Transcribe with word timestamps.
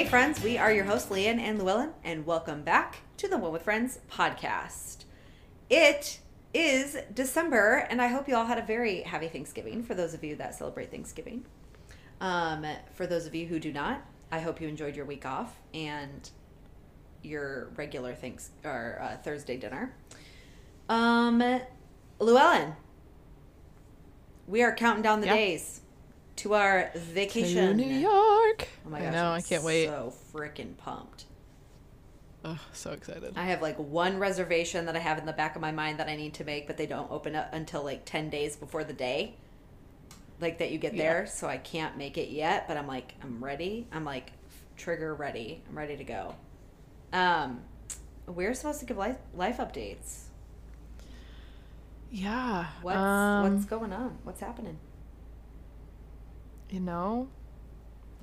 Hey, 0.00 0.06
friends, 0.06 0.42
we 0.42 0.56
are 0.56 0.72
your 0.72 0.86
hosts, 0.86 1.10
Leann 1.10 1.38
and 1.38 1.60
Luellen, 1.60 1.92
and 2.02 2.24
welcome 2.24 2.62
back 2.62 3.02
to 3.18 3.28
the 3.28 3.36
One 3.36 3.52
with 3.52 3.60
Friends 3.60 3.98
podcast. 4.10 5.04
It 5.68 6.20
is 6.54 6.96
December, 7.12 7.86
and 7.90 8.00
I 8.00 8.06
hope 8.06 8.26
you 8.26 8.34
all 8.34 8.46
had 8.46 8.56
a 8.56 8.62
very 8.62 9.02
happy 9.02 9.28
Thanksgiving 9.28 9.82
for 9.82 9.94
those 9.94 10.14
of 10.14 10.24
you 10.24 10.36
that 10.36 10.54
celebrate 10.54 10.90
Thanksgiving. 10.90 11.44
Um, 12.18 12.64
for 12.94 13.06
those 13.06 13.26
of 13.26 13.34
you 13.34 13.44
who 13.46 13.60
do 13.60 13.74
not, 13.74 14.02
I 14.32 14.40
hope 14.40 14.58
you 14.58 14.68
enjoyed 14.68 14.96
your 14.96 15.04
week 15.04 15.26
off 15.26 15.54
and 15.74 16.30
your 17.22 17.68
regular 17.76 18.14
thanks 18.14 18.52
or 18.64 18.98
uh, 19.02 19.18
Thursday 19.18 19.58
dinner. 19.58 19.94
Um, 20.88 21.60
Luellen, 22.18 22.74
we 24.46 24.62
are 24.62 24.74
counting 24.74 25.02
down 25.02 25.20
the 25.20 25.26
Yeah. 25.26 25.36
days 25.36 25.79
to 26.42 26.54
our 26.54 26.90
vacation. 26.94 27.76
To 27.78 27.84
New 27.84 27.94
York. 27.94 28.68
Oh 28.86 28.90
my 28.90 28.98
I 28.98 29.02
gosh, 29.04 29.12
know. 29.12 29.26
I'm 29.30 29.38
I 29.38 29.40
can't 29.42 29.62
wait. 29.64 29.86
So 29.86 30.12
freaking 30.32 30.76
pumped. 30.76 31.24
Oh, 32.44 32.58
so 32.72 32.92
excited. 32.92 33.34
I 33.36 33.44
have 33.44 33.60
like 33.60 33.76
one 33.78 34.18
reservation 34.18 34.86
that 34.86 34.96
I 34.96 34.98
have 35.00 35.18
in 35.18 35.26
the 35.26 35.32
back 35.32 35.56
of 35.56 35.60
my 35.62 35.72
mind 35.72 35.98
that 36.00 36.08
I 36.08 36.16
need 36.16 36.34
to 36.34 36.44
make, 36.44 36.66
but 36.66 36.76
they 36.78 36.86
don't 36.86 37.10
open 37.10 37.36
up 37.36 37.52
until 37.52 37.82
like 37.84 38.04
10 38.06 38.30
days 38.30 38.56
before 38.56 38.82
the 38.84 38.94
day. 38.94 39.34
Like 40.40 40.58
that 40.58 40.70
you 40.70 40.78
get 40.78 40.94
Yeah. 40.94 41.02
there, 41.02 41.26
so 41.26 41.46
I 41.48 41.58
can't 41.58 41.98
make 41.98 42.16
it 42.16 42.30
yet, 42.30 42.66
but 42.66 42.78
I'm 42.78 42.86
like 42.86 43.14
I'm 43.22 43.44
ready. 43.44 43.86
I'm 43.92 44.04
like 44.06 44.32
trigger 44.78 45.14
ready. 45.14 45.62
I'm 45.68 45.76
ready 45.76 45.96
to 45.98 46.04
go. 46.04 46.34
Um 47.12 47.60
we're 48.26 48.54
supposed 48.54 48.80
to 48.80 48.86
give 48.86 48.96
life 48.96 49.16
life 49.34 49.58
updates. 49.58 50.20
yeah. 52.10 52.66
What's 52.82 52.96
um, 52.96 53.52
what's 53.54 53.66
going 53.66 53.92
on? 53.92 54.16
What's 54.24 54.40
happening? 54.40 54.78
You 56.70 56.80
know, 56.80 57.28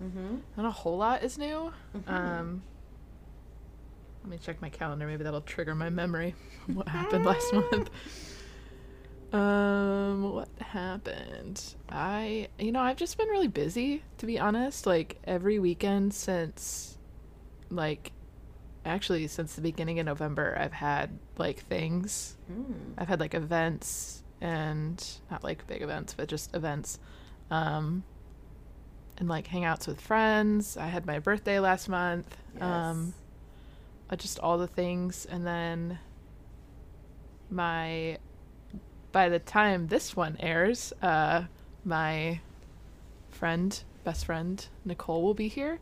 Mhm. 0.02 0.42
not 0.56 0.66
a 0.66 0.72
whole 0.72 0.98
lot 0.98 1.24
is 1.24 1.38
new. 1.38 1.72
Mhm. 1.96 2.10
Um, 2.10 2.62
let 4.24 4.30
me 4.32 4.38
check 4.38 4.62
my 4.62 4.70
calendar. 4.70 5.08
Maybe 5.08 5.24
that'll 5.24 5.42
trigger 5.42 5.74
my 5.76 5.90
memory. 5.90 6.36
What 6.68 6.88
happened 6.88 7.26
last 7.26 7.52
month? 7.54 7.90
Um, 9.34 10.32
what 10.34 10.50
happened? 10.60 11.76
I, 11.90 12.48
you 12.58 12.72
know, 12.72 12.82
I've 12.82 12.98
just 12.98 13.18
been 13.18 13.28
really 13.28 13.48
busy, 13.50 14.04
to 14.20 14.26
be 14.26 14.40
honest. 14.40 14.86
Like 14.86 15.20
every 15.26 15.60
weekend 15.60 16.14
since, 16.14 16.98
like, 17.70 18.12
actually 18.86 19.28
since 19.28 19.56
the 19.56 19.62
beginning 19.62 20.00
of 20.00 20.06
November, 20.06 20.56
I've 20.60 20.72
had 20.74 21.18
like 21.38 21.60
things. 21.60 22.38
Mm. 22.52 22.94
I've 22.98 23.10
had 23.10 23.20
like 23.20 23.34
events 23.34 24.24
and 24.40 25.06
not 25.30 25.44
like 25.44 25.68
big 25.68 25.82
events, 25.82 26.14
but 26.14 26.30
just 26.30 26.56
events. 26.56 27.00
Um, 27.52 28.04
and 29.18 29.28
like 29.28 29.48
hangouts 29.48 29.88
with 29.88 30.00
friends. 30.00 30.78
I 30.78 30.88
had 30.88 31.06
my 31.06 31.20
birthday 31.20 31.60
last 31.60 31.90
month. 31.90 32.36
Um, 32.60 33.14
uh, 34.10 34.16
just 34.16 34.40
all 34.40 34.58
the 34.58 34.68
things. 34.68 35.26
And 35.26 35.46
then 35.46 36.00
my, 37.50 38.18
by 39.12 39.30
the 39.30 39.40
time 39.40 39.88
this 39.88 40.16
one 40.16 40.38
airs, 40.40 40.94
uh, 41.02 41.44
my 41.84 42.40
friend, 43.32 43.82
best 44.04 44.26
friend, 44.26 44.66
Nicole 44.86 45.22
will 45.24 45.34
be 45.34 45.48
here. 45.48 45.80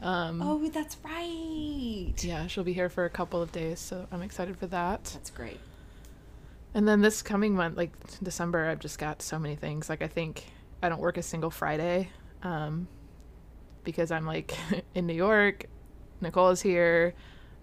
Um, 0.00 0.42
Oh, 0.42 0.68
that's 0.68 0.96
right. 1.04 2.12
yeah, 2.22 2.46
she'll 2.48 2.64
be 2.64 2.72
here 2.72 2.88
for 2.88 3.04
a 3.04 3.10
couple 3.10 3.40
of 3.40 3.52
days. 3.52 3.78
So 3.78 4.06
I'm 4.10 4.22
excited 4.22 4.56
for 4.56 4.66
that. 4.68 5.04
That's 5.04 5.30
great. 5.30 5.60
And 6.74 6.88
then 6.88 7.02
this 7.02 7.22
coming 7.22 7.54
month, 7.54 7.76
like 7.76 7.92
December, 8.22 8.66
I've 8.68 8.80
just 8.80 8.98
got 8.98 9.22
so 9.22 9.38
many 9.38 9.54
things. 9.56 9.88
Like 9.88 10.02
I 10.02 10.08
think 10.08 10.46
I 10.82 10.88
don't 10.88 11.00
work 11.00 11.18
a 11.18 11.22
single 11.22 11.50
Friday, 11.50 12.08
um, 12.42 12.88
because 13.84 14.10
I'm 14.10 14.26
like 14.26 14.54
in 14.94 15.06
New 15.06 15.14
York. 15.14 15.66
Nicole 16.20 16.50
is 16.50 16.62
here. 16.62 17.14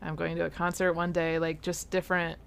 I'm 0.01 0.15
going 0.15 0.35
to 0.37 0.45
a 0.45 0.49
concert 0.49 0.93
one 0.93 1.11
day. 1.11 1.39
Like 1.39 1.61
just 1.61 1.89
different 1.89 2.37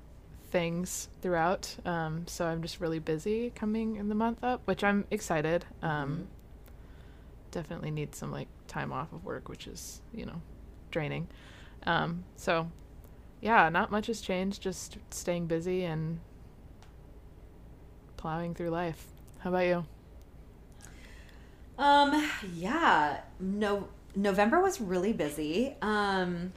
things 0.51 1.09
throughout. 1.23 1.75
Um, 1.85 2.27
so 2.27 2.47
I'm 2.47 2.63
just 2.63 2.81
really 2.81 2.99
busy 2.99 3.51
coming 3.55 3.97
in 3.97 4.09
the 4.09 4.15
month 4.15 4.45
up, 4.45 4.61
which 4.67 4.85
I'm 4.85 5.07
excited. 5.11 5.65
Um, 5.83 6.29
Definitely 7.51 7.91
need 7.91 8.15
some 8.15 8.33
like 8.33 8.49
time 8.67 8.93
off 8.93 9.13
of 9.13 9.27
work, 9.27 9.51
which 9.51 9.67
is 9.67 10.01
you 10.15 10.25
know 10.25 10.41
draining. 10.91 11.29
Um, 11.85 12.25
so 12.37 12.71
yeah, 13.43 13.69
not 13.69 13.91
much 13.91 14.07
has 14.07 14.23
changed. 14.23 14.63
Just 14.63 14.97
staying 15.11 15.49
busy 15.49 15.85
and 15.85 16.21
plowing 18.17 18.55
through 18.55 18.71
life. 18.71 19.07
How 19.41 19.51
about 19.51 19.67
you? 19.67 19.85
Um, 21.83 22.31
yeah. 22.55 23.21
No 23.41 23.89
November 24.15 24.61
was 24.61 24.81
really 24.81 25.13
busy. 25.13 25.75
Um 25.83 26.53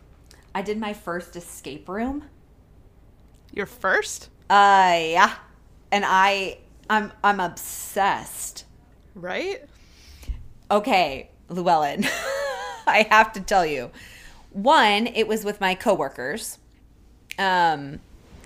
I 0.54 0.62
did 0.62 0.78
my 0.80 0.94
first 0.94 1.36
escape 1.36 1.90
room. 1.90 2.26
Your 3.52 3.66
first, 3.66 4.30
Uh 4.50 4.94
yeah. 5.18 5.34
And 5.92 6.04
I 6.08 6.60
I'm 6.90 7.12
I'm 7.24 7.40
obsessed. 7.40 8.66
right? 9.16 9.64
Okay, 10.70 11.30
Luellen. 11.50 12.06
I 12.88 13.08
have 13.10 13.34
to 13.34 13.42
tell 13.42 13.66
you. 13.66 13.90
One, 14.52 15.08
it 15.08 15.28
was 15.28 15.44
with 15.44 15.60
my 15.60 15.74
coworkers. 15.74 16.60
Um 17.40 18.00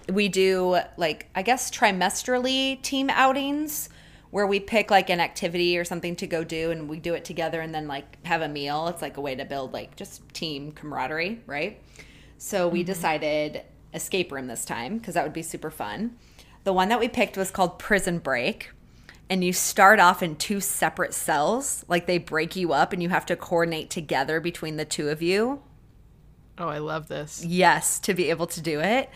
we 0.07 0.29
do 0.29 0.79
like 0.95 1.27
I 1.35 1.41
guess 1.41 1.69
trimestrally 1.69 2.81
team 2.81 3.09
outings 3.09 3.89
where 4.31 4.45
we 4.45 4.59
pick 4.59 4.91
like 4.91 5.09
an 5.09 5.19
activity 5.19 5.77
or 5.77 5.83
something 5.83 6.15
to 6.17 6.27
go 6.27 6.43
do 6.43 6.71
and 6.71 6.87
we 6.87 6.99
do 6.99 7.13
it 7.13 7.25
together 7.25 7.61
and 7.61 7.73
then 7.73 7.87
like 7.87 8.23
have 8.25 8.41
a 8.41 8.47
meal. 8.47 8.87
It's 8.87 9.01
like 9.01 9.17
a 9.17 9.21
way 9.21 9.35
to 9.35 9.45
build 9.45 9.73
like 9.73 9.95
just 9.95 10.27
team 10.33 10.71
camaraderie, 10.71 11.41
right? 11.45 11.81
So 12.37 12.67
we 12.67 12.81
mm-hmm. 12.81 12.87
decided 12.87 13.63
escape 13.93 14.31
room 14.31 14.47
this 14.47 14.65
time 14.65 14.97
because 14.97 15.15
that 15.15 15.23
would 15.23 15.33
be 15.33 15.41
super 15.41 15.71
fun. 15.71 16.17
The 16.63 16.73
one 16.73 16.89
that 16.89 16.99
we 16.99 17.07
picked 17.07 17.37
was 17.37 17.51
called 17.51 17.79
Prison 17.79 18.19
Break. 18.19 18.71
And 19.31 19.43
you 19.43 19.53
start 19.53 19.99
off 19.99 20.23
in 20.23 20.35
two 20.35 20.59
separate 20.59 21.13
cells. 21.13 21.85
Like 21.87 22.07
they 22.07 22.17
break 22.17 22.55
you 22.55 22.73
up 22.73 22.93
and 22.93 23.01
you 23.01 23.09
have 23.09 23.27
to 23.27 23.35
coordinate 23.35 23.89
together 23.89 24.39
between 24.39 24.77
the 24.77 24.85
two 24.85 25.09
of 25.09 25.21
you. 25.21 25.61
Oh, 26.57 26.67
I 26.67 26.79
love 26.79 27.07
this. 27.07 27.45
Yes, 27.45 27.99
to 27.99 28.13
be 28.13 28.29
able 28.29 28.47
to 28.47 28.61
do 28.61 28.79
it. 28.79 29.09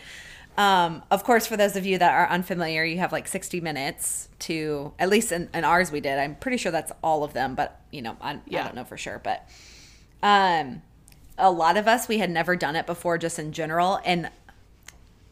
Um, 0.56 1.02
of 1.10 1.24
course, 1.24 1.46
for 1.46 1.56
those 1.56 1.74
of 1.76 1.84
you 1.84 1.98
that 1.98 2.12
are 2.12 2.28
unfamiliar, 2.28 2.84
you 2.84 2.98
have 2.98 3.10
like 3.12 3.26
60 3.26 3.60
minutes 3.60 4.28
to, 4.40 4.92
at 4.98 5.08
least 5.08 5.32
in, 5.32 5.48
in 5.52 5.64
ours 5.64 5.90
we 5.90 6.00
did. 6.00 6.18
I'm 6.18 6.36
pretty 6.36 6.58
sure 6.58 6.70
that's 6.70 6.92
all 7.02 7.24
of 7.24 7.32
them, 7.32 7.54
but 7.54 7.80
you 7.90 8.02
know, 8.02 8.16
I, 8.20 8.32
I 8.34 8.38
don't 8.62 8.74
know 8.74 8.84
for 8.84 8.96
sure. 8.96 9.20
But 9.22 9.48
um, 10.22 10.82
a 11.38 11.50
lot 11.50 11.76
of 11.76 11.88
us, 11.88 12.06
we 12.08 12.18
had 12.18 12.30
never 12.30 12.54
done 12.56 12.76
it 12.76 12.86
before 12.86 13.18
just 13.18 13.38
in 13.38 13.52
general. 13.52 14.00
And 14.04 14.30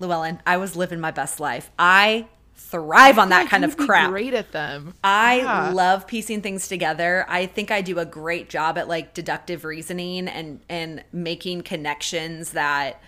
Luellen, 0.01 0.41
I 0.47 0.57
was 0.57 0.75
living 0.77 0.99
my 1.01 1.13
best 1.13 1.39
life. 1.39 1.71
I 1.79 2.27
thrive 2.57 3.19
on 3.19 3.29
that 3.31 3.45
Yeah, 3.45 3.49
kind 3.51 3.65
of 3.65 3.77
crap. 3.77 4.11
Great 4.11 4.35
at 4.35 4.53
them. 4.53 4.95
I 5.05 5.39
Yeah. 5.39 5.71
love 5.71 6.07
piecing 6.07 6.43
things 6.43 6.67
together. 6.69 7.25
I 7.29 7.47
think 7.47 7.71
I 7.71 7.81
do 7.83 7.99
a 7.99 8.05
great 8.05 8.49
job 8.49 8.79
at 8.79 8.89
like 8.89 9.15
deductive 9.15 9.65
reasoning 9.65 10.27
and 10.29 10.61
and 10.69 11.05
making 11.13 11.63
connections 11.63 12.53
that 12.53 13.01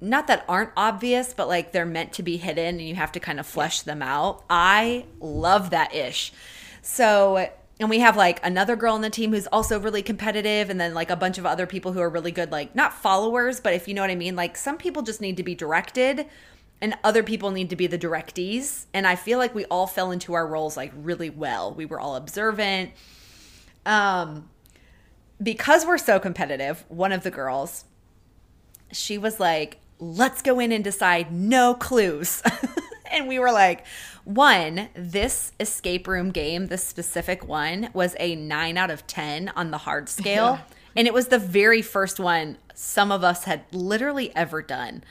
not 0.00 0.26
that 0.28 0.44
aren't 0.48 0.70
obvious, 0.76 1.34
but 1.34 1.48
like 1.48 1.72
they're 1.72 1.86
meant 1.86 2.12
to 2.14 2.22
be 2.22 2.36
hidden 2.36 2.78
and 2.78 2.88
you 2.88 2.94
have 2.94 3.12
to 3.12 3.20
kind 3.20 3.38
of 3.38 3.46
flesh 3.46 3.82
them 3.82 4.02
out. 4.02 4.44
I 4.48 5.04
love 5.20 5.70
that 5.70 5.94
ish. 5.94 6.32
So, 6.82 7.48
and 7.78 7.90
we 7.90 7.98
have 7.98 8.16
like 8.16 8.44
another 8.44 8.76
girl 8.76 8.94
on 8.94 9.02
the 9.02 9.10
team 9.10 9.32
who's 9.32 9.46
also 9.46 9.78
really 9.78 10.02
competitive, 10.02 10.70
and 10.70 10.80
then 10.80 10.94
like 10.94 11.10
a 11.10 11.16
bunch 11.16 11.38
of 11.38 11.46
other 11.46 11.66
people 11.66 11.92
who 11.92 12.00
are 12.00 12.08
really 12.08 12.32
good, 12.32 12.50
like 12.50 12.74
not 12.74 12.94
followers, 12.94 13.60
but 13.60 13.74
if 13.74 13.88
you 13.88 13.94
know 13.94 14.02
what 14.02 14.10
I 14.10 14.14
mean, 14.14 14.36
like 14.36 14.56
some 14.56 14.76
people 14.76 15.02
just 15.02 15.20
need 15.20 15.36
to 15.36 15.42
be 15.42 15.54
directed 15.54 16.26
and 16.80 16.94
other 17.04 17.22
people 17.22 17.50
need 17.50 17.70
to 17.70 17.76
be 17.76 17.86
the 17.86 17.98
directees. 17.98 18.86
And 18.94 19.06
I 19.06 19.14
feel 19.16 19.38
like 19.38 19.54
we 19.54 19.66
all 19.66 19.86
fell 19.86 20.10
into 20.10 20.32
our 20.32 20.46
roles 20.46 20.76
like 20.76 20.92
really 20.96 21.30
well. 21.30 21.74
We 21.74 21.84
were 21.84 22.00
all 22.00 22.16
observant. 22.16 22.92
Um, 23.84 24.48
because 25.42 25.84
we're 25.86 25.98
so 25.98 26.18
competitive, 26.18 26.84
one 26.88 27.12
of 27.12 27.22
the 27.22 27.30
girls, 27.30 27.84
she 28.92 29.18
was 29.18 29.40
like, 29.40 29.78
let's 30.00 30.42
go 30.42 30.58
in 30.58 30.72
and 30.72 30.82
decide 30.82 31.30
no 31.30 31.74
clues. 31.74 32.42
and 33.12 33.28
we 33.28 33.38
were 33.38 33.52
like, 33.52 33.86
one, 34.24 34.88
this 34.94 35.52
escape 35.60 36.08
room 36.08 36.30
game, 36.30 36.66
this 36.66 36.84
specific 36.84 37.46
one, 37.46 37.90
was 37.92 38.16
a 38.18 38.34
nine 38.34 38.76
out 38.76 38.90
of 38.90 39.06
10 39.06 39.50
on 39.50 39.70
the 39.70 39.78
hard 39.78 40.08
scale. 40.08 40.58
Yeah. 40.58 40.76
And 40.96 41.06
it 41.06 41.14
was 41.14 41.28
the 41.28 41.38
very 41.38 41.82
first 41.82 42.18
one 42.18 42.56
some 42.74 43.12
of 43.12 43.22
us 43.22 43.44
had 43.44 43.62
literally 43.72 44.34
ever 44.34 44.62
done. 44.62 45.04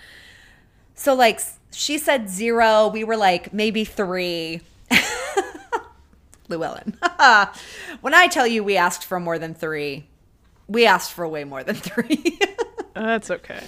So, 0.95 1.13
like, 1.13 1.39
she 1.71 1.99
said 1.99 2.29
zero. 2.29 2.87
We 2.87 3.03
were 3.03 3.15
like, 3.15 3.53
maybe 3.53 3.85
three. 3.85 4.61
Luellen. 6.49 6.95
when 8.01 8.13
I 8.15 8.27
tell 8.27 8.47
you 8.47 8.63
we 8.63 8.75
asked 8.75 9.05
for 9.05 9.19
more 9.19 9.37
than 9.37 9.53
three, 9.53 10.07
we 10.67 10.87
asked 10.87 11.13
for 11.13 11.27
way 11.27 11.43
more 11.43 11.63
than 11.63 11.75
three. 11.75 12.39
Uh, 12.95 13.05
that's 13.05 13.29
okay. 13.29 13.63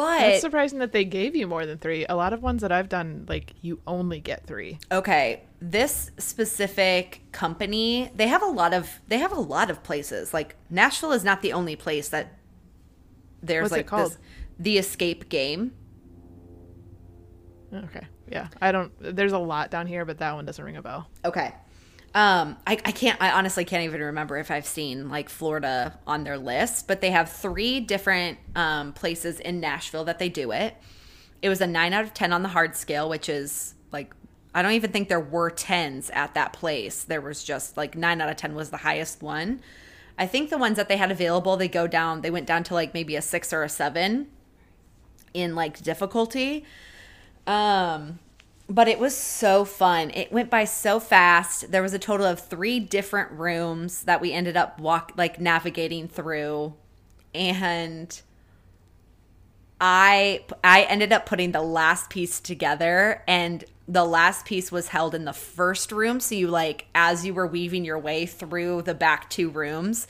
But 0.00 0.18
That's 0.18 0.40
surprising 0.40 0.78
that 0.80 0.92
they 0.92 1.04
gave 1.04 1.36
you 1.36 1.46
more 1.46 1.66
than 1.66 1.78
three. 1.78 2.06
A 2.08 2.16
lot 2.16 2.32
of 2.32 2.42
ones 2.42 2.62
that 2.62 2.72
I've 2.72 2.88
done, 2.88 3.26
like 3.28 3.54
you 3.60 3.80
only 3.86 4.20
get 4.20 4.46
three. 4.46 4.78
okay, 4.90 5.42
this 5.60 6.10
specific 6.18 7.20
company, 7.32 8.10
they 8.14 8.28
have 8.28 8.42
a 8.42 8.46
lot 8.46 8.72
of 8.72 9.00
they 9.08 9.18
have 9.18 9.32
a 9.32 9.40
lot 9.40 9.70
of 9.70 9.82
places. 9.82 10.32
Like 10.32 10.56
Nashville 10.70 11.12
is 11.12 11.22
not 11.24 11.42
the 11.42 11.52
only 11.52 11.76
place 11.76 12.08
that 12.08 12.38
there's 13.42 13.64
What's 13.64 13.74
it 13.74 13.76
like 13.78 13.86
called? 13.86 14.10
this 14.12 14.18
the 14.58 14.78
escape 14.78 15.28
game. 15.28 15.72
Okay. 17.72 18.06
Yeah. 18.30 18.48
I 18.60 18.72
don't. 18.72 18.92
There's 19.00 19.32
a 19.32 19.38
lot 19.38 19.70
down 19.70 19.86
here, 19.86 20.04
but 20.04 20.18
that 20.18 20.34
one 20.34 20.44
doesn't 20.44 20.64
ring 20.64 20.76
a 20.76 20.82
bell. 20.82 21.08
Okay. 21.24 21.54
Um, 22.12 22.56
I, 22.66 22.72
I 22.72 22.92
can't, 22.92 23.20
I 23.22 23.30
honestly 23.30 23.64
can't 23.64 23.84
even 23.84 24.00
remember 24.00 24.36
if 24.36 24.50
I've 24.50 24.66
seen 24.66 25.08
like 25.08 25.28
Florida 25.28 25.98
on 26.06 26.24
their 26.24 26.38
list, 26.38 26.88
but 26.88 27.00
they 27.00 27.12
have 27.12 27.30
three 27.30 27.78
different 27.78 28.38
um, 28.56 28.92
places 28.92 29.38
in 29.38 29.60
Nashville 29.60 30.04
that 30.04 30.18
they 30.18 30.28
do 30.28 30.50
it. 30.50 30.74
It 31.40 31.48
was 31.48 31.60
a 31.60 31.66
nine 31.68 31.92
out 31.92 32.02
of 32.02 32.12
10 32.12 32.32
on 32.32 32.42
the 32.42 32.48
hard 32.48 32.74
scale, 32.74 33.08
which 33.08 33.28
is 33.28 33.74
like, 33.92 34.12
I 34.52 34.62
don't 34.62 34.72
even 34.72 34.90
think 34.90 35.08
there 35.08 35.20
were 35.20 35.50
10s 35.50 36.10
at 36.12 36.34
that 36.34 36.52
place. 36.52 37.04
There 37.04 37.20
was 37.20 37.44
just 37.44 37.76
like 37.76 37.96
nine 37.96 38.20
out 38.20 38.28
of 38.28 38.36
10 38.36 38.56
was 38.56 38.70
the 38.70 38.78
highest 38.78 39.22
one. 39.22 39.60
I 40.18 40.26
think 40.26 40.50
the 40.50 40.58
ones 40.58 40.76
that 40.76 40.88
they 40.88 40.96
had 40.96 41.12
available, 41.12 41.56
they 41.56 41.68
go 41.68 41.86
down, 41.86 42.22
they 42.22 42.30
went 42.30 42.46
down 42.46 42.64
to 42.64 42.74
like 42.74 42.92
maybe 42.92 43.14
a 43.14 43.22
six 43.22 43.52
or 43.52 43.62
a 43.62 43.68
seven 43.68 44.26
in 45.32 45.54
like 45.54 45.80
difficulty. 45.80 46.64
Um, 47.46 48.18
but 48.70 48.86
it 48.86 49.00
was 49.00 49.16
so 49.16 49.64
fun. 49.64 50.12
It 50.14 50.30
went 50.30 50.48
by 50.48 50.64
so 50.64 51.00
fast. 51.00 51.72
There 51.72 51.82
was 51.82 51.92
a 51.92 51.98
total 51.98 52.24
of 52.24 52.38
three 52.38 52.78
different 52.78 53.32
rooms 53.32 54.04
that 54.04 54.20
we 54.20 54.32
ended 54.32 54.56
up 54.56 54.78
walk 54.78 55.12
like 55.16 55.40
navigating 55.40 56.06
through, 56.06 56.74
and 57.34 58.22
I 59.80 60.44
I 60.62 60.82
ended 60.82 61.12
up 61.12 61.26
putting 61.26 61.50
the 61.50 61.62
last 61.62 62.10
piece 62.10 62.38
together, 62.38 63.24
and 63.26 63.64
the 63.88 64.04
last 64.04 64.46
piece 64.46 64.70
was 64.70 64.86
held 64.86 65.16
in 65.16 65.24
the 65.24 65.32
first 65.32 65.90
room. 65.90 66.20
So 66.20 66.36
you 66.36 66.46
like 66.46 66.86
as 66.94 67.26
you 67.26 67.34
were 67.34 67.48
weaving 67.48 67.84
your 67.84 67.98
way 67.98 68.24
through 68.24 68.82
the 68.82 68.94
back 68.94 69.28
two 69.30 69.50
rooms, 69.50 70.06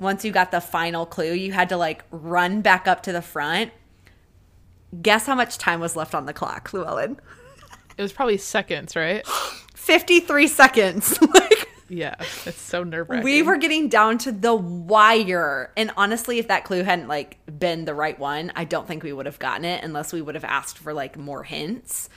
once 0.00 0.24
you 0.24 0.32
got 0.32 0.50
the 0.50 0.60
final 0.60 1.06
clue, 1.06 1.32
you 1.32 1.52
had 1.52 1.68
to 1.68 1.76
like 1.76 2.02
run 2.10 2.60
back 2.60 2.88
up 2.88 3.04
to 3.04 3.12
the 3.12 3.22
front. 3.22 3.70
Guess 5.00 5.26
how 5.26 5.36
much 5.36 5.58
time 5.58 5.78
was 5.78 5.94
left 5.94 6.12
on 6.12 6.26
the 6.26 6.32
clock, 6.32 6.70
Luellen? 6.72 7.18
It 7.96 8.02
was 8.02 8.12
probably 8.12 8.36
seconds, 8.38 8.96
right? 8.96 9.26
53 9.74 10.46
seconds. 10.46 11.20
like 11.34 11.68
Yeah. 11.88 12.14
It's 12.18 12.60
so 12.60 12.82
nerve 12.84 13.10
wracking. 13.10 13.24
we 13.24 13.42
were 13.42 13.56
getting 13.56 13.88
down 13.88 14.18
to 14.18 14.32
the 14.32 14.54
wire. 14.54 15.72
And 15.76 15.90
honestly, 15.96 16.38
if 16.38 16.48
that 16.48 16.64
clue 16.64 16.82
hadn't 16.82 17.08
like 17.08 17.38
been 17.58 17.84
the 17.84 17.94
right 17.94 18.18
one, 18.18 18.52
I 18.54 18.64
don't 18.64 18.86
think 18.86 19.02
we 19.02 19.12
would 19.12 19.26
have 19.26 19.38
gotten 19.38 19.64
it 19.64 19.82
unless 19.84 20.12
we 20.12 20.22
would 20.22 20.34
have 20.34 20.44
asked 20.44 20.78
for 20.78 20.92
like 20.92 21.16
more 21.16 21.42
hints. 21.42 22.08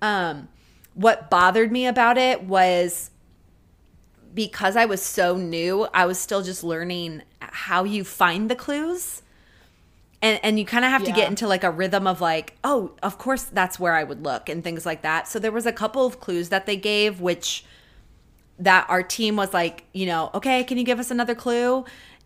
Um 0.00 0.48
what 0.94 1.30
bothered 1.30 1.70
me 1.70 1.86
about 1.86 2.18
it 2.18 2.42
was 2.42 3.10
because 4.34 4.76
I 4.76 4.84
was 4.84 5.00
so 5.02 5.36
new, 5.36 5.86
I 5.94 6.06
was 6.06 6.18
still 6.18 6.42
just 6.42 6.64
learning 6.64 7.22
how 7.40 7.84
you 7.84 8.04
find 8.04 8.50
the 8.50 8.56
clues. 8.56 9.22
And 10.20 10.40
and 10.42 10.58
you 10.58 10.64
kind 10.64 10.84
of 10.84 10.90
have 10.90 11.04
to 11.04 11.12
get 11.12 11.28
into 11.28 11.46
like 11.46 11.62
a 11.62 11.70
rhythm 11.70 12.06
of 12.06 12.20
like, 12.20 12.56
oh, 12.64 12.92
of 13.02 13.18
course 13.18 13.44
that's 13.44 13.78
where 13.78 13.94
I 13.94 14.02
would 14.02 14.24
look 14.24 14.48
and 14.48 14.64
things 14.64 14.84
like 14.84 15.02
that. 15.02 15.28
So 15.28 15.38
there 15.38 15.52
was 15.52 15.64
a 15.64 15.72
couple 15.72 16.04
of 16.04 16.18
clues 16.18 16.48
that 16.48 16.66
they 16.66 16.76
gave 16.76 17.20
which 17.20 17.64
that 18.58 18.84
our 18.88 19.02
team 19.02 19.36
was 19.36 19.54
like, 19.54 19.84
you 19.92 20.06
know, 20.06 20.30
okay, 20.34 20.64
can 20.64 20.76
you 20.76 20.84
give 20.84 20.98
us 20.98 21.12
another 21.12 21.36
clue? 21.36 21.84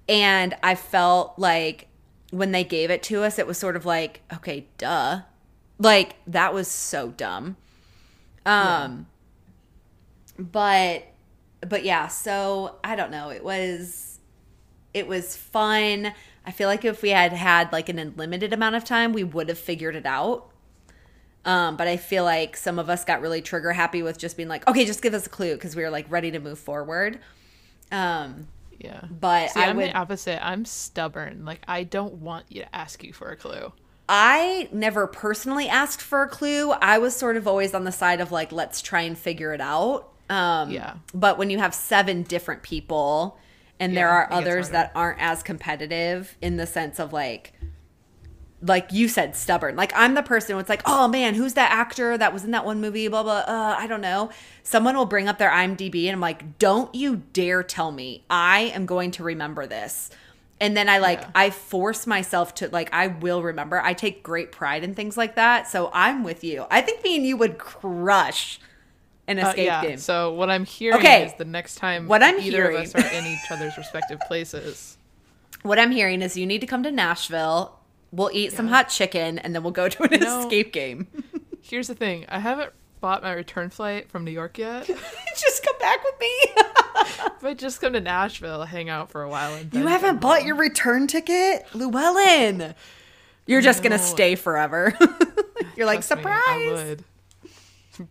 And 0.09 0.57
I 0.63 0.75
felt 0.75 1.39
like 1.39 1.89
when 2.31 2.53
they 2.53 2.65
gave 2.65 2.91
it 2.91 3.03
to 3.05 3.23
us, 3.23 3.39
it 3.39 3.47
was 3.47 3.59
sort 3.59 3.77
of 3.77 3.85
like, 3.85 4.23
okay, 4.33 4.67
duh. 4.79 5.21
Like 5.79 6.17
that 6.27 6.55
was 6.55 6.69
so 6.69 7.09
dumb. 7.11 7.57
Um 8.47 9.07
but 10.39 11.05
but 11.61 11.85
yeah, 11.85 12.09
so 12.09 12.77
I 12.83 12.97
don't 12.97 13.11
know. 13.11 13.31
It 13.31 13.45
was 13.45 14.19
it 14.95 15.07
was 15.07 15.37
fun. 15.37 16.13
I 16.47 16.51
feel 16.51 16.69
like 16.69 16.85
if 16.85 17.03
we 17.03 17.11
had 17.11 17.33
had 17.33 17.73
like 17.73 17.89
an 17.89 17.99
unlimited 17.99 18.53
amount 18.53 18.75
of 18.75 18.85
time, 18.85 19.13
we 19.13 19.25
would 19.25 19.49
have 19.49 19.59
figured 19.59 19.95
it 19.97 20.07
out. 20.07 20.49
Um, 21.45 21.77
but 21.77 21.89
I 21.89 21.97
feel 21.97 22.25
like 22.25 22.57
some 22.57 22.79
of 22.79 22.89
us 22.89 23.05
got 23.05 23.21
really 23.21 23.43
trigger 23.43 23.73
happy 23.73 24.03
with 24.03 24.17
just 24.19 24.37
being 24.37 24.49
like, 24.49 24.67
okay, 24.69 24.85
just 24.85 25.03
give 25.03 25.15
us 25.15 25.27
a 25.27 25.31
clue 25.31 25.55
because 25.55 25.75
we 25.75 25.83
were 25.83 25.91
like 25.91 26.07
ready 26.11 26.31
to 26.31 26.39
move 26.39 26.59
forward. 26.59 27.19
Um, 27.91 28.49
Yeah. 28.79 29.01
but 29.11 29.51
See, 29.51 29.61
I 29.61 29.69
I'm 29.69 29.77
would, 29.77 29.87
the 29.91 29.97
opposite. 29.97 30.45
I'm 30.45 30.65
stubborn. 30.65 31.45
Like 31.45 31.61
I 31.67 31.83
don't 31.85 32.15
want 32.15 32.47
you 32.49 32.63
to 32.63 32.75
ask 32.75 33.03
you 33.03 33.13
for 33.13 33.31
a 33.31 33.37
clue. 33.37 33.73
I 34.09 34.69
never 34.73 35.07
personally 35.07 35.69
asked 35.69 36.03
for 36.03 36.23
a 36.23 36.29
clue. 36.29 36.73
I 36.73 36.99
was 36.99 37.15
sort 37.17 37.37
of 37.37 37.49
always 37.49 37.73
on 37.75 37.85
the 37.85 37.93
side 37.93 38.21
of 38.21 38.31
like, 38.33 38.53
let's 38.53 38.81
try 38.83 39.03
and 39.03 39.17
figure 39.17 39.53
it 39.55 39.61
out. 39.61 40.11
Um, 40.29 40.71
Yeah. 40.71 40.95
But 41.15 41.39
when 41.39 41.51
you 41.51 41.59
have 41.59 41.75
seven 41.75 42.23
different 42.23 42.63
people 42.63 43.37
and 43.83 43.97
there 43.97 44.09
are 44.09 44.33
others 44.33 44.71
that 44.71 44.93
aren't 44.95 45.21
as 45.21 45.43
competitive 45.43 46.37
in 46.41 46.57
the 46.57 46.67
sense 46.67 46.99
of 47.01 47.13
like, 47.13 47.53
like 48.63 48.93
you 48.93 49.09
said, 49.09 49.35
stubborn. 49.35 49.75
Like 49.75 49.93
I'm 49.97 50.15
the 50.15 50.23
person 50.23 50.57
who's 50.57 50.69
like, 50.69 50.83
oh 50.87 51.09
man, 51.09 51.35
who's 51.35 51.55
that 51.55 51.73
actor 51.73 52.17
that 52.17 52.33
was 52.33 52.45
in 52.45 52.53
that 52.53 52.65
one 52.65 52.81
movie? 52.81 53.09
Blah 53.09 53.25
blah. 53.25 53.39
Uh, 53.39 53.77
I 53.79 53.87
don't 53.89 54.01
know. 54.01 54.31
Someone 54.63 54.97
will 54.97 55.07
bring 55.07 55.29
up 55.29 55.39
their 55.39 55.51
IMDb, 55.51 56.05
and 56.05 56.13
I'm 56.13 56.21
like, 56.21 56.59
don't 56.59 56.95
you 56.95 57.23
dare 57.33 57.63
tell 57.63 57.91
me 57.91 58.25
I 58.31 58.73
am 58.75 58.87
going 58.87 59.11
to 59.13 59.25
remember 59.25 59.67
this. 59.67 60.11
And 60.61 60.77
then 60.77 60.89
I 60.89 60.99
like 60.99 61.21
Yeah. 61.21 61.31
I 61.35 61.51
force 61.51 62.07
myself 62.07 62.55
to 62.57 62.69
like 62.69 62.89
I 62.93 63.09
will 63.09 63.43
remember. 63.43 63.81
I 63.81 63.95
take 63.95 64.23
great 64.23 64.53
pride 64.53 64.85
in 64.85 64.95
things 64.95 65.17
like 65.17 65.35
that. 65.35 65.67
So 65.67 65.91
I'm 65.93 66.23
with 66.23 66.45
you. 66.45 66.67
I 66.71 66.83
think 66.83 67.03
me 67.03 67.17
and 67.17 67.27
you 67.27 67.37
would 67.37 67.59
crush 67.59 68.61
an 69.39 69.45
Uh, 69.45 69.49
escape 69.49 69.67
yeah. 69.67 69.83
game. 69.83 69.99
So 69.99 70.33
what 70.33 70.51
I'm 70.51 70.65
hearing 70.65 70.99
Okay. 70.99 71.25
is 71.27 71.33
the 71.39 71.45
next 71.45 71.77
time 71.77 72.07
What 72.09 72.23
I'm 72.23 72.39
either 72.41 72.71
of 72.71 72.77
us 72.77 72.95
are 72.95 72.99
in 73.15 73.27
each 73.27 73.51
other's 73.51 73.77
respective 73.77 74.21
places. 74.21 74.97
what 75.63 75.79
I'm 75.79 75.91
hearing 75.91 76.23
is 76.23 76.37
you 76.37 76.47
need 76.47 76.61
to 76.61 76.67
come 76.67 76.83
to 76.85 76.91
Nashville. 76.93 77.79
We'll 78.11 78.31
eat 78.33 78.53
some 78.53 78.69
hot 78.69 78.89
chicken 78.89 79.39
and 79.39 79.55
then 79.55 79.63
we'll 79.63 79.73
go 79.73 79.89
to 79.91 80.03
an 80.05 80.21
know- 80.21 80.41
escape 80.43 80.73
game. 80.73 81.07
Here's 81.63 81.89
the 81.89 81.95
thing. 81.95 82.27
I 82.29 82.39
haven't 82.41 82.73
bought 83.01 83.23
my 83.23 83.33
return 83.33 83.71
flight 83.71 84.11
from 84.11 84.25
New 84.25 84.31
York 84.31 84.59
yet. 84.59 84.87
Just 84.87 85.65
come 85.65 85.79
back 85.81 86.05
with 86.05 86.15
me. 86.21 86.39
I 87.45 87.55
just 87.57 87.81
come 87.81 87.93
to 87.95 88.01
Nashville, 88.01 88.65
hang 88.65 88.89
out 88.89 89.11
for 89.11 89.23
a 89.23 89.29
while, 89.29 89.55
and 89.55 89.73
You 89.75 89.87
haven't 89.89 90.21
bought 90.21 90.39
home. 90.39 90.47
your 90.47 90.57
return 90.57 91.07
ticket, 91.09 91.67
Luellen. 91.73 92.75
You're 93.47 93.61
just 93.61 93.83
gonna 93.83 93.99
stay 93.99 94.35
forever. 94.37 94.97
You're 95.77 95.87
like 95.87 96.05
Trust 96.07 96.11
me, 96.17 96.17
surprise. 96.23 96.71
would. 96.71 97.05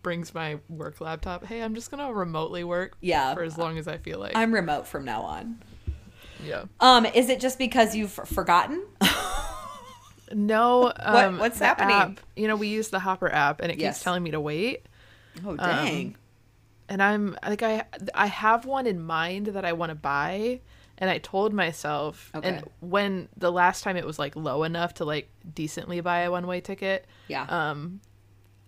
Brings 0.02 0.34
my 0.34 0.58
work 0.68 1.00
laptop. 1.00 1.44
Hey, 1.44 1.62
I'm 1.62 1.74
just 1.74 1.90
gonna 1.90 2.12
remotely 2.12 2.64
work. 2.64 2.96
Yeah. 3.00 3.34
For 3.34 3.42
as 3.42 3.58
long 3.58 3.78
as 3.78 3.86
I 3.88 3.98
feel 3.98 4.18
like. 4.18 4.36
I'm 4.36 4.52
remote 4.54 4.86
from 4.86 5.04
now 5.04 5.22
on. 5.22 5.62
yeah. 6.44 6.64
Um, 6.80 7.06
is 7.06 7.28
it 7.28 7.40
just 7.40 7.58
because 7.58 7.94
you've 7.94 8.12
forgotten? 8.12 8.84
No. 10.34 10.90
Um, 10.98 11.38
what's 11.38 11.58
happening? 11.58 11.94
app- 11.94 12.20
you 12.36 12.48
know, 12.48 12.56
we 12.56 12.68
use 12.68 12.88
the 12.88 12.98
Hopper 12.98 13.30
app, 13.30 13.60
and 13.60 13.70
it 13.70 13.78
Yes. 13.78 13.96
keeps 13.98 14.04
telling 14.04 14.22
me 14.22 14.30
to 14.30 14.40
wait. 14.40 14.86
Oh 15.46 15.56
dang. 15.56 16.16
and 16.88 17.02
I'm 17.02 17.36
like 17.46 17.62
I 17.62 17.84
I 18.14 18.26
have 18.26 18.66
one 18.66 18.86
in 18.86 19.00
mind 19.02 19.46
that 19.48 19.64
I 19.64 19.72
want 19.72 19.90
to 19.90 19.94
buy 19.94 20.60
and 20.98 21.08
I 21.08 21.16
told 21.18 21.54
myself 21.54 22.30
Okay. 22.34 22.48
and 22.48 22.68
when 22.80 23.28
the 23.38 23.50
last 23.50 23.82
time 23.82 23.96
it 23.96 24.04
was 24.04 24.18
like 24.18 24.36
low 24.36 24.62
enough 24.62 24.92
to 24.94 25.06
like 25.06 25.30
decently 25.54 26.00
buy 26.02 26.20
a 26.20 26.30
one 26.30 26.46
way 26.46 26.60
ticket 26.60 27.06
yeah. 27.28 27.44
um 27.48 28.00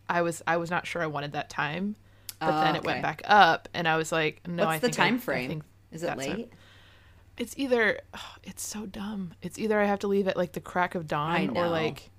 I 0.08 0.23
was 0.23 0.42
I 0.46 0.56
was 0.56 0.70
not 0.70 0.87
sure 0.87 1.02
I 1.02 1.06
wanted 1.06 1.32
that 1.32 1.50
time 1.50 1.96
but 2.40 2.49
Oh, 2.56 2.61
then 2.61 2.75
it 2.76 2.80
okay. 2.80 2.87
went 2.87 3.02
back 3.02 3.23
up 3.25 3.68
and 3.75 3.87
I 3.88 3.96
was 3.96 4.12
like 4.12 4.46
no 4.46 4.64
I 4.64 4.66
What's 4.66 4.80
the 4.80 4.87
think 4.88 4.96
time 4.96 5.14
I 5.14 5.18
frame? 5.18 5.49
think 5.49 5.64
Is 5.92 6.02
it 6.02 6.16
late? 6.16 6.52
it's 7.37 7.54
either 7.56 8.00
it's 8.44 8.66
so 8.66 8.87
dumb 8.87 9.32
it's 9.42 9.58
either 9.58 9.80
I 9.80 9.84
have 9.87 10.00
to 10.00 10.06
leave 10.08 10.28
at 10.28 10.37
like 10.37 10.52
the 10.52 10.61
crack 10.61 10.94
of 10.94 11.06
dawn 11.06 11.50
or 11.56 11.68
like 11.68 12.11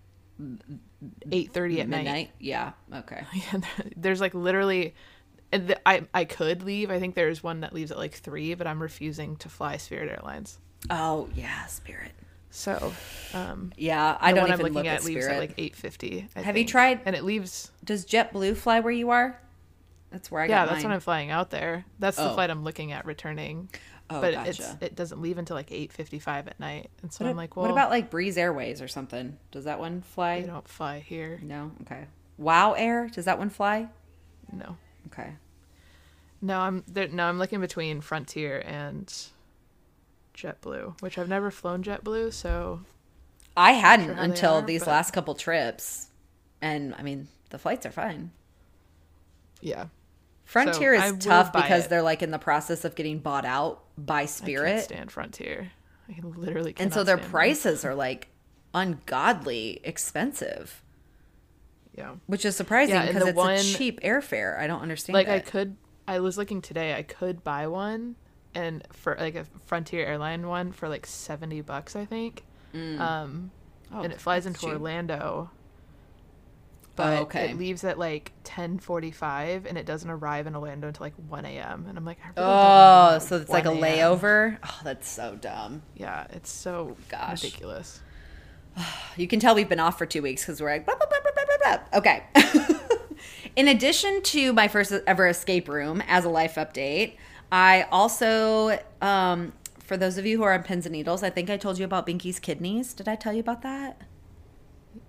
8:30 0.42 1.80
at 1.80 1.88
night 1.89 2.04
Midnight? 2.04 2.32
Yeah. 2.39 2.72
Okay. 2.94 3.24
Yeah, 3.34 3.60
there's 3.96 4.22
like 4.22 4.34
literally 4.34 4.94
and 5.51 5.68
the, 5.70 5.88
I 5.88 6.04
I 6.13 6.25
could 6.25 6.63
leave. 6.63 6.89
I 6.89 7.00
think 7.00 7.15
there's 7.15 7.44
one 7.44 7.62
that 7.62 7.72
leaves 7.72 7.92
at 7.92 7.98
like 7.98 8.13
3, 8.13 8.56
but 8.56 8.65
I'm 8.68 8.82
refusing 8.82 9.36
to 9.38 9.48
fly 9.50 9.77
Spirit 9.77 10.10
Airlines. 10.10 10.58
Oh 10.89 11.30
yeah, 11.36 11.65
Spirit. 11.68 12.12
So, 12.56 12.94
um 13.34 13.74
Yeah, 13.76 14.18
I 14.22 14.32
the 14.32 14.36
don't 14.38 14.48
even 14.48 14.54
I'm 14.54 14.60
looking 14.64 14.74
look 14.76 14.86
at, 14.86 15.00
at 15.00 15.04
leaves 15.04 15.26
Spirit. 15.26 15.34
at 15.36 15.40
like 15.40 15.58
8:50. 15.58 16.30
I 16.38 16.42
Have 16.42 16.56
you 16.58 16.66
tried- 16.66 17.02
And 17.06 17.16
it 17.16 17.24
leaves 17.26 17.72
Does 17.84 18.06
JetBlue 18.06 18.56
fly 18.56 18.80
where 18.80 18.94
you 18.94 19.10
are? 19.10 19.40
That's 20.10 20.32
where 20.32 20.42
I 20.44 20.48
Yeah, 20.48 20.64
that's 20.66 20.78
mine. 20.78 20.84
when 20.84 20.92
I'm 20.94 21.00
flying 21.02 21.32
out 21.32 21.50
there. 21.50 21.84
That's 22.00 22.16
the 22.16 22.30
Oh. 22.32 22.34
flight 22.34 22.50
I'm 22.50 22.64
looking 22.64 22.94
at 22.94 23.06
returning. 23.06 23.70
Oh, 24.10 24.22
but 24.22 24.34
gotcha. 24.36 24.50
it's 24.50 24.76
it 24.82 24.96
doesn't 24.96 25.22
leave 25.22 25.38
until 25.38 25.56
like 25.58 25.70
8:55 25.72 26.48
at 26.48 26.58
night. 26.60 26.90
And 27.02 27.12
so 27.12 27.26
What, 27.26 27.32
I'm 27.32 27.36
like, 27.36 27.56
well, 27.58 27.66
what 27.66 27.72
about 27.72 27.90
like 27.90 28.10
Breeze 28.10 28.38
Airways 28.38 28.82
or 28.82 28.88
something? 28.88 29.38
Does 29.52 29.66
that 29.66 29.80
one 29.80 30.02
fly? 30.02 30.40
they 30.42 30.48
don't 30.48 30.68
fly 30.68 31.00
here. 31.00 31.40
No. 31.44 31.72
Okay. 31.82 32.06
Wow 32.38 32.72
Air. 32.74 33.10
Does 33.10 33.26
that 33.26 33.38
one 33.38 33.50
fly? 33.50 33.90
No. 34.54 34.78
Okay. 35.08 35.34
No, 36.42 36.60
I'm 36.62 36.84
there, 36.88 37.08
no, 37.10 37.26
I'm 37.26 37.40
looking 37.40 37.60
between 37.60 38.00
Frontier 38.00 38.60
and 38.66 39.12
JetBlue, 40.36 41.01
which 41.01 41.18
I've 41.18 41.30
never 41.30 41.50
flown 41.51 41.84
JetBlue, 41.84 42.34
so 42.34 42.82
I 43.58 43.72
hadn't 43.72 44.08
sure 44.08 44.15
until 44.15 44.54
are, 44.56 44.62
these 44.62 44.82
but- 44.82 44.92
last 44.92 45.12
couple 45.12 45.34
trips, 45.36 46.08
and 46.62 46.94
I 46.96 47.01
mean 47.04 47.27
the 47.50 47.58
flights 47.58 47.86
are 47.86 47.92
fine. 47.92 48.32
yeah. 49.62 49.88
Frontier 50.44 50.94
I 50.94 51.08
is 51.08 51.18
tough 51.25 51.51
because 51.51 51.86
it. 51.86 51.89
they're 51.89 52.04
like 52.04 52.22
in 52.22 52.30
the 52.30 52.38
process 52.38 52.86
of 52.86 52.94
getting 52.94 53.18
bought 53.18 53.46
out 53.46 53.84
by 53.98 54.18
I 54.18 54.20
can't 54.20 54.30
Spirit, 54.30 54.84
stand 54.84 55.12
Frontier. 55.12 55.72
I 56.08 56.20
literally 56.24 56.75
and 56.77 56.94
so 56.94 57.04
their 57.04 57.15
stand 57.15 57.24
them. 57.24 57.32
prices 57.32 57.84
are 57.84 57.96
like 57.96 58.27
ungodly 58.75 59.80
expensive, 59.84 60.84
Yeah. 61.98 62.15
which 62.27 62.46
is 62.46 62.56
surprising 62.56 63.01
because 63.08 63.24
the 63.24 63.30
it's 63.30 63.36
one- 63.38 63.56
a 63.56 63.63
cheap 63.63 64.00
airfare. 64.01 64.60
I 64.60 64.68
don't 64.68 64.82
understand. 64.82 65.15
Like 65.15 65.27
I 65.30 65.39
could 65.39 65.77
I 66.08 66.20
was 66.20 66.38
looking 66.38 66.62
today, 66.62 66.94
I 66.94 67.01
could 67.01 67.44
buy 67.44 67.65
one 67.65 68.15
and 68.56 68.84
for 68.94 69.16
like 69.20 69.36
a 69.36 69.46
Frontier 69.66 70.06
airline 70.06 70.48
one 70.48 70.72
for 70.72 70.90
like 70.90 71.06
70 71.06 71.62
bucks, 71.62 71.96
I 71.96 72.06
think. 72.06 72.44
Um 72.74 73.52
Oh, 73.94 74.02
and 74.02 74.12
it 74.12 74.20
flies 74.20 74.48
into 74.48 74.60
cheap. 74.62 74.70
Orlando. 74.70 75.52
Oh, 75.52 75.56
But 76.96 77.22
okay. 77.24 77.52
it 77.52 77.58
leaves 77.58 77.84
at 77.84 78.00
like 78.00 78.32
10:45 78.46 79.66
and 79.66 79.78
it 79.78 79.86
doesn't 79.86 80.10
arrive 80.10 80.48
in 80.48 80.56
Orlando 80.56 80.88
until 80.88 81.04
like 81.06 81.14
1 81.28 81.46
a.m. 81.46 81.86
And 81.88 81.98
I'm 81.98 82.06
like, 82.06 82.18
I 82.24 82.28
really 82.30 82.48
Oh, 82.48 83.20
so 83.20 83.38
it's 83.38 83.52
like 83.52 83.66
a 83.66 83.70
layover. 83.70 84.58
Oh, 84.64 84.80
that's 84.84 85.08
so 85.08 85.36
dumb. 85.36 85.84
Yeah, 85.96 86.26
it's 86.32 86.50
so 86.50 86.98
Gosh. 87.10 87.44
ridiculous. 87.44 88.02
You 89.18 89.28
can 89.28 89.40
tell 89.40 89.56
we've 89.56 89.70
been 89.70 89.80
off 89.80 89.98
for 89.98 90.06
two 90.06 90.22
weeks 90.22 90.42
because 90.44 90.60
we're 90.62 90.70
like, 90.70 90.86
blah, 90.86 90.96
blah, 90.96 91.08
blah, 91.08 91.20
blah, 91.22 91.32
blah, 91.46 91.58
blah, 91.58 91.78
blah. 91.78 92.00
okay. 92.00 92.24
In 93.56 93.70
addition 93.70 94.22
to 94.24 94.52
my 94.52 94.68
first 94.68 94.92
ever 95.08 95.28
escape 95.28 95.70
room 95.70 96.02
as 96.08 96.26
a 96.26 96.30
life 96.30 96.56
update, 96.56 97.16
I 97.56 97.88
also, 97.90 98.78
um, 99.02 99.54
for 99.80 99.96
those 99.96 100.18
of 100.18 100.26
you 100.26 100.36
who 100.36 100.44
are 100.44 100.52
on 100.52 100.64
pins 100.64 100.86
and 100.86 100.92
needles, 100.92 101.24
I 101.24 101.30
think 101.30 101.50
I 101.50 101.56
told 101.56 101.80
you 101.80 101.86
about 101.86 102.06
Binky's 102.06 102.38
kidneys. 102.38 102.94
Did 102.94 103.08
I 103.08 103.16
tell 103.16 103.32
you 103.32 103.40
about 103.40 103.62
that? 103.62 104.02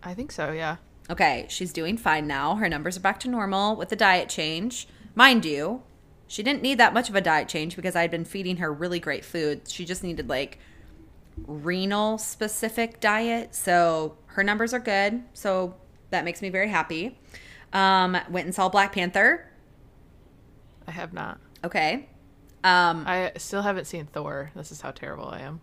I 0.01 0.15
think 0.15 0.31
so, 0.31 0.53
yeah. 0.53 0.77
Okay, 1.11 1.47
she's 1.49 1.73
doing 1.73 1.97
fine 1.97 2.29
now. 2.29 2.55
Her 2.55 2.69
numbers 2.69 2.97
are 2.97 3.01
back 3.01 3.19
to 3.21 3.29
normal 3.29 3.75
with 3.75 3.89
the 3.89 3.97
diet 3.97 4.29
change. 4.29 4.87
Mind 5.17 5.45
you, 5.45 5.83
she 6.29 6.45
didn't 6.45 6.63
need 6.63 6.79
that 6.79 6.95
much 6.95 7.09
of 7.09 7.17
a 7.17 7.21
diet 7.21 7.49
change 7.49 7.75
because 7.75 7.97
I'd 7.97 8.13
been 8.13 8.25
feeding 8.25 8.59
her 8.59 8.73
really 8.73 9.01
great 9.01 9.25
food. 9.25 9.63
She 9.69 9.85
just 9.85 10.05
needed 10.05 10.29
like 10.29 10.61
renal 11.49 12.17
specific 12.17 13.01
diet. 13.01 13.57
So 13.57 14.19
her 14.27 14.45
numbers 14.45 14.73
are 14.73 14.79
good. 14.79 15.25
So 15.33 15.75
that 16.11 16.25
makes 16.25 16.41
me 16.41 16.51
very 16.51 16.69
happy. 16.69 17.19
Um, 17.73 18.17
went 18.31 18.47
and 18.47 18.55
saw 18.55 18.69
Black 18.69 18.93
Panther. 18.93 19.51
I 20.87 20.93
have 20.93 21.13
not. 21.13 21.41
Okay. 21.65 22.07
Um, 22.67 23.05
I 23.07 23.33
still 23.37 23.63
haven't 23.63 23.85
seen 23.87 24.07
Thor. 24.07 24.51
This 24.57 24.73
is 24.73 24.81
how 24.81 24.91
terrible 24.91 25.29
I 25.29 25.41
am. 25.41 25.61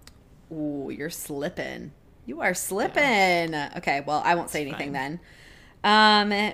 Ooh, 0.52 0.90
you're 0.96 1.10
slipping. 1.10 1.92
You 2.26 2.42
are 2.42 2.54
slipping. 2.54 3.54
Okay, 3.56 4.02
well, 4.06 4.22
I 4.24 4.36
won't 4.36 4.50
say 4.50 4.62
It's 4.64 4.70
anything 4.74 4.94
fine. 4.94 5.20
then. 5.84 6.52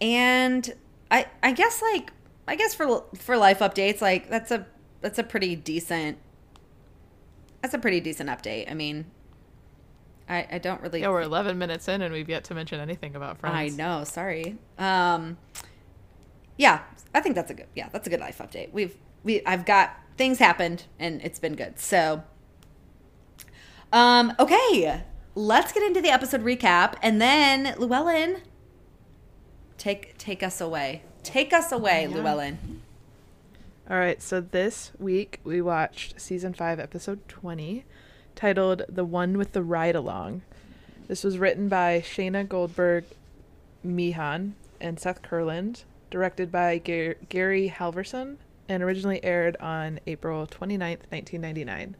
and 0.00 0.74
I, 1.10 1.26
I 1.42 1.52
guess 1.52 1.82
like, 1.82 2.12
I 2.46 2.54
guess 2.54 2.74
for 2.74 3.02
for 3.16 3.36
life 3.36 3.58
updates, 3.58 4.00
like 4.00 4.28
that's 4.30 4.50
a 4.52 4.66
that's 5.00 5.18
a 5.18 5.24
pretty 5.24 5.56
decent. 5.56 6.18
That's 7.62 7.74
a 7.74 7.78
pretty 7.78 7.98
decent 8.00 8.30
update. 8.30 8.70
I 8.70 8.74
mean, 8.74 9.06
I 10.28 10.46
I 10.52 10.58
don't 10.58 10.80
really. 10.80 11.00
Yeah, 11.00 11.08
we're 11.08 11.22
11 11.22 11.58
minutes 11.58 11.88
in 11.88 12.02
and 12.02 12.12
we've 12.14 12.28
yet 12.28 12.44
to 12.44 12.54
mention 12.54 12.78
anything 12.78 13.16
about 13.16 13.38
Friends. 13.38 13.56
I 13.56 13.76
know. 13.76 14.04
Sorry. 14.04 14.56
Um, 14.78 15.38
yeah, 16.56 16.82
I 17.12 17.20
think 17.20 17.34
that's 17.34 17.50
a 17.50 17.54
good. 17.54 17.66
Yeah, 17.74 17.88
that's 17.90 18.06
a 18.06 18.10
good 18.10 18.20
life 18.20 18.38
update. 18.38 18.72
We've 18.72 18.96
we 19.26 19.44
I've 19.44 19.66
got 19.66 19.98
things 20.16 20.38
happened 20.38 20.84
and 20.98 21.20
it's 21.22 21.38
been 21.38 21.54
good. 21.56 21.78
So, 21.78 22.22
um, 23.92 24.32
okay, 24.38 25.02
let's 25.34 25.72
get 25.72 25.82
into 25.82 26.00
the 26.00 26.08
episode 26.10 26.42
recap 26.44 26.94
and 27.02 27.20
then 27.20 27.74
Luellen, 27.76 28.40
take 29.78 30.16
take 30.18 30.42
us 30.42 30.60
away. 30.60 31.02
Take 31.22 31.52
us 31.52 31.72
away, 31.72 32.06
Yeah. 32.08 32.16
Luellen. 32.16 32.56
All 33.90 33.98
right, 33.98 34.20
so 34.22 34.40
this 34.40 34.90
week 34.98 35.40
we 35.44 35.60
watched 35.60 36.20
season 36.20 36.52
5, 36.54 36.80
episode 36.80 37.26
20, 37.28 37.84
titled 38.34 38.82
The 38.88 39.04
One 39.04 39.38
with 39.38 39.52
the 39.52 39.62
Ride 39.62 39.94
Along. 39.94 40.42
This 41.06 41.22
was 41.22 41.38
written 41.38 41.68
by 41.68 42.00
Shayna 42.04 42.48
Goldberg 42.48 43.04
Meehan 43.84 44.54
and 44.80 44.98
Seth 44.98 45.22
Kurland, 45.22 45.84
directed 46.10 46.50
by 46.50 46.78
Gar- 46.78 47.14
Gary 47.28 47.72
Halvorson, 47.76 48.38
and 48.68 48.82
originally 48.82 49.22
aired 49.24 49.56
on 49.58 50.00
April 50.06 50.46
29th, 50.46 51.10
1999. 51.10 51.96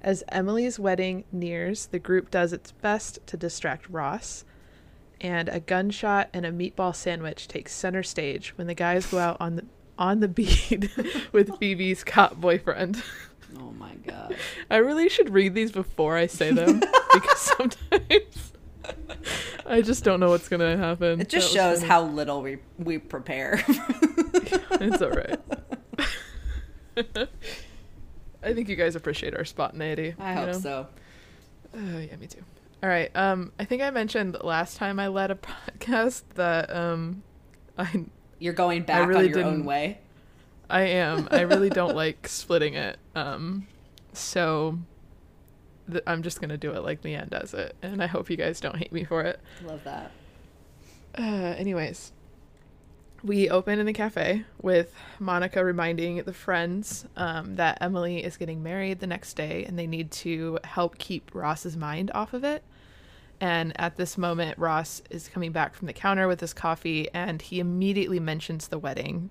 As 0.00 0.22
Emily's 0.28 0.78
wedding 0.78 1.24
nears, 1.32 1.86
the 1.86 1.98
group 1.98 2.30
does 2.30 2.52
its 2.52 2.72
best 2.72 3.18
to 3.26 3.36
distract 3.36 3.88
Ross, 3.88 4.44
and 5.20 5.48
a 5.48 5.58
gunshot 5.60 6.28
and 6.32 6.46
a 6.46 6.52
meatball 6.52 6.94
sandwich 6.94 7.48
take 7.48 7.68
center 7.68 8.02
stage 8.02 8.56
when 8.56 8.68
the 8.68 8.74
guys 8.74 9.06
go 9.06 9.18
out 9.18 9.36
on 9.40 9.56
the 9.56 9.64
on 9.98 10.20
the 10.20 10.28
beat 10.28 10.88
with 11.32 11.58
Phoebe's 11.58 12.04
cop 12.04 12.36
boyfriend. 12.36 13.02
Oh 13.58 13.72
my 13.72 13.94
god. 14.06 14.36
I 14.70 14.76
really 14.76 15.08
should 15.08 15.30
read 15.30 15.54
these 15.54 15.72
before 15.72 16.16
I 16.16 16.26
say 16.26 16.52
them 16.52 16.80
because 17.12 17.38
sometimes 17.38 18.52
I 19.66 19.82
just 19.82 20.04
don't 20.04 20.20
know 20.20 20.28
what's 20.28 20.48
gonna 20.48 20.76
happen. 20.76 21.20
It 21.20 21.28
just 21.28 21.52
shows 21.52 21.78
funny. 21.78 21.88
how 21.88 22.02
little 22.04 22.42
we 22.42 22.58
we 22.78 22.98
prepare. 22.98 23.64
it's 23.66 25.02
all 25.02 25.10
right. 25.10 25.40
I 28.42 28.54
think 28.54 28.68
you 28.68 28.76
guys 28.76 28.96
appreciate 28.96 29.36
our 29.36 29.44
spontaneity. 29.44 30.14
I 30.18 30.34
hope 30.34 30.46
know? 30.46 30.58
so. 30.58 30.86
Oh 31.74 31.98
yeah, 31.98 32.16
me 32.16 32.26
too. 32.26 32.42
All 32.82 32.88
right. 32.88 33.10
Um, 33.16 33.52
I 33.58 33.64
think 33.64 33.82
I 33.82 33.90
mentioned 33.90 34.36
last 34.42 34.76
time 34.76 35.00
I 35.00 35.08
led 35.08 35.30
a 35.30 35.34
podcast 35.80 36.22
that 36.34 36.74
um, 36.74 37.22
I 37.76 38.04
You're 38.38 38.52
going 38.52 38.82
back 38.82 39.08
really 39.08 39.26
on 39.26 39.38
your 39.38 39.44
own 39.44 39.64
way. 39.64 39.98
I 40.70 40.82
am. 40.82 41.28
I 41.30 41.40
really 41.42 41.70
don't 41.70 41.96
like 41.96 42.28
splitting 42.28 42.74
it. 42.74 42.98
Um, 43.14 43.66
so 44.12 44.78
th- 45.90 46.04
I'm 46.06 46.22
just 46.22 46.40
gonna 46.40 46.56
do 46.56 46.72
it 46.72 46.82
like 46.82 47.02
Leann 47.02 47.28
does 47.28 47.54
it, 47.54 47.74
and 47.82 48.02
I 48.02 48.06
hope 48.06 48.30
you 48.30 48.36
guys 48.36 48.60
don't 48.60 48.76
hate 48.76 48.92
me 48.92 49.04
for 49.04 49.22
it. 49.22 49.40
Love 49.64 49.82
that. 49.84 50.12
Uh, 51.18 51.54
anyways, 51.56 52.12
we 53.22 53.50
open 53.50 53.78
in 53.78 53.86
the 53.86 53.92
cafe 53.92 54.44
with 54.62 54.94
Monica 55.18 55.64
reminding 55.64 56.18
the 56.18 56.32
friends 56.32 57.06
um, 57.16 57.56
that 57.56 57.78
Emily 57.80 58.22
is 58.24 58.36
getting 58.36 58.62
married 58.62 59.00
the 59.00 59.06
next 59.06 59.34
day, 59.34 59.64
and 59.64 59.78
they 59.78 59.86
need 59.86 60.10
to 60.12 60.58
help 60.64 60.98
keep 60.98 61.30
Ross's 61.34 61.76
mind 61.76 62.10
off 62.14 62.32
of 62.32 62.44
it. 62.44 62.62
And 63.40 63.78
at 63.80 63.96
this 63.96 64.18
moment, 64.18 64.58
Ross 64.58 65.02
is 65.10 65.28
coming 65.28 65.52
back 65.52 65.74
from 65.74 65.86
the 65.86 65.92
counter 65.92 66.28
with 66.28 66.40
his 66.40 66.52
coffee, 66.52 67.08
and 67.12 67.40
he 67.42 67.60
immediately 67.60 68.20
mentions 68.20 68.68
the 68.68 68.78
wedding. 68.78 69.30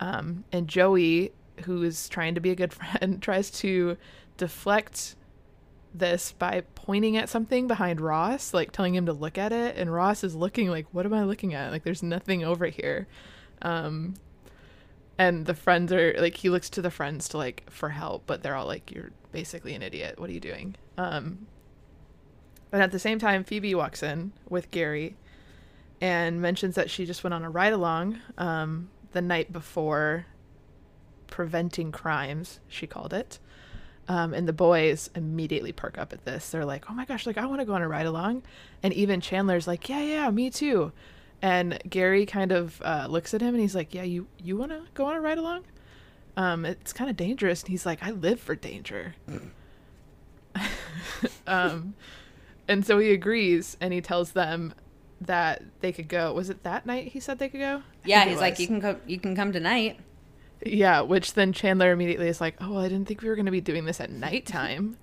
Um, 0.00 0.44
and 0.52 0.68
Joey, 0.68 1.32
who 1.64 1.82
is 1.82 2.08
trying 2.08 2.34
to 2.34 2.40
be 2.40 2.50
a 2.50 2.56
good 2.56 2.72
friend, 2.72 3.22
tries 3.22 3.50
to 3.52 3.96
deflect 4.36 5.16
this 5.94 6.32
by 6.32 6.62
pointing 6.74 7.16
at 7.16 7.28
something 7.28 7.66
behind 7.66 8.00
Ross, 8.00 8.54
like 8.54 8.72
telling 8.72 8.94
him 8.94 9.06
to 9.06 9.12
look 9.12 9.38
at 9.38 9.52
it. 9.52 9.76
And 9.76 9.92
Ross 9.92 10.24
is 10.24 10.34
looking 10.34 10.68
like, 10.68 10.86
What 10.92 11.06
am 11.06 11.14
I 11.14 11.24
looking 11.24 11.54
at? 11.54 11.70
Like, 11.70 11.84
there's 11.84 12.02
nothing 12.02 12.44
over 12.44 12.66
here. 12.66 13.06
Um, 13.60 14.14
and 15.18 15.46
the 15.46 15.54
friends 15.54 15.92
are 15.92 16.14
like, 16.18 16.36
he 16.36 16.48
looks 16.48 16.70
to 16.70 16.82
the 16.82 16.90
friends 16.90 17.28
to 17.28 17.36
like 17.36 17.70
for 17.70 17.90
help, 17.90 18.24
but 18.26 18.42
they're 18.42 18.56
all 18.56 18.66
like, 18.66 18.90
You're 18.90 19.12
basically 19.32 19.74
an 19.74 19.82
idiot. 19.82 20.18
What 20.18 20.30
are 20.30 20.32
you 20.32 20.40
doing? 20.40 20.76
Um, 20.96 21.46
and 22.72 22.82
at 22.82 22.90
the 22.90 22.98
same 22.98 23.18
time, 23.18 23.44
Phoebe 23.44 23.74
walks 23.74 24.02
in 24.02 24.32
with 24.48 24.70
Gary 24.70 25.16
and 26.00 26.40
mentions 26.40 26.74
that 26.74 26.90
she 26.90 27.06
just 27.06 27.22
went 27.22 27.34
on 27.34 27.44
a 27.44 27.50
ride 27.50 27.72
along 27.72 28.18
um, 28.38 28.88
the 29.12 29.22
night 29.22 29.52
before 29.52 30.26
preventing 31.28 31.92
crimes, 31.92 32.60
she 32.68 32.86
called 32.86 33.14
it. 33.14 33.38
Um, 34.08 34.34
and 34.34 34.48
the 34.48 34.52
boys 34.52 35.10
immediately 35.14 35.72
perk 35.72 35.96
up 35.96 36.12
at 36.12 36.24
this. 36.24 36.50
They're 36.50 36.64
like, 36.64 36.90
"Oh 36.90 36.94
my 36.94 37.04
gosh, 37.04 37.26
like 37.26 37.38
I 37.38 37.46
want 37.46 37.60
to 37.60 37.64
go 37.64 37.74
on 37.74 37.82
a 37.82 37.88
ride 37.88 38.06
along," 38.06 38.42
and 38.82 38.92
even 38.92 39.20
Chandler's 39.20 39.66
like, 39.66 39.88
"Yeah, 39.88 40.00
yeah, 40.00 40.30
me 40.30 40.50
too." 40.50 40.92
And 41.40 41.80
Gary 41.88 42.26
kind 42.26 42.52
of 42.52 42.80
uh, 42.82 43.06
looks 43.08 43.32
at 43.34 43.40
him 43.40 43.54
and 43.54 43.60
he's 43.60 43.74
like, 43.74 43.94
"Yeah, 43.94 44.02
you 44.02 44.26
you 44.42 44.56
want 44.56 44.72
to 44.72 44.82
go 44.94 45.06
on 45.06 45.14
a 45.14 45.20
ride 45.20 45.38
along?" 45.38 45.64
Um, 46.36 46.64
it's 46.64 46.92
kind 46.92 47.10
of 47.10 47.16
dangerous. 47.16 47.62
And 47.62 47.70
he's 47.70 47.86
like, 47.86 48.02
"I 48.02 48.10
live 48.10 48.40
for 48.40 48.56
danger." 48.56 49.14
um, 51.46 51.94
and 52.68 52.84
so 52.84 52.98
he 52.98 53.12
agrees 53.12 53.76
and 53.80 53.92
he 53.92 54.00
tells 54.00 54.32
them 54.32 54.74
that 55.20 55.62
they 55.80 55.92
could 55.92 56.08
go. 56.08 56.32
Was 56.32 56.50
it 56.50 56.62
that 56.64 56.86
night 56.86 57.08
he 57.08 57.20
said 57.20 57.38
they 57.38 57.48
could 57.48 57.60
go? 57.60 57.82
I 58.04 58.08
Yeah, 58.08 58.24
he's 58.24 58.40
like, 58.40 58.58
you 58.58 58.66
can 58.66 58.80
go, 58.80 58.96
you 59.06 59.18
can 59.18 59.36
come 59.36 59.52
tonight. 59.52 59.98
Yeah, 60.64 61.00
which 61.00 61.34
then 61.34 61.52
Chandler 61.52 61.90
immediately 61.92 62.28
is 62.28 62.40
like, 62.40 62.56
"Oh, 62.60 62.72
well, 62.72 62.80
I 62.84 62.88
didn't 62.88 63.06
think 63.08 63.22
we 63.22 63.28
were 63.28 63.34
going 63.36 63.46
to 63.46 63.52
be 63.52 63.60
doing 63.60 63.84
this 63.84 64.00
at 64.00 64.10
nighttime." 64.10 64.96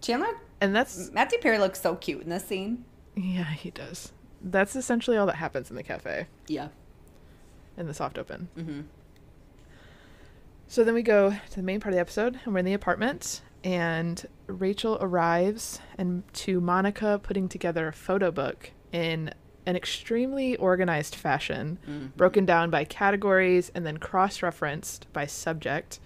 Chandler, 0.00 0.34
And 0.60 0.74
that's 0.74 1.10
Matthew 1.12 1.38
Perry 1.38 1.58
looks 1.58 1.80
so 1.80 1.94
cute 1.94 2.22
in 2.22 2.28
this 2.28 2.44
scene. 2.44 2.84
yeah, 3.14 3.44
he 3.52 3.70
does. 3.70 4.12
That's 4.42 4.74
essentially 4.74 5.16
all 5.16 5.26
that 5.26 5.36
happens 5.36 5.70
in 5.70 5.76
the 5.76 5.82
cafe 5.84 6.26
Yeah. 6.48 6.68
in 7.76 7.86
the 7.86 7.94
soft 7.94 8.18
open. 8.18 8.48
Mm-hmm. 8.58 8.80
So 10.66 10.82
then 10.84 10.94
we 10.94 11.02
go 11.02 11.30
to 11.30 11.56
the 11.56 11.62
main 11.62 11.80
part 11.80 11.92
of 11.92 11.96
the 11.96 12.00
episode, 12.00 12.40
and 12.44 12.52
we're 12.52 12.58
in 12.60 12.64
the 12.64 12.72
apartment, 12.72 13.42
and 13.62 14.26
Rachel 14.46 14.98
arrives, 15.00 15.80
and 15.98 16.22
to 16.34 16.60
Monica 16.60 17.20
putting 17.22 17.48
together 17.48 17.86
a 17.88 17.92
photo 17.92 18.30
book 18.32 18.72
in 18.90 19.32
an 19.66 19.76
extremely 19.76 20.56
organized 20.56 21.14
fashion, 21.14 21.78
Mm-hmm. 21.88 22.06
broken 22.16 22.44
down 22.46 22.70
by 22.70 22.84
categories 22.84 23.70
and 23.74 23.86
then 23.86 23.98
cross-referenced 23.98 25.06
by 25.12 25.26
subject. 25.26 26.00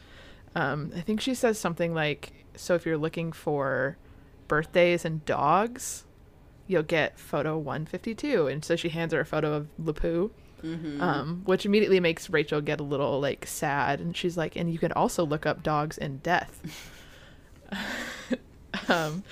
Um, 0.55 0.93
I 0.97 1.01
think 1.01 1.21
she 1.21 1.35
says 1.35 1.59
something 1.59 1.95
like, 1.95 2.33
"So 2.55 2.75
if 2.75 2.85
you're 2.87 2.97
looking 2.99 3.33
for 3.33 3.97
birthdays 4.49 5.05
and 5.05 5.25
dogs, 5.25 6.05
you'll 6.67 6.83
get 6.83 7.19
photo 7.19 7.57
152. 7.59 8.47
And 8.47 8.65
so 8.65 8.75
she 8.77 8.89
hands 8.89 9.13
her 9.13 9.21
a 9.21 9.25
photo 9.27 9.53
of 9.55 9.69
LaPooh, 9.83 10.31
Mm-hmm. 10.65 11.01
um, 11.03 11.43
which 11.45 11.67
immediately 11.67 12.01
makes 12.01 12.31
Rachel 12.31 12.61
get 12.63 12.81
a 12.81 12.83
little 12.83 13.21
like 13.21 13.47
sad. 13.47 14.01
And 14.01 14.17
she's 14.17 14.37
like, 14.37 14.57
and 14.57 14.73
you 14.73 14.79
can 14.79 14.91
also 14.93 15.25
look 15.25 15.45
up 15.47 15.63
dogs 15.63 15.97
and 15.99 16.23
death. 16.23 16.61
um, 18.89 19.23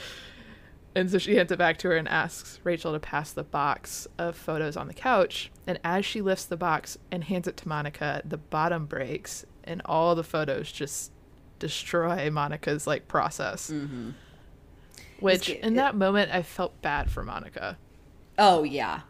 and 0.94 1.10
so 1.10 1.18
she 1.18 1.36
hands 1.36 1.50
it 1.52 1.58
back 1.58 1.76
to 1.78 1.88
her 1.88 1.96
and 1.96 2.06
asks 2.08 2.60
Rachel 2.64 2.92
to 2.92 3.00
pass 3.00 3.32
the 3.32 3.42
box 3.44 4.06
of 4.18 4.36
photos 4.36 4.76
on 4.76 4.86
the 4.86 4.94
couch. 4.94 5.50
And 5.66 5.78
as 5.82 6.04
she 6.04 6.20
lifts 6.22 6.44
the 6.44 6.56
box 6.56 6.98
and 7.10 7.24
hands 7.24 7.48
it 7.48 7.56
to 7.58 7.68
Monica, 7.68 8.22
the 8.24 8.36
bottom 8.38 8.86
breaks 8.86 9.44
and 9.64 9.82
all 9.84 10.14
the 10.14 10.22
photos 10.24 10.70
just 10.70 11.10
destroy 11.58 12.30
Monica's 12.30 12.86
like 12.86 13.08
process. 13.08 13.70
Mm-hmm. 13.70 14.10
Which 15.20 15.48
It's- 15.48 15.66
in 15.66 15.72
it- 15.74 15.76
that 15.76 15.94
moment 15.96 16.30
I 16.32 16.42
felt 16.42 16.80
bad 16.82 17.10
for 17.10 17.22
Monica. 17.24 17.78
Oh 18.38 18.62
yeah. 18.62 19.00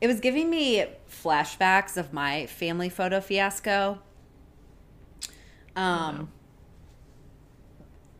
It 0.00 0.08
was 0.08 0.20
giving 0.20 0.50
me 0.50 0.84
flashbacks 1.10 1.96
of 1.96 2.12
my 2.12 2.46
family 2.46 2.88
photo 2.88 3.20
fiasco. 3.20 4.00
Um 5.74 6.30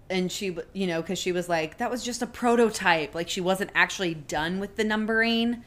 and 0.09 0.31
she 0.31 0.57
you 0.73 0.87
know 0.87 1.03
cuz 1.03 1.19
she 1.19 1.33
was 1.33 1.49
like 1.49 1.79
that 1.79 1.91
was 1.91 2.03
just 2.05 2.23
a 2.23 2.27
prototype 2.27 3.15
like 3.15 3.29
she 3.29 3.41
wasn't 3.41 3.71
actually 3.75 4.15
done 4.15 4.61
with 4.61 4.77
the 4.77 4.85
numbering. 4.85 5.63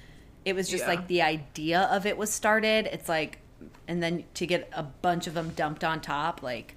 It 0.45 0.53
was 0.55 0.69
just 0.69 0.83
Yeah. 0.83 0.89
like 0.89 1.07
the 1.07 1.21
idea 1.21 1.81
of 1.91 2.05
it 2.05 2.17
was 2.17 2.31
started. 2.31 2.87
It's 2.87 3.09
like 3.09 3.39
and 3.87 4.01
then 4.01 4.23
to 4.35 4.45
get 4.47 4.69
a 4.73 4.83
bunch 4.83 5.27
of 5.27 5.33
them 5.33 5.49
dumped 5.55 5.83
on 5.83 5.99
top 5.99 6.41
like 6.41 6.75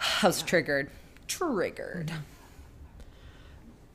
I 0.22 0.26
was 0.26 0.42
triggered. 0.42 0.90
Triggered. 1.26 2.12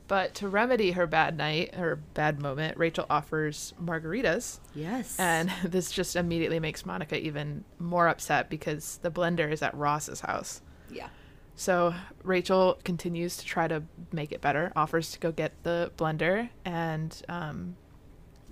But 0.08 0.36
to 0.36 0.48
remedy 0.50 0.92
her 0.92 1.08
bad 1.08 1.38
night, 1.38 1.76
her 1.76 1.96
bad 1.96 2.40
moment, 2.40 2.78
Rachel 2.78 3.06
offers 3.10 3.74
margaritas. 3.84 4.60
Yes. 4.76 5.18
And 5.18 5.50
this 5.64 5.92
just 5.92 6.16
immediately 6.16 6.60
makes 6.60 6.86
Monica 6.86 7.20
even 7.20 7.64
more 7.80 8.08
upset 8.08 8.50
because 8.50 8.98
the 9.02 9.10
blender 9.10 9.52
is 9.52 9.62
at 9.62 9.74
Ross's 9.76 10.22
house. 10.22 10.62
yeah. 10.92 11.08
So 11.56 11.94
Rachel 12.24 12.80
continues 12.84 13.38
to 13.38 13.46
try 13.46 13.68
to 13.68 13.84
make 14.12 14.32
it 14.32 14.42
better, 14.42 14.72
offers 14.76 15.12
to 15.12 15.20
go 15.20 15.32
get 15.32 15.52
the 15.64 15.92
blender, 15.98 16.50
and 16.66 17.22
um, 17.30 17.76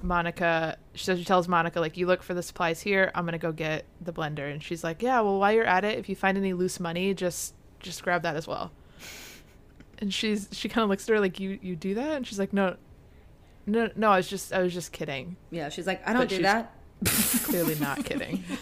Monica. 0.01 0.77
So 0.95 1.15
she 1.15 1.25
tells 1.25 1.47
Monica 1.47 1.79
like, 1.79 1.97
"You 1.97 2.05
look 2.05 2.21
for 2.21 2.33
the 2.33 2.43
supplies 2.43 2.81
here. 2.81 3.11
I'm 3.15 3.25
gonna 3.25 3.37
go 3.39 3.51
get 3.51 3.85
the 3.99 4.13
blender." 4.13 4.51
And 4.51 4.61
she's 4.61 4.83
like, 4.83 5.01
"Yeah, 5.01 5.19
well, 5.21 5.39
while 5.39 5.51
you're 5.51 5.65
at 5.65 5.83
it, 5.83 5.97
if 5.97 6.09
you 6.09 6.15
find 6.15 6.37
any 6.37 6.53
loose 6.53 6.79
money, 6.79 7.13
just 7.13 7.55
just 7.79 8.03
grab 8.03 8.21
that 8.23 8.35
as 8.35 8.47
well." 8.47 8.71
And 9.97 10.13
she's 10.13 10.47
she 10.51 10.69
kind 10.69 10.83
of 10.83 10.89
looks 10.89 11.07
at 11.09 11.13
her 11.13 11.19
like, 11.19 11.39
"You 11.39 11.57
you 11.61 11.75
do 11.75 11.95
that?" 11.95 12.11
And 12.17 12.27
she's 12.27 12.39
like, 12.39 12.53
"No, 12.53 12.75
no, 13.65 13.89
no. 13.95 14.11
I 14.11 14.17
was 14.17 14.27
just 14.27 14.53
I 14.53 14.61
was 14.61 14.73
just 14.73 14.91
kidding. 14.91 15.37
Yeah, 15.49 15.69
she's 15.69 15.87
like 15.87 16.07
I 16.07 16.13
don't 16.13 16.21
But 16.21 16.29
do 16.29 16.41
that. 16.43 16.73
Clearly 17.43 17.75
not 17.79 18.05
kidding." 18.05 18.43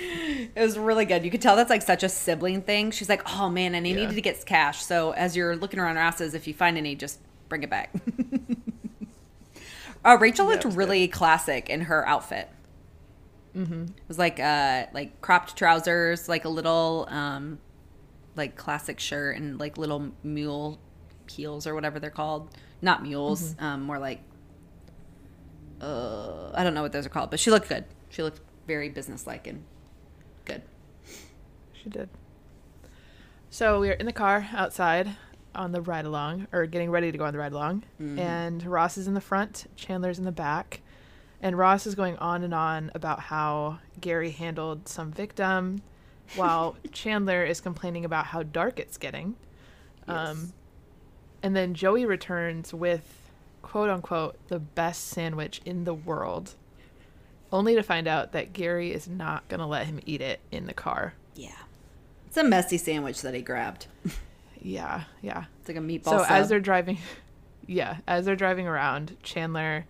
It 0.00 0.60
was 0.60 0.78
really 0.78 1.04
good. 1.04 1.24
You 1.24 1.30
could 1.30 1.40
tell 1.42 1.56
that's 1.56 1.70
like 1.70 1.82
such 1.82 2.02
a 2.02 2.08
sibling 2.08 2.62
thing. 2.62 2.90
She's 2.90 3.08
like, 3.08 3.22
"Oh 3.38 3.48
man, 3.50 3.74
and 3.74 3.86
I 3.86 3.90
Yeah. 3.90 3.96
needed 3.96 4.14
to 4.14 4.20
get 4.20 4.44
cash. 4.46 4.82
So 4.84 5.12
as 5.12 5.36
you're 5.36 5.56
looking 5.56 5.80
around 5.80 5.96
our 5.96 6.02
asses, 6.02 6.34
if 6.34 6.46
you 6.46 6.54
find 6.54 6.76
any, 6.78 6.94
just 6.94 7.20
bring 7.48 7.62
it 7.62 7.70
back." 7.70 7.94
uh, 10.04 10.16
Rachel 10.20 10.46
Yeah, 10.46 10.52
looked 10.52 10.64
really 10.76 11.08
classic 11.08 11.68
in 11.68 11.82
her 11.82 12.06
outfit. 12.06 12.48
mm-hmm. 13.54 13.82
It 13.84 14.08
was 14.08 14.18
like 14.18 14.38
uh 14.40 14.86
like 14.92 15.20
cropped 15.20 15.56
trousers, 15.56 16.28
like 16.28 16.44
a 16.44 16.48
little 16.48 17.06
um 17.10 17.58
like 18.36 18.56
classic 18.56 19.00
shirt 19.00 19.36
and 19.36 19.58
like 19.58 19.76
little 19.78 20.12
mule 20.22 20.80
heels 21.30 21.66
or 21.66 21.74
whatever 21.74 21.98
they're 22.00 22.10
called. 22.10 22.56
Not 22.80 23.02
mules, 23.02 23.54
Mm-hmm. 23.54 23.64
um 23.64 23.82
more 23.82 23.98
like 23.98 24.22
uh 25.80 26.50
I 26.54 26.64
don't 26.64 26.74
know 26.74 26.82
what 26.82 26.92
those 26.92 27.06
are 27.06 27.10
called, 27.10 27.30
but 27.30 27.40
she 27.40 27.50
looked 27.50 27.68
good. 27.68 27.84
She 28.08 28.22
looked 28.22 28.40
very 28.66 28.88
businesslike 28.88 29.46
and 29.46 29.64
good. 30.48 30.62
She 31.82 31.88
did. 31.90 32.08
So 33.50 33.80
we 33.80 33.88
are 33.90 33.94
in 33.94 34.06
the 34.06 34.12
car 34.12 34.48
outside 34.52 35.16
on 35.54 35.72
the 35.72 35.80
ride 35.80 36.04
along, 36.04 36.46
or 36.52 36.66
getting 36.66 36.90
ready 36.90 37.10
to 37.10 37.18
go 37.18 37.24
on 37.24 37.32
the 37.32 37.38
ride 37.38 37.52
along, 37.52 37.84
and 38.18 38.62
Ross 38.64 38.96
is 38.98 39.08
in 39.08 39.14
the 39.14 39.20
front, 39.20 39.66
Chandler's 39.76 40.18
in 40.18 40.24
the 40.24 40.32
back, 40.32 40.80
and 41.40 41.56
Ross 41.56 41.86
is 41.86 41.94
going 41.94 42.16
on 42.18 42.42
and 42.44 42.52
on 42.54 42.90
about 42.94 43.20
how 43.20 43.78
Gary 44.00 44.30
handled 44.30 44.86
some 44.88 45.10
victim, 45.10 45.82
while 46.36 46.76
Chandler 46.92 47.44
is 47.44 47.60
complaining 47.60 48.04
about 48.04 48.26
how 48.26 48.42
dark 48.42 48.78
it's 48.78 48.98
getting. 48.98 49.34
Um, 50.06 50.52
and 51.42 51.56
then 51.56 51.74
Joey 51.74 52.04
returns 52.04 52.72
with 52.74 53.30
quote 53.62 53.90
unquote 53.90 54.36
the 54.48 54.58
best 54.58 55.06
sandwich 55.08 55.60
in 55.64 55.84
the 55.84 55.94
world, 55.94 56.54
only 57.52 57.74
to 57.74 57.82
find 57.82 58.06
out 58.06 58.32
that 58.32 58.52
Gary 58.52 58.92
is 58.92 59.08
not 59.08 59.48
going 59.48 59.60
to 59.60 59.66
let 59.66 59.86
him 59.86 60.00
eat 60.06 60.20
it 60.20 60.40
in 60.52 60.66
the 60.66 60.74
car. 60.74 61.14
Yeah. 61.34 61.50
It's 62.26 62.36
a 62.36 62.44
messy 62.44 62.76
sandwich 62.78 63.22
that 63.22 63.34
he 63.34 63.42
grabbed. 63.42 63.86
Yeah, 64.60 65.04
yeah. 65.22 65.44
It's 65.60 65.68
like 65.68 65.76
a 65.76 65.80
meatball. 65.80 66.04
so 66.10 66.18
sub. 66.18 66.26
as 66.30 66.48
they're 66.48 66.58
driving, 66.58 66.98
yeah, 67.68 67.98
as 68.08 68.24
they're 68.24 68.34
driving 68.34 68.66
around, 68.66 69.16
Chandler 69.22 69.86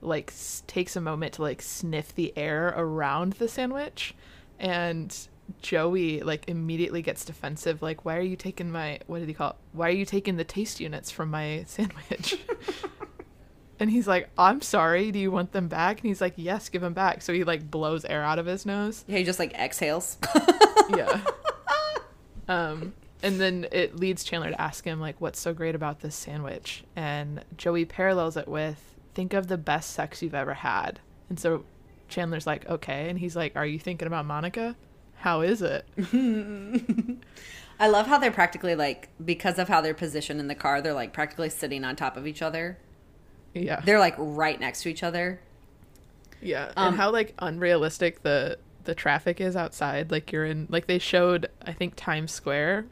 like 0.00 0.30
s- 0.30 0.62
takes 0.68 0.94
a 0.94 1.00
moment 1.00 1.32
to 1.34 1.42
like 1.42 1.60
sniff 1.60 2.14
the 2.14 2.32
air 2.38 2.72
around 2.76 3.32
the 3.34 3.48
sandwich, 3.48 4.14
and 4.60 5.26
Joey 5.62 6.20
like 6.20 6.48
immediately 6.48 7.02
gets 7.02 7.24
defensive. 7.24 7.82
Like, 7.82 8.04
why 8.04 8.16
are 8.18 8.22
you 8.22 8.36
taking 8.36 8.70
my 8.70 9.00
what 9.08 9.18
did 9.18 9.26
he 9.26 9.34
call? 9.34 9.50
It? 9.50 9.56
Why 9.72 9.88
are 9.88 9.90
you 9.90 10.04
taking 10.04 10.36
the 10.36 10.44
taste 10.44 10.78
units 10.78 11.10
from 11.10 11.30
my 11.30 11.64
sandwich? 11.66 12.38
And 13.82 13.90
he's 13.90 14.06
like, 14.06 14.30
I'm 14.38 14.60
sorry. 14.60 15.10
Do 15.10 15.18
you 15.18 15.32
want 15.32 15.50
them 15.50 15.66
back? 15.66 15.98
And 15.98 16.06
he's 16.06 16.20
like, 16.20 16.34
Yes, 16.36 16.68
give 16.68 16.82
them 16.82 16.92
back. 16.92 17.20
So 17.20 17.32
he 17.32 17.42
like 17.42 17.68
blows 17.68 18.04
air 18.04 18.22
out 18.22 18.38
of 18.38 18.46
his 18.46 18.64
nose. 18.64 19.04
yeah, 19.08 19.18
he 19.18 19.24
just 19.24 19.40
like 19.40 19.52
exhales. 19.54 20.18
yeah. 20.96 21.20
Um, 22.46 22.92
and 23.24 23.40
then 23.40 23.66
it 23.72 23.96
leads 23.96 24.22
Chandler 24.22 24.50
to 24.50 24.60
ask 24.60 24.84
him 24.84 25.00
like, 25.00 25.20
"What's 25.20 25.40
so 25.40 25.52
great 25.52 25.74
about 25.74 26.00
this 26.00 26.14
sandwich?" 26.14 26.84
And 26.94 27.44
Joey 27.56 27.84
parallels 27.84 28.36
it 28.36 28.46
with, 28.48 28.94
"Think 29.14 29.32
of 29.32 29.48
the 29.48 29.58
best 29.58 29.90
sex 29.90 30.22
you've 30.22 30.34
ever 30.34 30.54
had." 30.54 31.00
And 31.28 31.38
so 31.38 31.64
Chandler's 32.08 32.46
like, 32.46 32.68
"Okay," 32.68 33.08
and 33.08 33.18
he's 33.18 33.36
like, 33.36 33.56
"Are 33.56 33.66
you 33.66 33.78
thinking 33.78 34.06
about 34.06 34.26
Monica? 34.26 34.76
How 35.16 35.40
is 35.40 35.62
it?" 35.62 35.86
I 37.80 37.88
love 37.88 38.06
how 38.06 38.18
they're 38.18 38.30
practically 38.30 38.74
like 38.74 39.08
because 39.24 39.58
of 39.58 39.68
how 39.68 39.80
they're 39.80 39.94
positioned 39.94 40.40
in 40.40 40.48
the 40.48 40.54
car, 40.54 40.80
they're 40.82 40.92
like 40.92 41.12
practically 41.12 41.50
sitting 41.50 41.84
on 41.84 41.96
top 41.96 42.16
of 42.16 42.26
each 42.26 42.42
other. 42.42 42.78
Yeah, 43.54 43.80
They're 43.84 43.98
like 43.98 44.14
right 44.18 44.58
next 44.58 44.82
to 44.82 44.88
each 44.88 45.02
other. 45.02 45.40
yeah, 46.40 46.72
Um, 46.76 46.88
and 46.88 46.96
how 46.96 47.10
like 47.10 47.34
unrealistic 47.38 48.22
the 48.22 48.58
the 48.84 48.94
traffic 48.94 49.40
is 49.40 49.54
outside. 49.56 50.10
Like 50.10 50.32
you're 50.32 50.44
in, 50.46 50.66
like 50.70 50.86
they 50.86 50.98
showed, 50.98 51.48
I 51.64 51.72
think 51.72 51.94
Times 51.96 52.32
Square, 52.32 52.86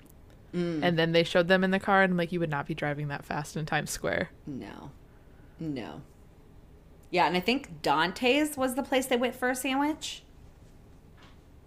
Mm. 0.55 0.81
and 0.83 0.99
then 0.99 1.13
they 1.13 1.23
showed 1.25 1.47
them 1.49 1.63
in 1.65 1.71
the 1.71 1.79
car, 1.79 2.03
and 2.03 2.17
like, 2.17 2.33
you 2.33 2.41
would 2.41 2.51
not 2.51 2.67
be 2.67 2.75
driving 2.75 3.07
that 3.09 3.25
fast 3.25 3.57
in 3.57 3.67
Times 3.67 3.91
Square. 3.91 4.31
No. 4.47 4.91
No. 5.61 6.03
Yeah, 7.11 7.27
and 7.27 7.37
I 7.37 7.41
think 7.41 7.83
Dante's 7.83 8.57
was 8.57 8.75
the 8.75 8.83
place 8.83 9.07
they 9.07 9.17
went 9.17 9.35
for 9.37 9.49
a 9.51 9.55
sandwich. 9.57 10.23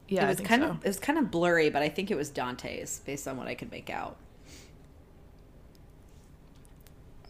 Yeah, 0.07 0.25
it 0.25 0.27
was 0.39 0.47
kind 0.47 0.61
so. 0.61 0.69
of 0.71 0.85
it 0.85 0.87
was 0.87 0.99
kind 0.99 1.17
of 1.17 1.31
blurry, 1.31 1.69
but 1.69 1.81
I 1.81 1.89
think 1.89 2.11
it 2.11 2.15
was 2.15 2.29
Dante's 2.29 2.99
based 3.05 3.27
on 3.27 3.37
what 3.37 3.47
I 3.47 3.55
could 3.55 3.71
make 3.71 3.89
out. 3.89 4.17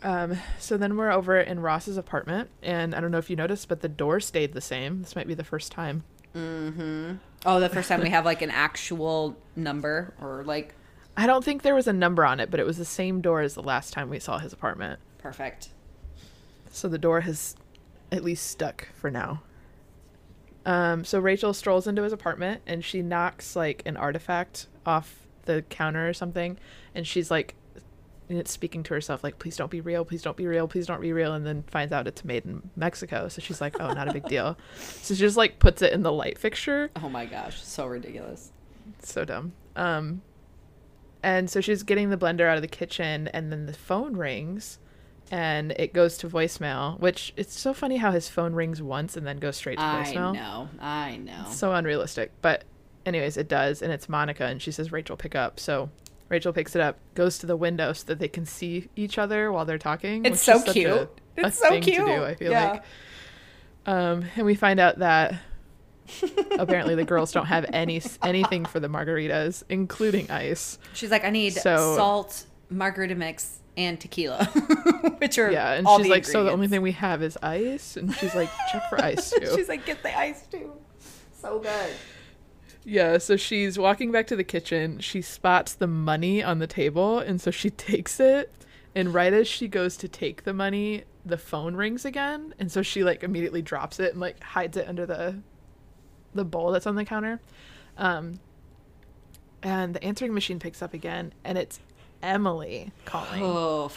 Um, 0.04 0.38
so 0.60 0.78
then 0.78 0.98
we're 0.98 1.12
over 1.12 1.40
in 1.40 1.62
Ross's 1.62 1.98
apartment, 1.98 2.50
and 2.62 2.94
I 2.94 3.00
don't 3.00 3.12
know 3.12 3.18
if 3.20 3.30
you 3.30 3.36
noticed, 3.36 3.70
but 3.70 3.82
the 3.82 3.90
door 3.90 4.20
stayed 4.20 4.54
the 4.54 4.62
same. 4.62 5.02
This 5.02 5.16
might 5.16 5.28
be 5.28 5.34
the 5.34 5.44
first 5.46 5.72
time. 5.72 6.04
Mm-hmm. 6.36 7.14
Oh, 7.46 7.60
the 7.60 7.70
first 7.70 7.88
time 7.90 8.02
we 8.02 8.10
have 8.10 8.26
like 8.26 8.42
an 8.42 8.50
actual 8.50 9.38
number 9.56 10.14
or 10.20 10.44
like 10.46 10.74
I 11.16 11.28
don't 11.28 11.44
think 11.44 11.62
there 11.62 11.76
was 11.76 11.88
a 11.88 11.94
number 11.94 12.26
on 12.26 12.40
it, 12.40 12.50
but 12.50 12.60
it 12.60 12.66
was 12.66 12.78
the 12.78 12.86
same 12.86 13.22
door 13.22 13.42
as 13.42 13.54
the 13.54 13.62
last 13.62 13.94
time 13.94 14.10
we 14.10 14.20
saw 14.20 14.40
his 14.40 14.52
apartment. 14.52 15.00
perfect. 15.20 15.70
So 16.72 16.88
the 16.88 16.98
door 16.98 17.22
has 17.22 17.56
at 18.12 18.24
least 18.24 18.48
stuck 18.50 18.88
for 18.96 19.12
now. 19.12 19.44
Um, 20.66 21.04
so 21.06 21.20
Rachel 21.20 21.54
strolls 21.54 21.86
into 21.86 22.02
his 22.02 22.14
apartment 22.14 22.62
and 22.66 22.84
she 22.84 23.04
knocks 23.04 23.56
like 23.56 23.84
an 23.86 23.96
artifact 23.96 24.68
off 24.86 25.28
the 25.46 25.62
counter 25.70 26.10
or 26.10 26.14
something, 26.14 26.58
and 26.96 27.06
she's 27.06 27.30
like, 27.30 27.54
and 28.30 28.38
it's 28.38 28.52
speaking 28.52 28.84
to 28.84 28.94
herself 28.94 29.24
like, 29.24 29.40
"Please 29.40 29.56
don't 29.56 29.70
be 29.72 29.82
real, 29.82 30.06
please 30.06 30.22
don't 30.22 30.38
be 30.38 30.48
real, 30.48 30.68
please 30.68 30.88
don't 30.88 31.02
be 31.02 31.12
real," 31.14 31.34
and 31.34 31.46
then 31.46 31.64
finds 31.68 31.92
out 31.94 32.08
it's 32.08 32.24
made 32.24 32.46
in 32.46 32.70
Mexico. 32.76 33.28
So 33.28 33.42
she's 33.42 33.60
like, 33.62 33.76
"Oh, 33.80 33.92
not 33.94 34.08
a 34.08 34.14
big 34.14 34.26
deal." 34.26 34.58
So 34.78 35.14
she 35.14 35.20
just 35.20 35.38
like 35.38 35.60
puts 35.60 35.82
it 35.82 35.94
in 35.94 36.04
the 36.04 36.12
light 36.12 36.38
fixture. 36.38 36.90
Oh 36.96 37.10
my 37.10 37.26
gosh, 37.26 37.62
so 37.62 37.86
ridiculous. 37.86 38.52
so 39.00 39.26
dumb. 39.26 39.54
Um, 39.76 40.22
and 41.22 41.50
so 41.50 41.62
she's 41.62 41.84
getting 41.84 42.10
the 42.10 42.18
blender 42.18 42.48
out 42.48 42.58
of 42.58 42.62
the 42.62 42.68
kitchen, 42.68 43.28
and 43.30 43.52
then 43.52 43.66
the 43.66 43.74
phone 43.74 44.16
rings, 44.18 44.80
and 45.32 45.72
it 45.74 45.94
goes 45.94 46.18
to 46.20 46.30
voicemail. 46.30 47.00
Which 47.00 47.34
it's 47.38 47.58
so 47.60 47.74
funny 47.74 47.98
how 47.98 48.12
his 48.12 48.28
phone 48.30 48.54
rings 48.54 48.82
once 48.82 49.16
and 49.18 49.26
then 49.26 49.38
goes 49.38 49.56
straight 49.58 49.78
to 49.78 49.84
voicemail. 49.84 50.32
I 50.32 50.32
know. 50.32 50.70
I 50.80 51.18
know. 51.18 51.46
So 51.50 51.74
unrealistic. 51.74 52.32
But 52.42 52.66
anyways, 53.06 53.38
it 53.38 53.48
does, 53.48 53.82
and 53.82 53.92
it's 53.94 54.08
Monica, 54.10 54.46
and 54.46 54.62
she 54.62 54.72
says, 54.72 54.92
"Rachel, 54.92 55.16
pick 55.18 55.36
up." 55.36 55.60
So 55.60 55.90
Rachel 56.30 56.54
picks 56.54 56.76
it 56.76 56.82
up, 56.82 56.98
goes 57.16 57.38
to 57.40 57.46
the 57.46 57.56
window 57.56 57.94
so 57.94 58.06
that 58.08 58.20
they 58.20 58.28
can 58.28 58.46
see 58.46 58.90
each 58.96 59.18
other 59.18 59.52
while 59.52 59.66
they're 59.66 59.78
talking. 59.78 60.26
It's 60.26 60.46
which 60.48 60.64
so 60.64 60.72
cute. 60.72 60.88
A, 60.90 61.02
a 61.44 61.48
It's 61.48 61.60
so 61.60 61.80
cute. 61.80 61.98
Do, 61.98 62.24
I 62.24 62.36
feel 62.36 62.52
Yeah. 62.52 62.72
like. 62.72 62.84
Um, 63.86 64.26
and 64.36 64.46
we 64.46 64.56
find 64.56 64.80
out 64.80 65.00
that 65.00 65.36
apparently 66.58 66.96
the 66.96 67.04
girls 67.04 67.32
don't 67.32 67.46
have 67.48 67.66
any 67.74 68.02
anything 68.24 68.66
for 68.66 68.80
the 68.80 68.88
margaritas, 68.88 69.64
including 69.70 70.30
ice. 70.32 70.80
She's 70.94 71.12
like, 71.12 71.24
I 71.24 71.30
need 71.30 71.54
So- 71.54 71.96
salt, 71.96 72.46
margarita 72.70 73.16
mix, 73.16 73.60
and 73.76 74.00
tequila, 74.00 74.46
which 75.18 75.38
are 75.40 75.52
Yeah, 75.52 75.74
and 75.74 75.88
she's 75.98 76.08
like, 76.08 76.26
so 76.26 76.44
the 76.44 76.52
only 76.52 76.68
thing 76.68 76.82
we 76.82 76.92
have 76.94 77.22
is 77.24 77.38
ice, 77.42 77.98
and 77.98 78.14
she's 78.16 78.36
like, 78.36 78.50
check 78.72 78.88
for 78.90 79.02
ice 79.04 79.32
too. 79.38 79.48
She's 79.56 79.68
like, 79.68 79.86
get 79.86 80.04
the 80.04 80.18
ice 80.18 80.46
too. 80.48 80.72
So 81.42 81.60
good. 81.60 81.90
Yeah, 82.86 83.18
so 83.18 83.38
she's 83.38 83.78
walking 83.80 84.12
back 84.12 84.28
to 84.28 84.36
the 84.36 84.44
kitchen. 84.44 85.00
She 85.00 85.22
spots 85.22 85.74
the 85.74 85.88
money 85.88 86.44
on 86.44 86.60
the 86.60 86.68
table, 86.68 87.20
and 87.20 87.40
so 87.40 87.50
she 87.52 87.70
takes 87.70 88.20
it. 88.20 88.52
And 88.96 89.14
right 89.14 89.34
as 89.34 89.48
she 89.48 89.68
goes 89.68 89.98
to 89.98 90.08
take 90.08 90.44
the 90.44 90.54
money, 90.54 91.04
the 91.26 91.38
phone 91.38 91.76
rings 91.76 92.06
again, 92.06 92.54
and 92.60 92.72
so 92.72 92.82
she 92.82 93.04
like 93.04 93.24
immediately 93.24 93.62
drops 93.62 94.00
it 94.00 94.12
and 94.12 94.20
like 94.22 94.42
hides 94.44 94.78
it 94.78 94.88
under 94.88 95.06
the 95.06 95.40
the 96.36 96.44
bowl 96.46 96.72
that's 96.72 96.86
on 96.86 96.96
the 96.96 97.06
counter. 97.06 97.40
Um, 97.98 98.40
and 99.64 99.96
the 99.96 100.04
answering 100.04 100.34
machine 100.34 100.60
picks 100.60 100.82
up 100.82 100.94
again, 100.94 101.34
and 101.44 101.58
it's 101.58 101.80
Emily 102.22 102.92
calling. 103.06 103.42
Oh, 103.44 103.92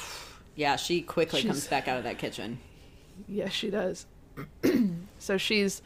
yeah. 0.55 0.77
She 0.77 1.03
quickly 1.03 1.41
She's- 1.41 1.51
comes 1.53 1.67
back 1.67 1.89
out 1.89 1.99
of 1.99 2.05
that 2.05 2.19
kitchen. 2.19 2.59
Yes, 3.29 3.53
she 3.53 3.71
does. 3.71 4.07
so 5.19 5.37
she's 5.39 5.81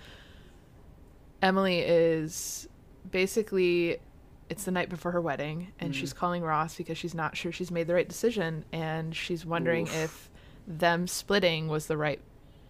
Emily 1.43 1.79
is 1.79 2.69
basically 3.11 3.99
it's 4.49 4.64
the 4.64 4.70
night 4.70 4.88
before 4.88 5.12
her 5.12 5.20
wedding 5.20 5.73
and 5.79 5.94
she's 5.94 6.12
calling 6.12 6.42
Ross 6.42 6.77
because 6.77 6.99
she's 6.99 7.14
not 7.14 7.37
sure 7.37 7.53
she's 7.53 7.70
made 7.70 7.87
the 7.87 7.94
right 7.94 8.09
decision 8.09 8.64
and 8.73 9.14
she's 9.14 9.46
wondering 9.46 9.87
Oof. 9.87 9.96
if 9.96 10.31
them 10.66 11.07
splitting 11.07 11.68
was 11.68 11.87
the 11.87 11.96
right 11.96 12.20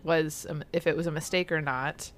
was 0.04 0.46
um, 0.50 0.62
if 0.72 0.86
it 0.86 0.96
was 0.96 1.06
a 1.06 1.10
mistake 1.10 1.50
or 1.52 1.60
not. 1.60 2.10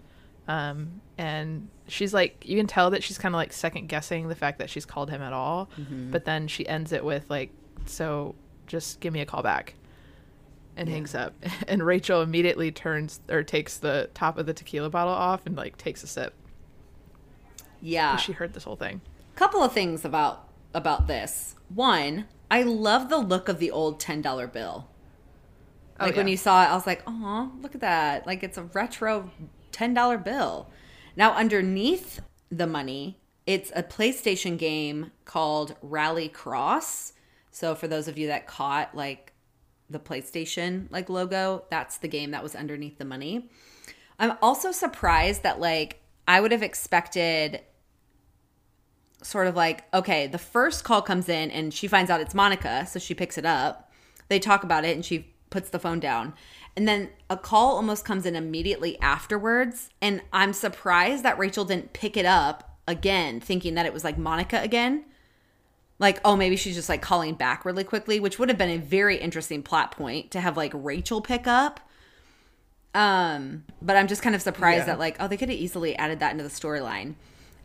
Um 0.49 1.01
and 1.19 1.69
she's 1.87 2.13
like 2.13 2.45
you 2.47 2.57
can 2.57 2.67
tell 2.67 2.91
that 2.91 3.03
she's 3.05 3.19
kind 3.19 3.35
of 3.35 3.37
like 3.37 3.53
second 3.53 3.89
guessing 3.89 4.29
the 4.29 4.35
fact 4.35 4.59
that 4.59 4.69
she's 4.71 4.85
called 4.85 5.11
him 5.11 5.23
at 5.23 5.33
all, 5.33 5.69
but 6.11 6.25
then 6.25 6.49
she 6.49 6.67
ends 6.67 6.91
it 6.93 7.05
with 7.05 7.31
like 7.31 7.51
so 7.87 8.35
just 8.67 8.99
give 9.01 9.13
me 9.13 9.21
a 9.21 9.27
call 9.27 9.43
back 9.43 9.75
and 10.77 10.89
Yeah. 10.89 10.95
hangs 10.97 11.15
up. 11.15 11.35
And 11.69 11.85
Rachel 11.85 12.23
immediately 12.23 12.73
turns 12.73 13.21
or 13.29 13.43
takes 13.45 13.77
the 13.79 14.11
top 14.15 14.39
of 14.39 14.47
the 14.47 14.55
tequila 14.55 14.91
bottle 14.91 15.13
off 15.15 15.47
and 15.47 15.55
like 15.55 15.77
takes 15.77 16.03
a 16.03 16.07
sip. 16.09 16.35
Yeah. 17.83 18.17
She 18.17 18.33
heard 18.33 18.55
this 18.55 18.65
whole 18.65 18.77
thing. 18.77 19.03
couple 19.35 19.63
of 19.63 19.73
things 19.73 20.05
about 20.05 20.49
about 20.73 21.07
this. 21.09 21.57
One, 21.69 22.27
I 22.51 22.63
love 22.63 23.09
the 23.11 23.19
look 23.19 23.49
of 23.49 23.59
the 23.59 23.71
old 23.71 24.01
ten 24.01 24.23
dollar 24.23 24.47
bill. 24.47 24.89
Oh, 26.01 26.07
Like 26.07 26.17
when 26.17 26.29
you 26.29 26.37
saw 26.37 26.63
it, 26.65 26.69
I 26.71 26.75
was 26.75 26.87
like, 26.87 27.03
"Oh, 27.07 27.53
look 27.61 27.75
at 27.75 27.81
that! 27.83 28.27
Like 28.27 28.43
it's 28.43 28.57
a 28.57 28.63
retro 28.63 29.31
ten 29.73 29.93
dollar 29.95 30.17
bill." 30.17 30.71
Now 31.17 31.35
underneath 31.35 32.21
the 32.51 32.67
money, 32.67 33.21
it's 33.47 33.71
a 33.75 33.83
PlayStation 33.83 34.57
game 34.57 35.11
called 35.25 35.75
Rally 35.83 36.29
Cross. 36.29 37.13
So 37.51 37.75
for 37.75 37.89
those 37.89 38.09
of 38.09 38.17
you 38.17 38.29
that 38.29 38.47
caught 38.47 38.95
like 38.95 39.33
the 39.91 39.99
PlayStation 39.99 40.91
like 40.91 41.11
logo, 41.11 41.65
that's 41.71 41.99
the 41.99 42.09
game 42.09 42.31
that 42.31 42.43
was 42.43 42.55
underneath 42.55 42.97
the 42.99 43.05
money. 43.05 43.51
I'm 44.19 44.39
also 44.41 44.73
surprised 44.73 45.43
that 45.43 45.61
like 45.61 46.01
I 46.27 46.41
would 46.41 46.53
have 46.53 46.63
expected 46.63 47.61
sort 49.23 49.47
of 49.47 49.57
like, 49.57 49.85
okay, 49.95 50.27
the 50.27 50.39
first 50.39 50.85
call 50.85 51.03
comes 51.03 51.29
in 51.29 51.51
and 51.51 51.73
she 51.73 51.87
finds 51.89 52.11
out 52.11 52.21
it's 52.21 52.35
Monica, 52.35 52.87
so 52.87 52.99
she 52.99 53.15
picks 53.15 53.39
it 53.39 53.47
up. 53.47 53.91
They 54.29 54.39
talk 54.39 54.65
about 54.65 54.85
it 54.85 54.95
and 54.97 55.05
she 55.05 55.33
puts 55.51 55.71
the 55.71 55.79
phone 55.79 56.01
down. 56.01 56.35
And 56.77 56.89
then 56.89 57.11
a 57.29 57.37
call 57.37 57.77
almost 57.77 58.05
comes 58.05 58.25
in 58.25 58.35
immediately 58.35 58.99
afterwards. 59.01 59.91
And 60.01 60.23
I'm 60.33 60.53
surprised 60.53 61.23
that 61.25 61.39
Rachel 61.39 61.65
didn't 61.65 61.93
pick 61.93 62.17
it 62.17 62.25
up 62.25 62.79
again, 62.89 63.41
thinking 63.41 63.75
that 63.75 63.85
it 63.87 63.93
was 63.93 64.05
like 64.05 64.17
Monica 64.17 64.61
again. 64.61 65.05
Like, 65.99 66.21
oh, 66.25 66.35
maybe 66.35 66.57
she's 66.57 66.75
just 66.75 66.89
like 66.89 67.03
calling 67.03 67.35
back 67.35 67.65
really 67.65 67.85
quickly, 67.85 68.19
which 68.19 68.39
would 68.39 68.49
have 68.49 68.59
been 68.59 68.71
a 68.71 68.79
very 68.79 69.17
interesting 69.19 69.63
plot 69.63 69.93
point 69.93 70.31
to 70.33 70.41
have 70.41 70.57
like 70.57 70.73
Rachel 70.75 71.21
pick 71.21 71.47
up. 71.47 71.81
Um, 72.95 73.65
but 73.81 73.97
I'm 73.97 74.09
just 74.09 74.23
kind 74.23 74.35
of 74.35 74.43
surprised 74.43 74.81
Yeah. 74.81 74.87
that 74.87 74.99
like, 74.99 75.17
oh, 75.21 75.29
they 75.29 75.37
could 75.37 75.49
have 75.49 75.59
easily 75.59 75.95
added 75.97 76.21
that 76.21 76.33
into 76.33 76.45
the 76.45 76.51
storyline. 76.51 77.15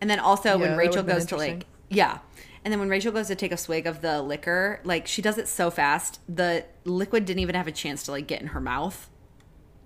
And 0.01 0.09
then 0.09 0.19
also 0.19 0.49
Yeah, 0.49 0.55
when 0.55 0.77
Rachel 0.77 1.03
goes 1.03 1.25
to 1.27 1.37
like, 1.37 1.65
yeah. 1.89 2.19
And 2.63 2.71
then 2.71 2.79
when 2.79 2.89
Rachel 2.89 3.11
goes 3.11 3.27
to 3.27 3.35
take 3.35 3.51
a 3.51 3.57
swig 3.57 3.87
of 3.87 4.01
the 4.01 4.21
liquor, 4.21 4.81
like 4.83 5.07
she 5.07 5.21
does 5.21 5.37
it 5.37 5.47
so 5.47 5.69
fast, 5.71 6.19
the 6.27 6.65
liquid 6.83 7.25
didn't 7.25 7.39
even 7.39 7.55
have 7.55 7.67
a 7.67 7.71
chance 7.71 8.03
to 8.03 8.11
like 8.11 8.27
get 8.27 8.41
in 8.41 8.47
her 8.47 8.61
mouth. 8.61 9.09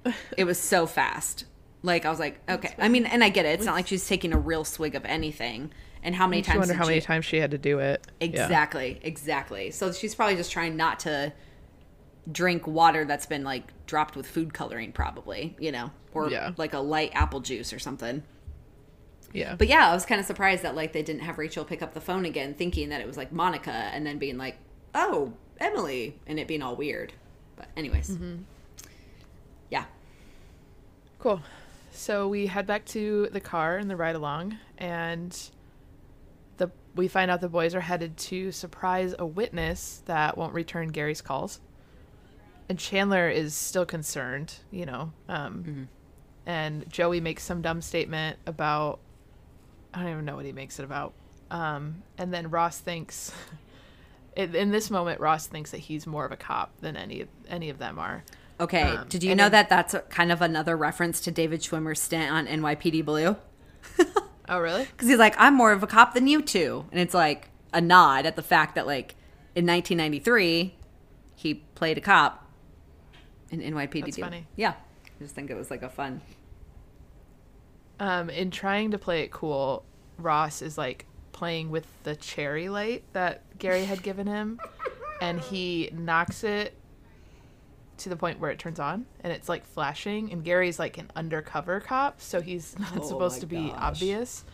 It 0.38 0.46
was 0.46 0.60
so 0.60 0.88
fast. 0.88 1.46
Like 1.84 2.06
I 2.06 2.10
was 2.10 2.20
like, 2.20 2.40
okay. 2.50 2.74
I 2.80 2.90
mean, 2.90 3.06
and 3.06 3.24
I 3.24 3.30
get 3.30 3.46
it. 3.46 3.50
It's 3.50 3.66
not 3.66 3.76
like 3.76 3.88
she's 3.88 4.08
taking 4.08 4.34
a 4.34 4.38
real 4.40 4.64
swig 4.64 4.96
of 4.96 5.06
anything. 5.06 5.72
And 6.04 6.16
how 6.16 6.26
many 6.26 6.38
Makes 6.40 6.48
times? 6.48 6.60
wonder 6.60 6.74
how 6.74 6.88
many 6.88 7.02
times 7.02 7.26
she 7.26 7.38
had 7.38 7.52
to 7.52 7.60
do 7.60 7.78
it. 7.80 8.06
Yeah. 8.20 8.26
Exactly, 8.28 9.00
exactly. 9.04 9.70
So 9.70 9.92
she's 9.92 10.16
probably 10.16 10.36
just 10.36 10.52
trying 10.52 10.76
not 10.76 11.00
to 11.02 11.32
drink 12.32 12.66
water 12.66 13.06
that's 13.06 13.26
been 13.28 13.44
like 13.44 13.72
dropped 13.86 14.16
with 14.16 14.26
food 14.26 14.54
coloring, 14.54 14.92
probably, 14.92 15.56
you 15.60 15.72
know, 15.72 15.92
or 16.14 16.30
Yeah. 16.30 16.52
like 16.58 16.74
a 16.74 16.80
light 16.80 17.12
apple 17.14 17.40
juice 17.40 17.72
or 17.74 17.78
something. 17.80 18.24
Yeah. 19.34 19.56
But 19.56 19.68
yeah, 19.68 19.90
I 19.90 19.94
was 19.94 20.06
kind 20.06 20.20
of 20.20 20.26
surprised 20.28 20.64
that 20.64 20.76
like 20.76 20.94
they 20.94 21.04
didn't 21.04 21.22
have 21.22 21.38
Rachel 21.38 21.64
pick 21.66 21.82
up 21.82 21.94
the 21.94 22.02
phone 22.02 22.26
again, 22.26 22.54
thinking 22.54 22.90
that 22.90 23.02
it 23.02 23.08
was 23.08 23.18
like 23.18 23.32
Monica, 23.32 23.72
and 23.72 24.06
then 24.06 24.18
being 24.18 24.38
like, 24.38 24.58
"Oh, 24.94 25.34
Emily," 25.60 26.20
and 26.28 26.40
it 26.40 26.48
being 26.48 26.62
all 26.62 26.76
weird. 26.76 27.14
But 27.56 27.68
anyways, 27.78 28.10
Mm-hmm. 28.12 28.44
yeah, 29.70 29.86
Cool. 31.20 31.42
So 31.94 32.28
we 32.28 32.48
head 32.48 32.66
back 32.66 32.86
to 32.88 33.28
the 33.32 33.40
car 33.42 33.78
and 33.78 33.90
the 33.90 33.96
ride 33.96 34.16
along, 34.16 34.58
and 34.78 35.38
the 36.58 36.72
we 36.96 37.08
find 37.08 37.30
out 37.30 37.42
the 37.42 37.50
boys 37.50 37.76
are 37.76 37.82
headed 37.82 38.18
to 38.18 38.52
surprise 38.52 39.14
a 39.20 39.26
witness 39.26 40.02
that 40.06 40.38
won't 40.38 40.54
return 40.54 40.88
Gary's 40.90 41.22
calls. 41.22 41.60
And 42.70 42.80
Chandler 42.80 43.30
is 43.30 43.54
still 43.54 43.86
concerned, 43.86 44.56
you 44.72 44.86
know. 44.86 45.12
Um, 45.28 45.90
And 46.48 46.90
Joey 46.90 47.20
makes 47.22 47.44
some 47.44 47.62
dumb 47.62 47.82
statement 47.82 48.40
about 48.48 49.00
I 49.94 50.04
don't 50.04 50.12
even 50.12 50.26
know 50.26 50.36
what 50.36 50.46
he 50.46 50.52
makes 50.52 50.80
it 50.80 50.84
about. 50.84 51.14
Um, 51.50 52.04
and 52.18 52.34
then 52.34 52.50
Ross 52.50 52.80
thinks, 52.80 53.32
in, 54.36 54.56
in 54.56 54.72
this 54.72 54.90
moment, 54.90 55.20
Ross 55.20 55.48
thinks 55.48 55.72
that 55.72 55.80
he's 55.80 56.08
more 56.08 56.26
of 56.26 56.32
a 56.32 56.38
cop 56.38 56.72
than 56.80 56.96
any 56.96 57.26
any 57.50 57.70
of 57.70 57.78
them 57.78 58.00
are. 58.00 58.24
okay. 58.60 58.84
Um, 58.84 59.08
Did 59.10 59.24
you 59.24 59.36
know 59.36 59.44
then- 59.50 59.68
that 59.68 59.70
that's 59.70 59.96
kind 60.10 60.32
of 60.32 60.42
another 60.42 60.78
reference 60.78 61.20
to 61.22 61.32
David 61.32 61.62
Schwimmer's 61.62 62.00
stint 62.00 62.32
on 62.32 62.48
NYPD 62.48 63.04
Blue? 63.06 63.36
Oh, 64.50 64.60
really? 64.60 64.84
because 64.84 65.08
he's 65.08 65.18
like, 65.20 65.36
I'm 65.38 65.54
more 65.54 65.72
of 65.72 65.82
a 65.82 65.88
cop 65.88 66.14
than 66.14 66.28
you 66.28 66.42
two, 66.42 66.86
and 66.92 67.00
it's 67.00 67.14
like 67.14 67.48
a 67.74 67.80
nod 67.80 68.26
at 68.26 68.36
the 68.36 68.42
fact 68.42 68.76
that 68.76 68.86
like 68.86 69.16
in 69.56 69.66
1993 69.66 70.76
he 71.36 71.54
played 71.76 71.98
a 71.98 72.02
cop 72.02 72.46
in 73.50 73.62
NYPD. 73.62 74.02
That's 74.04 74.16
Blue. 74.18 74.26
funny. 74.26 74.48
Yeah, 74.58 74.72
I 75.06 75.10
just 75.24 75.36
think 75.36 75.52
it 75.52 75.56
was 75.56 75.72
like 75.72 75.84
a 75.84 75.90
fun. 75.90 76.20
Um, 78.02 78.32
in 78.32 78.50
trying 78.50 78.92
to 78.92 78.98
play 78.98 79.22
it 79.22 79.32
cool, 79.32 79.86
Ross 80.18 80.64
is 80.64 80.76
like 80.76 81.06
playing 81.34 81.70
with 81.70 81.86
the 82.04 82.16
cherry 82.16 82.68
light 82.68 83.04
that 83.14 83.44
Gary 83.60 83.86
had 83.86 84.02
given 84.02 84.26
him, 84.26 84.60
and 85.22 85.40
he 85.40 85.92
knocks 85.94 86.44
it 86.44 86.74
to 87.98 88.10
the 88.10 88.16
point 88.16 88.40
where 88.40 88.50
it 88.50 88.58
turns 88.58 88.80
on 88.80 89.06
and 89.24 89.32
it's 89.32 89.48
like 89.48 89.64
flashing. 89.64 90.32
And 90.32 90.44
Gary's 90.44 90.80
like 90.80 90.98
an 90.98 91.12
undercover 91.16 91.80
cop, 91.80 92.20
so 92.22 92.42
he's 92.42 92.78
not 92.80 92.98
Oh 92.98 93.08
supposed 93.08 93.40
to 93.42 93.46
be 93.46 93.68
gosh. 93.70 93.78
obvious. 93.80 94.46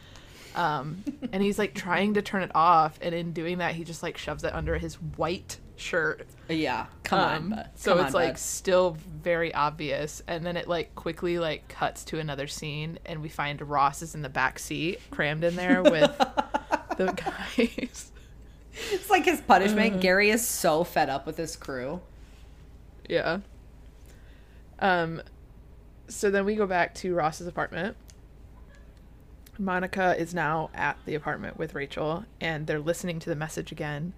Um, 0.53 1.05
and 1.31 1.41
he's 1.41 1.57
like 1.57 1.73
trying 1.73 2.15
to 2.15 2.21
turn 2.21 2.43
it 2.43 2.51
off, 2.53 2.99
and 3.01 3.15
in 3.15 3.31
doing 3.31 3.59
that, 3.59 3.75
he 3.75 3.85
just 3.85 4.03
like 4.03 4.17
shoves 4.17 4.43
it 4.43 4.53
under 4.53 4.77
his 4.77 4.95
white 4.95 5.57
shirt. 5.79 6.27
Yeah, 6.49 6.87
come 7.03 7.19
on. 7.19 7.35
Um, 7.35 7.49
bud. 7.51 7.69
so 7.75 7.95
Come 7.95 8.05
it's 8.05 8.15
on, 8.15 8.21
like 8.21 8.33
bud. 8.33 8.39
still 8.39 8.97
very 9.23 9.53
obvious, 9.53 10.21
and 10.27 10.45
then 10.45 10.57
it 10.57 10.67
like 10.67 10.95
quickly 10.95 11.39
like 11.39 11.67
cuts 11.67 12.03
to 12.05 12.19
another 12.19 12.47
scene, 12.47 12.99
and 13.05 13.21
we 13.21 13.29
find 13.29 13.61
Ross 13.61 14.01
is 14.01 14.15
in 14.15 14.21
the 14.21 14.29
back 14.29 14.59
seat, 14.59 14.99
crammed 15.11 15.43
in 15.43 15.55
there 15.55 15.83
with 15.83 15.91
the 16.97 17.13
guys. 17.13 18.11
it's 18.91 19.09
like 19.09 19.25
his 19.25 19.41
punishment. 19.41 19.93
Uh-huh. 19.93 20.01
Gary 20.01 20.29
is 20.29 20.45
so 20.47 20.83
fed 20.83 21.09
up 21.09 21.25
with 21.25 21.37
his 21.37 21.55
crew. 21.55 22.01
yeah. 23.09 23.39
Um. 24.79 25.21
So 26.09 26.29
then 26.31 26.45
we 26.45 26.55
go 26.55 26.65
back 26.67 26.95
to 26.95 27.13
Ross's 27.13 27.47
apartment. 27.47 27.97
Monica 29.59 30.15
is 30.17 30.33
now 30.35 30.69
at 30.75 30.97
the 31.05 31.15
apartment 31.15 31.57
with 31.57 31.73
Rachel, 31.73 32.25
and 32.39 32.67
they're 32.67 32.79
listening 32.79 33.19
to 33.19 33.29
the 33.29 33.35
message 33.35 33.71
again. 33.71 34.13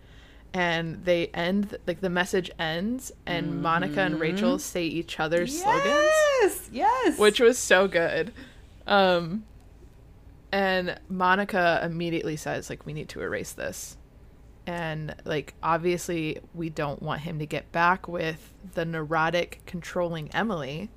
And 0.53 1.05
they 1.05 1.27
end 1.27 1.77
like 1.85 2.01
the 2.01 2.09
message 2.09 2.49
ends, 2.57 3.11
and 3.25 3.61
Monica 3.61 4.01
and 4.01 4.19
Rachel 4.19 4.57
say 4.57 4.83
each 4.85 5.19
other's 5.19 5.61
slogans. 5.61 5.85
Yes, 6.41 6.69
yes. 6.71 7.19
which 7.19 7.39
was 7.39 7.57
so 7.57 7.87
good. 7.87 8.33
Um, 8.87 9.45
and 10.51 10.99
Monica 11.07 11.79
immediately 11.83 12.35
says, 12.35 12.69
like, 12.69 12.85
we 12.85 12.93
need 12.93 13.09
to 13.09 13.21
erase 13.21 13.51
this. 13.51 13.97
And 14.69 15.15
like 15.25 15.55
obviously 15.63 16.37
we 16.53 16.69
don't 16.69 17.01
want 17.01 17.21
him 17.21 17.39
to 17.39 17.47
get 17.47 17.71
back 17.71 18.07
with 18.07 18.53
the 18.75 18.85
neurotic 18.85 19.61
controlling 19.65 20.29
Emily. 20.31 20.91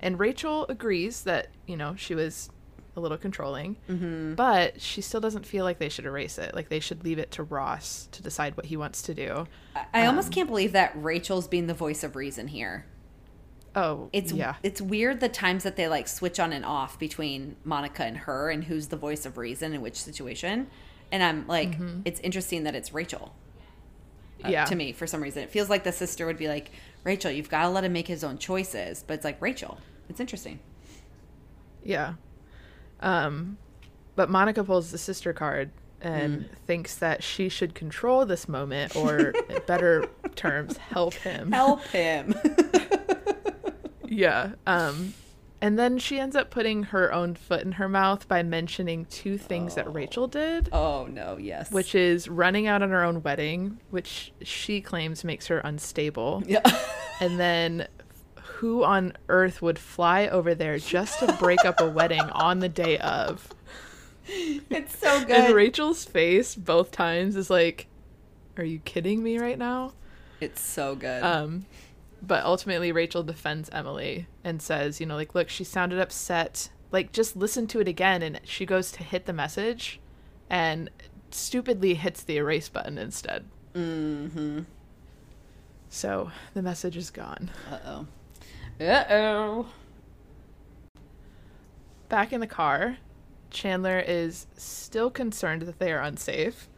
And 0.00 0.18
Rachel 0.18 0.64
agrees 0.70 1.24
that, 1.24 1.48
you 1.66 1.76
know, 1.76 1.94
she 1.96 2.14
was 2.14 2.48
a 2.96 3.00
little 3.00 3.16
controlling, 3.18 3.76
Mm-hmm. 3.88 4.34
but 4.34 4.80
she 4.80 5.00
still 5.00 5.20
doesn't 5.20 5.46
feel 5.46 5.64
like 5.64 5.78
they 5.78 5.88
should 5.88 6.04
erase 6.06 6.38
it. 6.38 6.54
Like 6.54 6.68
they 6.68 6.80
should 6.80 7.04
leave 7.04 7.18
it 7.18 7.30
to 7.32 7.42
Ross 7.42 8.08
to 8.12 8.22
decide 8.22 8.56
what 8.56 8.66
he 8.66 8.76
wants 8.76 9.02
to 9.02 9.14
do. 9.14 9.46
I 9.94 10.02
Um, 10.02 10.08
almost 10.08 10.32
can't 10.32 10.48
believe 10.48 10.72
that 10.72 10.92
Rachel's 10.96 11.46
being 11.48 11.66
the 11.66 11.74
voice 11.74 12.02
of 12.02 12.16
reason 12.16 12.48
here. 12.48 12.86
Oh, 13.76 14.10
It's 14.12 14.32
yeah. 14.32 14.56
it's 14.64 14.80
weird 14.80 15.20
the 15.20 15.28
times 15.28 15.62
that 15.62 15.76
they 15.76 15.86
like 15.86 16.08
switch 16.08 16.40
on 16.40 16.52
and 16.52 16.64
off 16.64 16.98
between 16.98 17.54
Monica 17.62 18.02
and 18.04 18.16
her 18.16 18.50
and 18.50 18.64
who's 18.64 18.88
the 18.88 18.96
voice 18.96 19.24
of 19.24 19.38
reason 19.38 19.72
in 19.72 19.80
which 19.80 19.94
situation. 19.96 20.66
And 21.12 21.22
I'm 21.22 21.46
like, 21.46 21.76
it's 22.04 22.18
interesting 22.20 22.64
that 22.64 22.74
it's 22.74 22.92
Rachel. 22.92 23.32
uh, 24.42 24.42
Mm-hmm. 24.44 24.50
yeah. 24.52 24.64
To 24.64 24.74
me, 24.74 24.92
for 24.92 25.06
some 25.06 25.22
reason, 25.22 25.42
it 25.44 25.50
feels 25.50 25.68
like 25.70 25.84
the 25.84 25.92
sister 25.92 26.26
would 26.26 26.38
be 26.38 26.48
like, 26.48 26.70
Rachel, 27.04 27.30
you've 27.30 27.48
got 27.50 27.62
to 27.62 27.68
let 27.68 27.84
him 27.84 27.92
make 27.92 28.08
his 28.08 28.24
own 28.24 28.38
choices. 28.38 29.04
But 29.06 29.14
it's 29.14 29.24
like 29.24 29.40
Rachel. 29.40 29.78
It's 30.08 30.18
interesting. 30.18 30.58
Yeah. 31.84 32.14
Um, 33.00 33.58
but 34.16 34.28
Monica 34.30 34.62
pulls 34.64 34.90
the 34.92 34.98
sister 34.98 35.32
card 35.32 35.70
and 36.02 36.40
Mm. 36.40 36.48
thinks 36.66 36.94
that 36.96 37.22
she 37.22 37.48
should 37.50 37.74
control 37.74 38.24
this 38.24 38.48
moment, 38.48 38.96
or 38.96 39.18
in 39.48 39.60
better 39.66 40.06
terms, 40.34 40.76
help 40.78 41.14
him. 41.14 41.52
Help 41.52 41.82
him. 41.88 42.34
Yeah. 44.12 44.52
Um, 44.66 45.14
and 45.60 45.78
then 45.78 45.98
she 45.98 46.18
ends 46.18 46.34
up 46.34 46.50
putting 46.50 46.82
her 46.84 47.12
own 47.12 47.34
foot 47.36 47.62
in 47.62 47.72
her 47.72 47.88
mouth 47.88 48.26
by 48.26 48.42
mentioning 48.42 49.04
two 49.04 49.38
things 49.38 49.76
that 49.76 49.92
Rachel 49.92 50.26
did, 50.26 50.68
oh 50.72 51.06
no, 51.06 51.36
yes. 51.38 51.70
which 51.70 51.94
is 51.94 52.26
running 52.28 52.66
out 52.66 52.82
on 52.82 52.90
her 52.90 53.04
own 53.04 53.22
wedding, 53.22 53.78
which 53.90 54.32
she 54.42 54.80
claims 54.80 55.22
makes 55.22 55.46
her 55.46 55.58
unstable, 55.60 56.42
yeah. 56.46 56.62
and 57.20 57.38
then 57.38 57.86
who 58.60 58.84
on 58.84 59.14
earth 59.30 59.62
would 59.62 59.78
fly 59.78 60.28
over 60.28 60.54
there 60.54 60.78
just 60.78 61.18
to 61.20 61.32
break 61.40 61.64
up 61.64 61.80
a 61.80 61.88
wedding 61.88 62.20
on 62.20 62.58
the 62.58 62.68
day 62.68 62.98
of? 62.98 63.54
it's 64.26 64.98
so 64.98 65.20
good. 65.24 65.30
And. 65.30 65.54
Rachel's 65.54 66.04
face 66.04 66.54
both 66.54 66.90
times 66.90 67.36
is 67.36 67.48
like, 67.48 67.86
"Are 68.58 68.64
you 68.64 68.78
kidding 68.80 69.22
me 69.22 69.38
right 69.38 69.58
now?" 69.58 69.94
it's 70.42 70.60
so 70.60 70.94
good. 70.94 71.22
Um, 71.22 71.64
but 72.20 72.44
ultimately, 72.44 72.92
Rachel 72.92 73.22
defends 73.22 73.70
Emily 73.70 74.26
and 74.44 74.60
says, 74.60 75.00
"You 75.00 75.06
know, 75.06 75.16
like, 75.16 75.34
look, 75.34 75.48
she 75.48 75.64
sounded 75.64 75.98
upset. 75.98 76.68
Like, 76.92 77.12
just 77.12 77.36
listen 77.36 77.66
to 77.68 77.80
it 77.80 77.88
again." 77.88 78.22
And 78.22 78.40
she 78.44 78.66
goes 78.66 78.92
to 78.92 79.02
hit 79.02 79.24
the 79.24 79.32
message, 79.32 80.00
and 80.50 80.90
stupidly 81.30 81.94
hits 81.94 82.22
the 82.22 82.36
erase 82.36 82.68
button 82.68 82.98
instead. 82.98 83.46
mm-hmm. 83.74 84.60
So 85.88 86.30
the 86.52 86.60
message 86.62 86.96
is 86.98 87.08
gone. 87.10 87.50
Uh 87.70 87.78
oh. 87.86 88.06
Uh 88.80 89.04
oh. 89.10 89.66
Back 92.08 92.32
in 92.32 92.40
the 92.40 92.46
car, 92.46 92.96
Chandler 93.50 94.00
is 94.00 94.46
still 94.56 95.10
concerned 95.10 95.62
that 95.62 95.78
they 95.78 95.92
are 95.92 96.00
unsafe, 96.00 96.68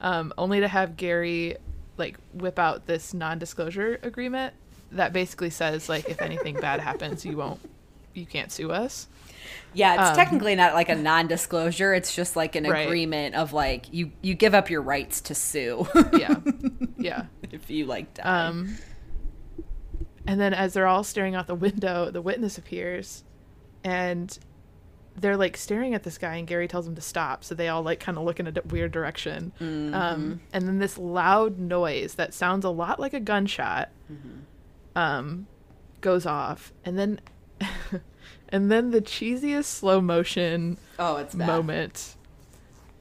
um, 0.00 0.32
only 0.38 0.60
to 0.60 0.68
have 0.68 0.96
Gary 0.96 1.56
like 1.96 2.16
whip 2.32 2.58
out 2.58 2.86
this 2.86 3.12
non-disclosure 3.12 3.98
agreement 4.02 4.54
that 4.92 5.12
basically 5.12 5.50
says 5.50 5.88
like 5.88 6.08
if 6.08 6.22
anything 6.22 6.54
bad 6.54 6.80
happens, 6.88 7.24
you 7.26 7.36
won't, 7.36 7.60
you 8.14 8.24
can't 8.24 8.50
sue 8.52 8.70
us. 8.70 9.08
Yeah, 9.74 10.00
it's 10.00 10.10
Um, 10.10 10.16
technically 10.16 10.54
not 10.54 10.72
like 10.74 10.88
a 10.88 10.94
non-disclosure. 10.94 11.92
It's 11.92 12.14
just 12.14 12.34
like 12.36 12.54
an 12.56 12.64
Right. 12.64 12.86
agreement 12.86 13.34
of 13.34 13.52
like 13.52 13.92
you 13.92 14.12
you 14.22 14.34
give 14.34 14.54
up 14.54 14.70
your 14.70 14.80
rights 14.82 15.20
to 15.22 15.34
sue 15.34 15.86
Yeah, 16.14 16.36
yeah. 16.96 17.24
if 17.50 17.68
you 17.68 17.84
like 17.86 18.14
die. 18.14 18.46
Um, 18.46 18.76
and 20.28 20.38
then 20.40 20.54
as 20.54 20.74
they're 20.74 20.86
all 20.86 21.02
staring 21.02 21.34
out 21.34 21.46
the 21.48 21.54
window, 21.56 22.10
the 22.10 22.22
witness 22.22 22.58
appears, 22.58 23.24
and 23.82 24.38
they're 25.16 25.36
like 25.36 25.56
staring 25.56 25.94
at 25.94 26.04
this 26.04 26.18
guy, 26.18 26.36
and 26.36 26.46
Gary 26.46 26.68
tells 26.68 26.84
them 26.84 26.94
to 26.94 27.00
stop. 27.00 27.42
So 27.42 27.54
they 27.54 27.66
all 27.68 27.82
like 27.82 27.98
kind 27.98 28.16
of 28.18 28.22
look 28.24 28.38
in 28.38 28.46
a 28.46 28.52
d- 28.52 28.60
weird 28.68 28.92
direction. 28.92 29.52
Um, 29.94 30.40
and 30.52 30.68
then 30.68 30.78
this 30.78 30.96
loud 30.98 31.58
noise 31.58 32.14
that 32.14 32.34
sounds 32.34 32.64
a 32.64 32.70
lot 32.70 33.00
like 33.00 33.14
a 33.14 33.20
gunshot 33.20 33.88
um, 34.94 35.46
goes 36.00 36.26
off, 36.26 36.72
and 36.84 36.98
then 36.98 37.20
and 38.50 38.70
then 38.70 38.90
the 38.90 39.00
cheesiest 39.00 39.64
slow 39.64 40.00
motion 40.00 40.76
oh, 40.98 41.16
it's 41.16 41.34
bad. 41.34 41.46
moment 41.48 42.14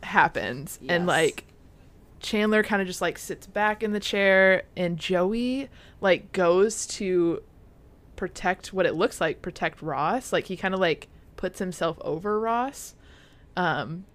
happens 0.03 0.79
and 0.87 1.05
like 1.07 1.43
Chandler 2.19 2.63
kind 2.63 2.81
of 2.81 2.87
just 2.87 3.01
like 3.01 3.17
sits 3.17 3.47
back 3.47 3.83
in 3.83 3.91
the 3.91 3.99
chair 3.99 4.63
and 4.75 4.97
Joey 4.97 5.69
like 6.01 6.31
goes 6.31 6.85
to 6.87 7.43
protect 8.15 8.73
what 8.73 8.85
it 8.85 8.95
looks 8.95 9.21
like 9.21 9.41
protect 9.41 9.81
Ross 9.81 10.33
like 10.33 10.45
he 10.45 10.57
kind 10.57 10.73
of 10.73 10.79
like 10.79 11.07
puts 11.35 11.59
himself 11.59 11.97
over 12.01 12.39
Ross 12.39 12.95
um 13.55 14.05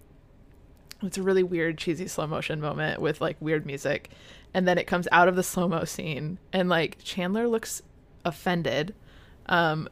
it's 1.01 1.17
a 1.17 1.23
really 1.23 1.43
weird 1.43 1.77
cheesy 1.77 2.07
slow 2.07 2.27
motion 2.27 2.59
moment 2.59 3.01
with 3.01 3.21
like 3.21 3.37
weird 3.39 3.65
music 3.65 4.09
and 4.53 4.67
then 4.67 4.77
it 4.77 4.87
comes 4.87 5.07
out 5.11 5.27
of 5.27 5.35
the 5.35 5.43
slow 5.43 5.67
mo 5.67 5.85
scene 5.85 6.37
and 6.51 6.67
like 6.67 6.97
Chandler 7.03 7.47
looks 7.47 7.81
offended 8.25 8.93
um 9.47 9.87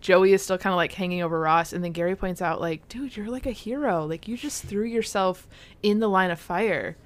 Joey 0.00 0.32
is 0.32 0.42
still 0.42 0.58
kind 0.58 0.72
of 0.72 0.76
like 0.76 0.92
hanging 0.92 1.22
over 1.22 1.38
Ross, 1.40 1.72
and 1.72 1.82
then 1.82 1.92
Gary 1.92 2.14
points 2.14 2.42
out, 2.42 2.60
like, 2.60 2.86
dude, 2.88 3.16
you're 3.16 3.30
like 3.30 3.46
a 3.46 3.52
hero. 3.52 4.04
Like, 4.04 4.28
you 4.28 4.36
just 4.36 4.64
threw 4.64 4.84
yourself 4.84 5.48
in 5.82 6.00
the 6.00 6.08
line 6.08 6.30
of 6.30 6.38
fire. 6.38 6.96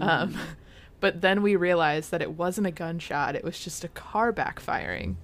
Um, 0.00 0.36
but 1.00 1.20
then 1.20 1.42
we 1.42 1.56
realized 1.56 2.10
that 2.10 2.22
it 2.22 2.32
wasn't 2.32 2.66
a 2.66 2.70
gunshot, 2.70 3.34
it 3.34 3.44
was 3.44 3.58
just 3.58 3.84
a 3.84 3.88
car 3.88 4.32
backfiring. 4.32 5.16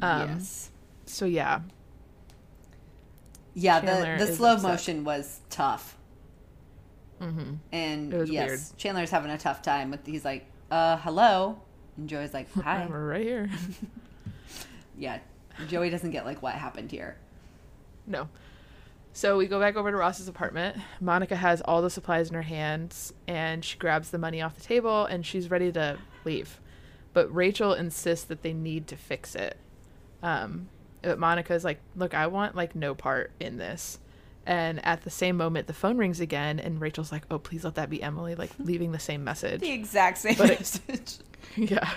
Um, 0.00 0.28
yes. 0.30 0.70
So, 1.06 1.24
yeah. 1.24 1.60
Yeah, 3.54 3.80
Chandler 3.80 4.18
the 4.18 4.26
the 4.26 4.34
slow 4.34 4.52
upset. 4.54 4.70
motion 4.70 5.04
was 5.04 5.40
tough. 5.50 5.96
Mm-hmm. 7.20 7.54
And 7.72 8.28
yes, 8.28 8.48
weird. 8.48 8.60
Chandler's 8.76 9.10
having 9.10 9.30
a 9.32 9.38
tough 9.38 9.62
time 9.62 9.90
with 9.90 10.06
he's 10.06 10.24
like, 10.24 10.46
"Uh, 10.70 10.96
hello." 10.98 11.60
And 11.96 12.08
Joey's 12.08 12.32
like, 12.32 12.52
"Hi." 12.62 12.86
We're 12.88 13.08
right 13.08 13.22
here. 13.22 13.50
yeah. 14.98 15.18
Joey 15.66 15.90
doesn't 15.90 16.12
get 16.12 16.24
like 16.24 16.40
what 16.40 16.54
happened 16.54 16.92
here. 16.92 17.16
No. 18.06 18.28
So 19.18 19.36
we 19.36 19.48
go 19.48 19.58
back 19.58 19.74
over 19.74 19.90
to 19.90 19.96
Ross's 19.96 20.28
apartment. 20.28 20.76
Monica 21.00 21.34
has 21.34 21.60
all 21.62 21.82
the 21.82 21.90
supplies 21.90 22.28
in 22.28 22.36
her 22.36 22.42
hands 22.42 23.12
and 23.26 23.64
she 23.64 23.76
grabs 23.76 24.10
the 24.10 24.18
money 24.18 24.40
off 24.40 24.54
the 24.54 24.60
table 24.60 25.06
and 25.06 25.26
she's 25.26 25.50
ready 25.50 25.72
to 25.72 25.98
leave. 26.24 26.60
But 27.14 27.34
Rachel 27.34 27.72
insists 27.72 28.24
that 28.26 28.42
they 28.42 28.52
need 28.52 28.86
to 28.86 28.96
fix 28.96 29.34
it. 29.34 29.56
Um, 30.22 30.68
but 31.02 31.18
Monica's 31.18 31.64
like, 31.64 31.80
look, 31.96 32.14
I 32.14 32.28
want 32.28 32.54
like 32.54 32.76
no 32.76 32.94
part 32.94 33.32
in 33.40 33.56
this. 33.56 33.98
And 34.46 34.86
at 34.86 35.02
the 35.02 35.10
same 35.10 35.36
moment, 35.36 35.66
the 35.66 35.72
phone 35.72 35.98
rings 35.98 36.20
again, 36.20 36.60
and 36.60 36.80
Rachel's 36.80 37.10
like, 37.10 37.24
"Oh, 37.28 37.38
please 37.38 37.64
let 37.64 37.74
that 37.74 37.90
be 37.90 38.00
Emily, 38.02 38.34
like 38.36 38.50
leaving 38.60 38.92
the 38.92 38.98
same 39.00 39.22
message." 39.24 39.60
The 39.60 39.72
exact 39.72 40.18
same 40.18 40.36
But 40.38 40.50
it- 40.50 40.60
message. 40.60 41.16
Yeah. 41.56 41.90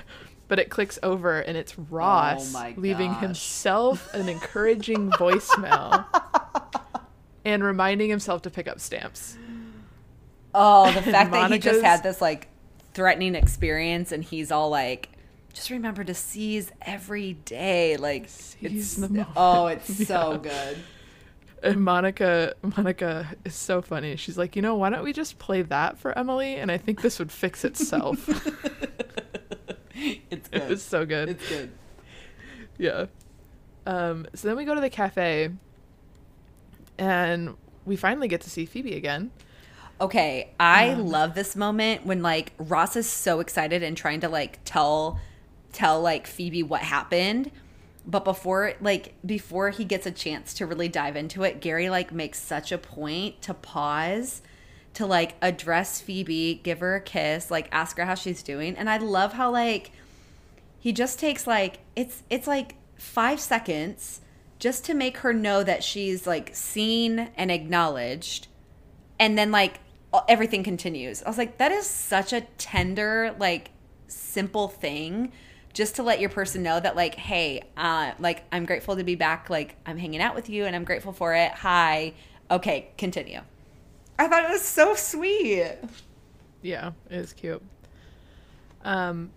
But 0.48 0.58
it 0.58 0.70
clicks 0.72 0.98
over 1.04 1.40
and 1.40 1.56
it's 1.56 1.78
Ross 1.78 2.56
Oh 2.56 2.74
leaving 2.78 3.14
himself 3.14 4.12
an 4.16 4.28
encouraging 4.28 5.12
voicemail 5.12 6.06
and 7.46 7.64
reminding 7.64 8.10
himself 8.10 8.42
to 8.44 8.50
pick 8.50 8.68
up 8.68 8.80
stamps. 8.80 9.38
Oh, 10.54 10.92
the 10.92 11.02
fact 11.02 11.32
that 11.32 11.52
he 11.52 11.60
just 11.60 11.84
had 11.84 12.04
this 12.04 12.22
like 12.22 12.48
threatening 12.94 13.36
experience 13.36 14.12
and 14.12 14.24
he's 14.24 14.52
all 14.52 14.70
like, 14.70 15.10
just 15.54 15.70
remember 15.70 16.04
to 16.04 16.14
seize 16.14 16.72
every 16.82 17.34
day. 17.34 17.98
Like, 17.98 18.28
Seize 18.30 18.60
it's, 18.62 18.96
the 18.96 19.10
moment. 19.10 19.28
oh, 19.36 19.68
it's 19.68 20.08
so 20.08 20.38
good. 20.38 20.78
And 21.64 21.84
Monica 21.84 22.56
Monica 22.76 23.28
is 23.46 23.54
so 23.54 23.82
funny. 23.84 24.16
She's 24.16 24.36
like, 24.38 24.56
"You 24.56 24.64
know, 24.64 24.76
why 24.76 24.90
don't 24.90 25.04
we 25.04 25.14
just 25.14 25.38
play 25.38 25.62
that 25.62 26.00
for 26.00 26.18
Emily 26.18 26.56
and 26.56 26.72
I 26.72 26.78
think 26.78 27.02
this 27.02 27.20
would 27.20 27.32
fix 27.32 27.64
itself." 27.64 28.28
It's 29.94 30.48
it 30.52 30.52
good. 30.52 30.70
was 30.70 30.82
so 30.82 31.06
good. 31.06 31.30
It's 31.30 31.48
good. 31.48 31.72
Yeah. 32.80 33.06
Um, 33.86 34.26
so 34.34 34.48
then 34.48 34.58
we 34.58 34.66
go 34.66 34.74
to 34.74 34.82
the 34.82 34.90
cafe 34.90 35.52
and 37.02 37.58
we 37.84 37.96
finally 37.96 38.28
get 38.28 38.42
to 38.42 38.50
see 38.50 38.66
Phoebe 38.66 38.96
again. 38.96 39.32
Okay, 40.00 40.52
I 40.60 40.90
um, 40.90 41.08
love 41.08 41.34
this 41.34 41.56
moment 41.56 42.06
when 42.06 42.22
like 42.22 42.54
Ross 42.58 42.96
is 42.96 43.10
so 43.10 43.40
excited 43.40 43.82
and 43.82 43.98
trying 43.98 44.22
to 44.22 44.30
like 44.30 44.60
tell 44.66 45.20
tell 45.74 46.00
like 46.00 46.28
Phoebe 46.28 46.64
what 46.64 46.82
happened. 46.82 47.52
But 48.06 48.24
before 48.24 48.74
like 48.82 49.16
before 49.26 49.72
he 49.72 49.84
gets 49.84 50.06
a 50.06 50.12
chance 50.12 50.54
to 50.56 50.68
really 50.68 50.88
dive 50.88 51.16
into 51.16 51.44
it, 51.44 51.60
Gary 51.60 51.90
like 51.90 52.12
makes 52.12 52.40
such 52.40 52.72
a 52.72 52.78
point 52.78 53.42
to 53.44 53.54
pause 53.56 54.44
to 54.94 55.06
like 55.06 55.36
address 55.42 56.02
Phoebe, 56.02 56.62
give 56.64 56.82
her 56.82 56.96
a 56.96 57.02
kiss, 57.02 57.50
like 57.50 57.68
ask 57.72 57.98
her 57.98 58.06
how 58.06 58.16
she's 58.16 58.44
doing. 58.44 58.76
And 58.76 58.90
I 58.90 58.98
love 58.98 59.34
how 59.34 59.50
like 59.52 59.92
he 60.80 60.92
just 60.92 61.20
takes 61.20 61.48
like 61.48 61.80
it's 61.96 62.22
it's 62.30 62.48
like 62.48 62.76
5 62.96 63.40
seconds 63.40 64.22
just 64.62 64.86
to 64.86 64.94
make 64.94 65.18
her 65.18 65.34
know 65.34 65.62
that 65.64 65.84
she's 65.84 66.26
like 66.26 66.56
seen 66.56 67.30
and 67.36 67.52
acknowledged 67.52 68.48
and 69.20 69.38
then 69.38 69.52
like 69.52 69.82
everything 70.30 70.64
continues. 70.64 71.22
I 71.24 71.28
was 71.30 71.38
like, 71.38 71.58
that 71.58 71.74
is 71.74 71.86
such 71.86 72.32
a 72.32 72.42
tender, 72.58 73.36
like 73.38 73.72
simple 74.08 74.70
thing 74.70 75.34
just 75.74 75.98
to 75.98 76.04
let 76.04 76.22
your 76.22 76.30
person 76.30 76.64
know 76.64 76.78
that 76.80 76.98
like 76.98 77.16
hey 77.16 77.64
uh 77.78 78.12
like 78.20 78.44
i'm 78.52 78.66
grateful 78.66 78.98
to 78.98 79.06
be 79.06 79.16
back 79.16 79.50
like 79.50 79.78
i'm 79.86 79.98
hanging 79.98 80.20
out 80.20 80.36
with 80.36 80.50
you 80.50 80.66
and 80.66 80.76
i'm 80.76 80.84
grateful 80.84 81.14
for 81.14 81.34
it 81.34 81.50
hi 81.54 82.14
okay 82.50 82.90
continue 82.98 83.40
i 84.20 84.28
thought 84.28 84.44
it 84.44 84.50
was 84.50 84.62
so 84.62 84.94
sweet 84.96 85.78
Yeah, 86.62 86.92
it 87.10 87.18
is 87.18 87.34
cute. 87.34 87.62
Um. 88.84 89.32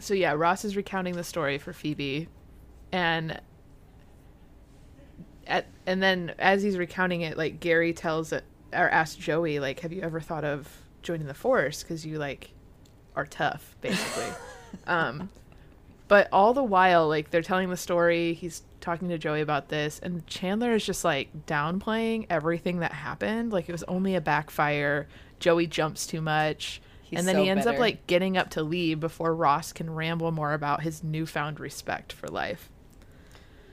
So 0.00 0.14
yeah, 0.14 0.32
Ross 0.32 0.64
is 0.64 0.76
recounting 0.76 1.14
the 1.14 1.24
story 1.24 1.58
for 1.58 1.72
Phoebe, 1.72 2.28
and 2.92 3.40
at 5.46 5.66
and 5.86 6.02
then 6.02 6.34
as 6.38 6.62
he's 6.62 6.78
recounting 6.78 7.22
it, 7.22 7.36
like 7.36 7.60
Gary 7.60 7.92
tells 7.92 8.32
it 8.32 8.44
or 8.72 8.88
asks 8.88 9.16
Joey, 9.16 9.58
like, 9.58 9.80
"Have 9.80 9.92
you 9.92 10.02
ever 10.02 10.20
thought 10.20 10.44
of 10.44 10.68
joining 11.02 11.26
the 11.26 11.34
force? 11.34 11.82
Because 11.82 12.04
you 12.04 12.18
like 12.18 12.50
are 13.16 13.26
tough, 13.26 13.76
basically." 13.80 14.32
um, 14.86 15.30
but 16.06 16.28
all 16.32 16.54
the 16.54 16.62
while, 16.62 17.08
like 17.08 17.30
they're 17.30 17.42
telling 17.42 17.70
the 17.70 17.76
story, 17.76 18.34
he's 18.34 18.62
talking 18.80 19.08
to 19.08 19.18
Joey 19.18 19.40
about 19.40 19.68
this, 19.68 19.98
and 20.02 20.26
Chandler 20.26 20.74
is 20.74 20.84
just 20.84 21.04
like 21.04 21.46
downplaying 21.46 22.26
everything 22.30 22.80
that 22.80 22.92
happened. 22.92 23.52
Like 23.52 23.68
it 23.68 23.72
was 23.72 23.84
only 23.84 24.14
a 24.14 24.20
backfire. 24.20 25.08
Joey 25.38 25.66
jumps 25.66 26.06
too 26.06 26.20
much. 26.20 26.80
He's 27.02 27.20
and 27.20 27.28
then 27.28 27.36
so 27.36 27.42
he 27.42 27.48
ends 27.48 27.66
up 27.66 27.78
like 27.78 28.06
getting 28.06 28.36
up 28.36 28.50
to 28.50 28.62
leave 28.62 29.00
before 29.00 29.34
Ross 29.34 29.72
can 29.72 29.88
ramble 29.88 30.30
more 30.30 30.52
about 30.52 30.82
his 30.82 31.02
newfound 31.02 31.58
respect 31.58 32.12
for 32.12 32.28
life. 32.28 32.70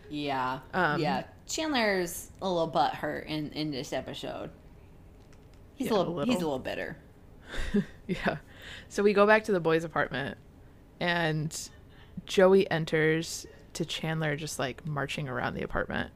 Yeah 0.10 0.60
Um, 0.74 1.00
yeah 1.02 1.24
chandler's 1.48 2.32
a 2.42 2.48
little 2.50 2.68
butt 2.68 2.94
hurt 2.96 3.28
in 3.28 3.52
in 3.52 3.72
this 3.72 3.94
episode 3.94 4.50
he's 5.76 5.88
Yeah, 5.88 5.94
a 5.94 5.96
a 5.96 6.00
little, 6.00 6.20
he's 6.20 6.28
a 6.28 6.30
little. 6.38 6.50
little 6.52 6.60
bitter 6.60 6.98
Yeah. 8.08 8.38
So 8.90 9.04
we 9.04 9.14
go 9.14 9.26
back 9.28 9.44
to 9.46 9.52
the 9.52 9.60
boys' 9.60 9.84
apartment 9.84 10.38
and 11.00 11.70
Joey 12.26 12.70
enters 12.72 13.46
to 13.74 13.86
Chandler 13.86 14.36
just 14.36 14.58
like 14.60 14.86
marching 14.86 15.28
around 15.30 15.54
the 15.56 15.62
apartment. 15.64 16.12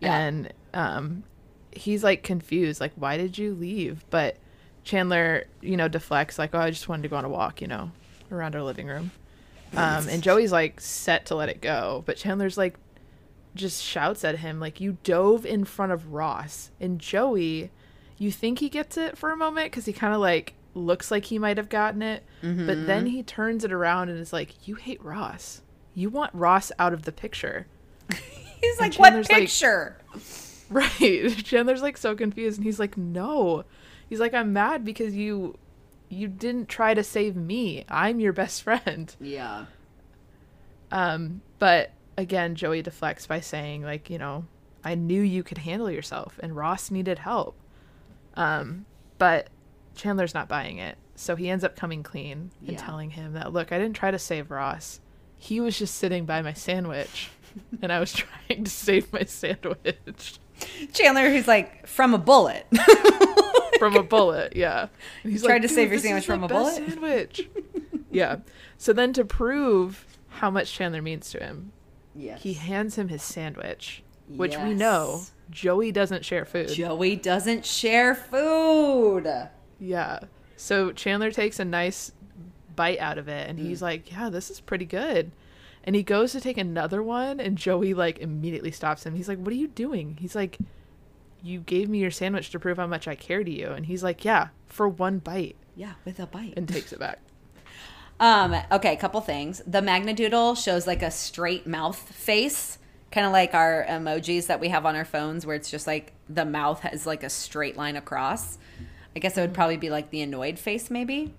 Yeah. 0.00 0.16
And 0.16 0.52
um 0.74 1.24
he's 1.72 2.02
like 2.04 2.22
confused, 2.22 2.80
like, 2.80 2.92
why 2.96 3.16
did 3.16 3.36
you 3.38 3.54
leave? 3.54 4.04
But 4.10 4.36
Chandler, 4.84 5.44
you 5.60 5.76
know, 5.76 5.88
deflects, 5.88 6.38
like, 6.38 6.54
oh, 6.54 6.58
I 6.58 6.70
just 6.70 6.88
wanted 6.88 7.02
to 7.02 7.08
go 7.08 7.16
on 7.16 7.24
a 7.24 7.28
walk, 7.28 7.60
you 7.60 7.66
know, 7.66 7.90
around 8.32 8.54
our 8.56 8.62
living 8.62 8.86
room. 8.86 9.10
Um, 9.76 10.08
and 10.08 10.22
Joey's 10.22 10.50
like 10.52 10.80
set 10.80 11.26
to 11.26 11.34
let 11.36 11.48
it 11.48 11.60
go, 11.60 12.02
but 12.06 12.16
Chandler's 12.16 12.58
like 12.58 12.76
just 13.54 13.82
shouts 13.82 14.24
at 14.24 14.38
him, 14.38 14.60
like, 14.60 14.80
you 14.80 14.98
dove 15.02 15.44
in 15.44 15.64
front 15.64 15.92
of 15.92 16.12
Ross. 16.12 16.70
And 16.80 16.98
Joey, 16.98 17.70
you 18.18 18.30
think 18.30 18.58
he 18.60 18.68
gets 18.68 18.96
it 18.96 19.16
for 19.18 19.30
a 19.32 19.36
moment 19.36 19.66
because 19.70 19.86
he 19.86 19.92
kind 19.92 20.14
of 20.14 20.20
like 20.20 20.54
looks 20.74 21.10
like 21.10 21.24
he 21.26 21.38
might 21.38 21.56
have 21.56 21.68
gotten 21.68 22.00
it, 22.02 22.22
but 22.42 22.86
then 22.86 23.06
he 23.06 23.22
turns 23.22 23.64
it 23.64 23.72
around 23.72 24.08
and 24.08 24.18
is 24.18 24.32
like, 24.32 24.68
you 24.68 24.76
hate 24.76 25.02
Ross. 25.02 25.62
You 25.94 26.10
want 26.10 26.32
Ross 26.34 26.70
out 26.78 26.92
of 26.92 27.02
the 27.02 27.12
picture. 27.12 27.66
he's 28.60 28.78
like 28.80 28.92
Chandler's 28.92 29.26
what 29.28 29.32
like- 29.34 29.42
picture 29.48 29.96
Right. 30.70 31.34
Chandler's 31.44 31.82
like 31.82 31.96
so 31.96 32.14
confused 32.14 32.58
and 32.58 32.64
he's 32.64 32.78
like, 32.78 32.96
"No." 32.96 33.64
He's 34.08 34.20
like, 34.20 34.32
"I'm 34.34 34.52
mad 34.52 34.84
because 34.84 35.16
you 35.16 35.58
you 36.08 36.28
didn't 36.28 36.68
try 36.68 36.94
to 36.94 37.02
save 37.02 37.34
me. 37.34 37.84
I'm 37.88 38.20
your 38.20 38.32
best 38.32 38.62
friend." 38.62 39.12
yeah 39.20 39.64
Um, 40.92 41.40
but 41.58 41.90
again, 42.20 42.54
Joey 42.54 42.82
deflects 42.82 43.26
by 43.26 43.40
saying 43.40 43.82
like, 43.82 44.08
you 44.10 44.18
know, 44.18 44.44
I 44.84 44.94
knew 44.94 45.20
you 45.20 45.42
could 45.42 45.58
handle 45.58 45.90
yourself 45.90 46.38
and 46.42 46.54
Ross 46.56 46.90
needed 46.90 47.18
help. 47.18 47.56
Um, 48.34 48.86
but 49.18 49.48
Chandler's 49.94 50.34
not 50.34 50.48
buying 50.48 50.78
it. 50.78 50.96
So 51.16 51.36
he 51.36 51.50
ends 51.50 51.64
up 51.64 51.76
coming 51.76 52.02
clean 52.02 52.50
and 52.60 52.72
Yeah. 52.72 52.78
telling 52.78 53.10
him 53.10 53.34
that, 53.34 53.52
"Look, 53.52 53.72
I 53.72 53.78
didn't 53.78 53.96
try 53.96 54.10
to 54.10 54.18
save 54.18 54.50
Ross. 54.50 55.00
He 55.36 55.60
was 55.60 55.78
just 55.78 55.96
sitting 55.96 56.24
by 56.24 56.40
my 56.40 56.52
sandwich." 56.54 57.30
and 57.82 57.92
I 57.92 58.00
was 58.00 58.12
trying 58.12 58.64
to 58.64 58.70
save 58.70 59.12
my 59.12 59.24
sandwich. 59.24 60.38
chandler 60.92 61.28
who's 61.30 61.48
like 61.48 61.86
from 61.86 62.12
a 62.14 62.18
bullet 62.18 62.66
from 63.78 63.96
a 63.96 64.02
bullet. 64.02 64.54
Yeah, 64.56 64.88
and 65.24 65.32
he's 65.32 65.42
Tried 65.42 65.62
to 65.62 65.68
save 65.68 65.90
your 65.90 65.98
sandwich 66.00 66.24
from 66.26 66.44
a 66.44 66.48
bullet?" 66.48 66.74
Sandwich. 66.76 67.48
yeah. 68.10 68.36
So 68.78 68.92
then, 68.94 69.12
to 69.14 69.24
prove 69.24 70.06
how 70.28 70.50
much 70.50 70.72
Chandler 70.72 71.02
means 71.02 71.28
to 71.32 71.38
him, 71.40 71.72
yes 72.20 72.42
he 72.42 72.52
hands 72.54 72.96
him 72.96 73.08
his 73.08 73.22
sandwich, 73.22 74.02
which 74.28 74.56
we 74.58 74.74
know 74.74 75.22
Joey 75.50 75.90
doesn't 75.92 76.24
share 76.24 76.44
food. 76.44 76.68
joey 76.68 77.16
doesn't 77.16 77.64
share 77.66 78.14
food 78.14 79.48
yeah. 79.78 80.20
So 80.56 80.92
Chandler 80.92 81.30
takes 81.30 81.58
a 81.58 81.64
nice 81.64 82.12
bite 82.76 82.98
out 83.00 83.16
of 83.18 83.28
it, 83.28 83.48
and 83.48 83.58
Mm. 83.58 83.62
he's 83.62 83.80
like, 83.82 84.10
"Yeah, 84.12 84.28
this 84.28 84.50
is 84.50 84.60
pretty 84.60 84.84
good." 84.84 85.32
And 85.84 85.96
he 85.96 86.02
goes 86.02 86.32
to 86.32 86.40
take 86.40 86.58
another 86.58 87.02
one, 87.02 87.40
and 87.40 87.56
Joey 87.56 87.94
like 87.94 88.18
immediately 88.18 88.70
stops 88.70 89.04
him. 89.06 89.14
He's 89.14 89.26
like, 89.28 89.38
"What 89.38 89.48
are 89.52 89.56
you 89.56 89.68
doing?" 89.68 90.18
He's 90.20 90.34
like, 90.34 90.58
"You 91.42 91.60
gave 91.60 91.88
me 91.88 91.98
your 92.00 92.10
sandwich 92.10 92.50
to 92.50 92.58
prove 92.60 92.76
how 92.76 92.86
much 92.86 93.08
I 93.08 93.14
care 93.14 93.42
to 93.42 93.50
you." 93.50 93.68
And 93.68 93.86
he's 93.86 94.02
like, 94.04 94.22
"Yeah, 94.24 94.48
for 94.66 94.86
one 94.86 95.18
bite," 95.18 95.56
yeah 95.74 95.94
with 96.04 96.20
a 96.20 96.26
bite 96.26 96.52
and 96.58 96.68
takes 96.68 96.92
it 96.92 96.98
back. 96.98 97.20
Um, 98.20 98.54
okay, 98.70 98.92
a 98.92 98.96
couple 98.98 99.20
things. 99.22 99.62
The 99.66 99.80
Magna 99.80 100.12
Doodle 100.12 100.54
shows 100.54 100.86
like 100.86 101.02
a 101.02 101.10
straight 101.10 101.66
mouth 101.66 101.98
face, 101.98 102.76
kind 103.10 103.26
of 103.26 103.32
like 103.32 103.54
our 103.54 103.86
emojis 103.88 104.46
that 104.48 104.60
we 104.60 104.68
have 104.68 104.84
on 104.84 104.94
our 104.94 105.06
phones, 105.06 105.46
where 105.46 105.56
it's 105.56 105.70
just 105.70 105.86
like 105.86 106.12
the 106.28 106.44
mouth 106.44 106.80
has 106.80 107.06
like 107.06 107.22
a 107.22 107.30
straight 107.30 107.78
line 107.78 107.96
across. 107.96 108.58
I 109.16 109.20
guess 109.20 109.38
it 109.38 109.40
would 109.40 109.54
probably 109.54 109.78
be 109.78 109.88
like 109.88 110.10
the 110.10 110.20
annoyed 110.20 110.58
face, 110.58 110.90
maybe. 110.90 111.34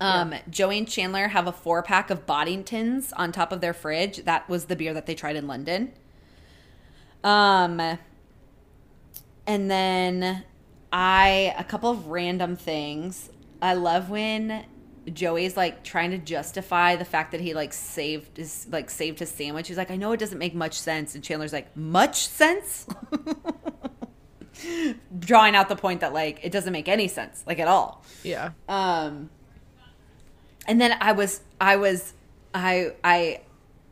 Um, 0.00 0.34
Joey 0.48 0.78
and 0.78 0.88
Chandler 0.88 1.28
have 1.28 1.46
a 1.46 1.52
four 1.52 1.82
pack 1.82 2.10
of 2.10 2.24
Boddingtons 2.26 3.12
on 3.16 3.32
top 3.32 3.50
of 3.50 3.60
their 3.60 3.72
fridge. 3.72 4.18
That 4.18 4.48
was 4.48 4.66
the 4.66 4.76
beer 4.76 4.94
that 4.94 5.06
they 5.06 5.14
tried 5.14 5.36
in 5.36 5.48
London. 5.48 5.92
Um, 7.24 7.80
and 9.46 9.70
then 9.70 10.44
I 10.92 11.54
a 11.58 11.64
couple 11.64 11.90
of 11.90 12.08
random 12.08 12.56
things. 12.56 13.30
I 13.60 13.74
love 13.74 14.08
when 14.10 14.66
Joey's 15.12 15.56
like 15.56 15.84
trying 15.84 16.10
to 16.10 16.18
justify 16.18 16.96
the 16.96 17.04
fact 17.04 17.32
that 17.32 17.40
he 17.40 17.54
like 17.54 17.72
saved 17.72 18.36
his 18.36 18.66
like 18.70 18.90
saved 18.90 19.18
his 19.18 19.30
sandwich. 19.30 19.68
He's 19.68 19.76
like, 19.76 19.90
I 19.90 19.96
know 19.96 20.12
it 20.12 20.20
doesn't 20.20 20.38
make 20.38 20.54
much 20.54 20.78
sense, 20.78 21.14
and 21.14 21.22
Chandler's 21.22 21.52
like, 21.52 21.76
much 21.76 22.26
sense. 22.26 22.86
Drawing 25.18 25.54
out 25.54 25.68
the 25.68 25.76
point 25.76 26.00
that 26.00 26.12
like 26.12 26.40
it 26.42 26.50
doesn't 26.50 26.72
make 26.72 26.88
any 26.88 27.08
sense, 27.08 27.44
like 27.46 27.58
at 27.58 27.68
all. 27.68 28.04
Yeah. 28.22 28.50
Um, 28.68 29.30
and 30.66 30.80
then 30.80 30.96
I 31.00 31.12
was, 31.12 31.40
I 31.60 31.76
was, 31.76 32.12
I, 32.52 32.92
I, 33.02 33.40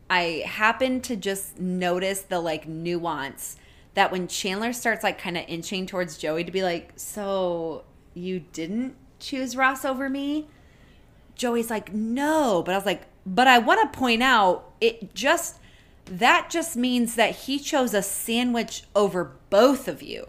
I 0.09 0.43
happened 0.45 1.03
to 1.05 1.15
just 1.15 1.59
notice 1.59 2.21
the 2.21 2.39
like 2.39 2.67
nuance 2.67 3.57
that 3.95 4.11
when 4.11 4.27
Chandler 4.27 4.73
starts 4.73 5.03
like 5.03 5.17
kind 5.17 5.37
of 5.37 5.45
inching 5.47 5.87
towards 5.87 6.19
Joey 6.19 6.43
to 6.43 6.51
be 6.51 6.61
like, 6.61 6.93
so 6.95 7.83
you 8.13 8.39
didn't 8.39 8.95
choose 9.19 9.55
Ross 9.55 9.83
over 9.83 10.07
me? 10.07 10.47
Joey's 11.37 11.69
like, 11.69 11.93
no, 11.93 12.63
but 12.65 12.73
I 12.73 12.77
was 12.77 12.85
like, 12.85 13.03
but 13.25 13.47
I 13.47 13.59
want 13.59 13.91
to 13.91 13.97
point 13.97 14.23
out 14.23 14.71
it 14.81 15.13
just 15.13 15.59
that 16.05 16.49
just 16.49 16.75
means 16.77 17.15
that 17.15 17.35
he 17.35 17.59
chose 17.59 17.93
a 17.93 18.01
sandwich 18.01 18.83
over 18.95 19.33
both 19.49 19.87
of 19.87 20.01
you. 20.01 20.27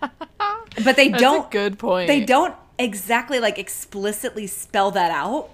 but 0.00 0.96
they 0.96 1.08
That's 1.08 1.22
don't 1.22 1.46
a 1.46 1.50
good 1.50 1.78
point. 1.78 2.06
they 2.08 2.24
don't 2.24 2.54
exactly 2.78 3.40
like 3.40 3.58
explicitly 3.58 4.46
spell 4.46 4.90
that 4.92 5.10
out. 5.10 5.50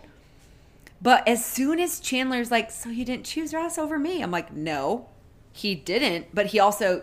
But 1.01 1.27
as 1.29 1.45
soon 1.45 1.81
as 1.81 2.01
Chandler's 2.01 2.51
like, 2.51 2.71
so 2.71 2.89
you 2.89 3.05
didn't 3.05 3.27
choose 3.27 3.53
Ross 3.53 3.77
over 3.79 3.99
me? 3.99 4.23
I'm 4.23 4.31
like, 4.31 4.53
no, 4.53 5.09
he 5.53 5.75
didn't. 5.75 6.29
But 6.35 6.47
he 6.47 6.59
also 6.59 7.03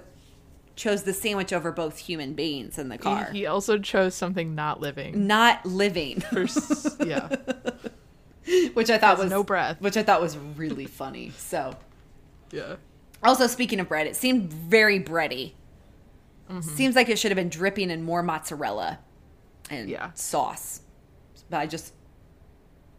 chose 0.82 1.04
the 1.04 1.14
sandwich 1.14 1.54
over 1.54 1.72
both 1.72 1.98
human 2.00 2.34
beings 2.34 2.80
in 2.80 2.90
the 2.90 2.98
car. 2.98 3.30
He, 3.32 3.40
he 3.40 3.46
also 3.46 3.78
chose 3.78 4.16
something 4.16 4.56
not 4.56 4.82
living. 4.82 5.28
Not 5.28 5.64
living, 5.66 6.22
For 6.22 6.46
yeah. 7.06 7.36
which 8.74 8.90
I 8.90 8.98
thought 8.98 9.20
was 9.20 9.30
no 9.30 9.44
breath. 9.44 9.80
which 9.80 9.96
I 9.96 10.02
thought 10.04 10.22
was 10.22 10.38
really 10.38 10.86
funny. 10.88 11.32
So, 11.38 11.76
Yeah. 12.52 12.78
also 13.22 13.46
speaking 13.48 13.80
of 13.80 13.88
bread, 13.88 14.08
it 14.08 14.16
seemed 14.16 14.52
very 14.52 15.00
bready. 15.00 15.54
Mm-hmm. 16.50 16.62
Seems 16.62 16.96
like 16.96 17.10
it 17.10 17.20
should 17.20 17.32
have 17.32 17.38
been 17.38 17.50
dripping 17.50 17.92
in 17.92 18.02
more 18.04 18.24
mozzarella 18.24 19.00
and 19.70 19.88
Yeah. 19.88 20.12
sauce. 20.16 20.82
But 21.50 21.58
I 21.60 21.68
just, 21.68 21.94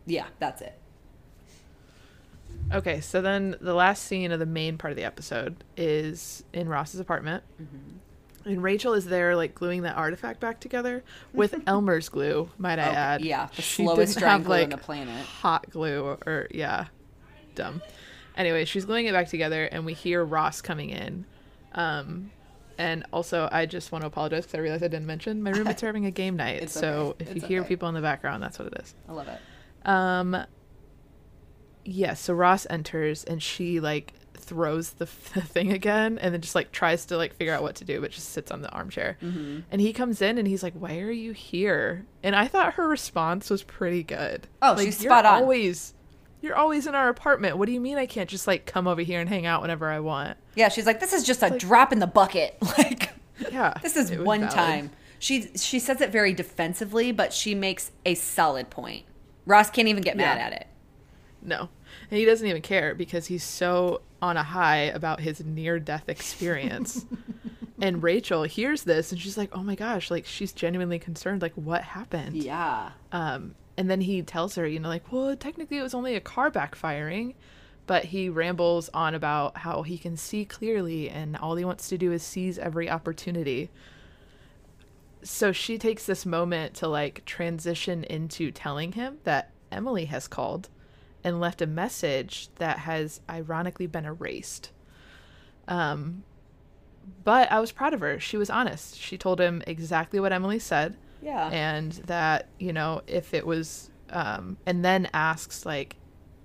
yeah, 0.06 0.26
that's 0.38 0.62
it. 0.62 0.78
Okay, 2.72 3.00
so 3.00 3.20
then 3.20 3.56
the 3.60 3.74
last 3.74 4.04
scene 4.04 4.32
of 4.32 4.38
the 4.38 4.46
main 4.46 4.78
part 4.78 4.92
of 4.92 4.96
the 4.96 5.04
episode 5.04 5.62
is 5.76 6.42
in 6.52 6.68
Ross's 6.68 7.00
apartment. 7.00 7.44
Mm-hmm. 7.60 8.48
And 8.50 8.62
Rachel 8.62 8.94
is 8.94 9.04
there, 9.04 9.36
like 9.36 9.54
gluing 9.54 9.82
that 9.82 9.96
artifact 9.96 10.40
back 10.40 10.58
together 10.58 11.04
with 11.32 11.54
Elmer's 11.66 12.08
glue, 12.08 12.48
might 12.58 12.78
I 12.78 12.88
Oh, 12.88 12.92
add. 12.92 13.20
yeah, 13.20 13.48
the 13.54 13.62
She 13.62 13.84
slowest 13.84 14.14
didn't 14.14 14.28
have, 14.28 14.44
glue 14.44 14.54
on 14.54 14.60
like, 14.62 14.70
the 14.70 14.76
planet. 14.78 15.24
Hot 15.26 15.70
glue, 15.70 16.02
or, 16.02 16.18
or 16.26 16.48
yeah, 16.50 16.86
dumb. 17.54 17.82
Anyway, 18.36 18.64
she's 18.64 18.84
gluing 18.84 19.06
it 19.06 19.12
back 19.12 19.28
together, 19.28 19.64
and 19.66 19.84
we 19.84 19.92
hear 19.92 20.24
Ross 20.24 20.60
coming 20.62 20.90
in. 20.90 21.24
Um, 21.74 22.30
And 22.78 23.04
also, 23.12 23.48
I 23.52 23.66
just 23.66 23.92
want 23.92 24.02
to 24.02 24.08
apologize 24.08 24.44
because 24.44 24.54
I 24.58 24.62
realized 24.62 24.82
I 24.82 24.88
didn't 24.88 25.06
mention 25.06 25.42
my 25.42 25.50
roommates 25.50 25.82
are 25.82 25.86
having 25.86 26.06
a 26.06 26.10
game 26.10 26.36
night. 26.44 26.62
It's 26.62 26.72
so 26.72 27.14
okay. 27.20 27.24
if 27.26 27.36
It's 27.36 27.42
you 27.42 27.48
hear 27.48 27.64
people 27.64 27.88
in 27.90 27.94
the 27.94 28.00
background, 28.00 28.42
that's 28.42 28.58
what 28.58 28.68
it 28.68 28.80
is. 28.82 28.94
I 29.08 29.12
love 29.12 29.28
it. 29.28 29.38
Um, 29.86 30.36
yeah. 31.84 32.14
So 32.14 32.34
Ross 32.34 32.66
enters 32.70 33.24
and 33.24 33.42
she 33.42 33.80
like 33.80 34.14
throws 34.34 34.90
the, 34.90 35.04
the 35.34 35.40
thing 35.40 35.72
again, 35.72 36.18
and 36.18 36.34
then 36.34 36.40
just 36.40 36.54
like 36.54 36.72
tries 36.72 37.06
to 37.06 37.16
like 37.16 37.34
figure 37.34 37.54
out 37.54 37.62
what 37.62 37.76
to 37.76 37.84
do, 37.84 38.00
but 38.00 38.10
just 38.10 38.30
sits 38.30 38.50
on 38.50 38.62
the 38.62 38.70
armchair. 38.70 39.16
Mm-hmm. 39.22 39.60
And 39.70 39.80
he 39.80 39.92
comes 39.92 40.20
in 40.22 40.38
and 40.38 40.46
he's 40.48 40.62
like, 40.62 40.74
"Why 40.74 40.98
are 41.00 41.10
you 41.10 41.32
here?" 41.32 42.06
And 42.22 42.34
I 42.36 42.48
thought 42.48 42.74
her 42.74 42.88
response 42.88 43.50
was 43.50 43.62
pretty 43.62 44.02
good. 44.02 44.46
Oh, 44.60 44.72
like, 44.72 44.86
she's 44.86 44.98
spot 44.98 45.24
on. 45.26 45.42
Always, 45.42 45.94
you're 46.40 46.56
always 46.56 46.86
in 46.86 46.94
our 46.94 47.08
apartment. 47.08 47.56
What 47.56 47.66
do 47.66 47.72
you 47.72 47.80
mean 47.80 47.98
I 47.98 48.06
can't 48.06 48.28
just 48.28 48.46
like 48.46 48.66
come 48.66 48.86
over 48.86 49.00
here 49.00 49.20
and 49.20 49.28
hang 49.28 49.46
out 49.46 49.62
whenever 49.62 49.88
I 49.88 50.00
want? 50.00 50.36
Yeah, 50.54 50.68
she's 50.68 50.86
like, 50.86 51.00
this 51.00 51.12
is 51.12 51.24
just 51.24 51.42
a 51.42 51.50
drop 51.56 51.92
in 51.92 51.98
the 51.98 52.06
bucket. 52.06 52.56
Like, 52.78 53.10
Yeah, 53.50 53.74
this 53.82 53.96
is 53.96 54.10
one 54.12 54.40
valid. 54.40 54.54
time. 54.54 54.90
She 55.18 55.50
she 55.56 55.78
says 55.78 56.00
it 56.00 56.10
very 56.10 56.32
defensively, 56.32 57.12
but 57.12 57.32
she 57.32 57.54
makes 57.54 57.90
a 58.04 58.14
solid 58.14 58.70
point. 58.70 59.04
Ross 59.46 59.70
can't 59.70 59.88
even 59.88 60.02
get 60.02 60.16
mad 60.16 60.38
at 60.38 60.52
it. 60.52 60.66
No. 61.42 61.68
And 62.10 62.18
he 62.18 62.24
doesn't 62.24 62.46
even 62.46 62.62
care 62.62 62.94
because 62.94 63.26
he's 63.26 63.44
so 63.44 64.02
on 64.20 64.36
a 64.36 64.42
high 64.42 64.82
about 64.84 65.20
his 65.20 65.44
near 65.44 65.78
death 65.78 66.08
experience. 66.08 67.04
and 67.80 68.02
Rachel 68.02 68.44
hears 68.44 68.84
this 68.84 69.12
and 69.12 69.20
she's 69.20 69.36
like, 69.36 69.50
oh 69.52 69.62
my 69.62 69.74
gosh, 69.74 70.10
like 70.10 70.24
she's 70.24 70.52
genuinely 70.52 70.98
concerned. 70.98 71.42
Like, 71.42 71.54
what 71.54 71.82
happened? 71.82 72.36
Yeah. 72.36 72.90
Um, 73.10 73.54
and 73.76 73.90
then 73.90 74.00
he 74.00 74.22
tells 74.22 74.54
her, 74.54 74.66
you 74.66 74.78
know, 74.78 74.88
like, 74.88 75.10
well, 75.12 75.34
technically 75.36 75.78
it 75.78 75.82
was 75.82 75.94
only 75.94 76.14
a 76.14 76.20
car 76.20 76.50
backfiring. 76.50 77.34
But 77.84 78.04
he 78.06 78.28
rambles 78.28 78.88
on 78.94 79.14
about 79.14 79.58
how 79.58 79.82
he 79.82 79.98
can 79.98 80.16
see 80.16 80.44
clearly 80.44 81.10
and 81.10 81.36
all 81.36 81.56
he 81.56 81.64
wants 81.64 81.88
to 81.88 81.98
do 81.98 82.12
is 82.12 82.22
seize 82.22 82.56
every 82.56 82.88
opportunity. 82.88 83.70
So 85.24 85.50
she 85.50 85.78
takes 85.78 86.06
this 86.06 86.24
moment 86.24 86.74
to 86.74 86.86
like 86.86 87.24
transition 87.24 88.04
into 88.04 88.52
telling 88.52 88.92
him 88.92 89.18
that 89.24 89.50
Emily 89.72 90.04
has 90.04 90.28
called 90.28 90.68
and 91.24 91.40
left 91.40 91.62
a 91.62 91.66
message 91.66 92.48
that 92.56 92.78
has 92.80 93.20
ironically 93.30 93.86
been 93.86 94.04
erased. 94.04 94.70
Um, 95.68 96.24
but 97.24 97.50
I 97.50 97.60
was 97.60 97.72
proud 97.72 97.94
of 97.94 98.00
her. 98.00 98.18
She 98.20 98.36
was 98.36 98.50
honest. 98.50 98.98
She 98.98 99.16
told 99.18 99.40
him 99.40 99.62
exactly 99.66 100.20
what 100.20 100.32
Emily 100.32 100.58
said 100.58 100.96
Yeah. 101.20 101.48
and 101.48 101.92
that 102.06 102.48
you 102.58 102.72
know 102.72 103.02
if 103.06 103.34
it 103.34 103.46
was 103.46 103.90
um 104.10 104.56
and 104.66 104.84
then 104.84 105.08
asks 105.14 105.64
like 105.64 105.96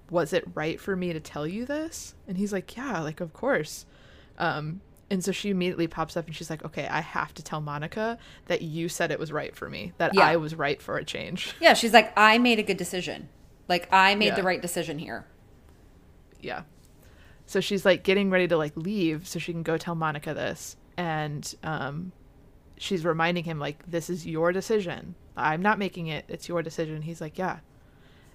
was 0.10 0.32
it 0.34 0.46
right 0.56 0.80
for 0.80 0.96
me 0.96 1.12
to 1.14 1.20
tell 1.20 1.46
you 1.46 1.66
this 1.66 2.16
and 2.28 2.38
he's 2.38 2.54
like 2.54 2.78
yeah 2.78 3.02
like 3.02 3.20
of 3.20 3.34
course 3.34 3.86
um 4.38 4.80
and 5.12 5.22
so 5.24 5.34
she 5.34 5.50
immediately 5.50 5.86
pops 5.88 6.16
up 6.16 6.26
and 6.28 6.34
she's 6.36 6.50
like 6.50 6.64
okay 6.64 6.88
i 6.88 7.02
have 7.02 7.34
to 7.34 7.44
tell 7.44 7.60
monica 7.60 8.18
that 8.46 8.62
you 8.62 8.88
said 8.88 9.12
it 9.12 9.20
was 9.20 9.34
right 9.34 9.54
for 9.54 9.70
me 9.70 9.92
that 9.98 10.14
Yeah. 10.14 10.22
i 10.28 10.38
was 10.38 10.56
right 10.56 10.82
for 10.82 10.96
a 10.98 11.04
change 11.04 11.54
yeah, 11.60 11.74
she's 11.74 11.92
like, 11.92 12.14
I 12.16 12.38
made 12.38 12.58
a 12.60 12.64
good 12.64 12.78
decision. 12.78 13.28
Like, 13.68 13.88
I 13.92 14.16
made 14.16 14.36
the 14.36 14.44
right 14.44 14.62
decision 14.62 14.98
here. 15.00 15.26
yeah. 16.42 16.64
So 17.46 17.62
she's 17.62 17.86
like 17.86 18.04
getting 18.04 18.30
ready 18.30 18.46
to 18.50 18.58
like 18.58 18.76
leave 18.76 19.26
so 19.26 19.40
she 19.40 19.54
can 19.54 19.64
go 19.64 19.78
tell 19.78 19.96
monica 19.96 20.34
this. 20.34 20.76
And 20.98 21.56
um 21.64 22.12
she's 22.78 23.06
reminding 23.06 23.46
him 23.46 23.58
like 23.58 23.90
this 23.90 24.10
is 24.10 24.28
your 24.28 24.52
decision. 24.52 25.16
I'm 25.38 25.62
not 25.62 25.80
making 25.80 26.08
it. 26.08 26.26
It's 26.28 26.50
your 26.50 26.62
decision. 26.62 27.02
He's 27.04 27.22
like 27.22 27.38
yeah. 27.38 27.60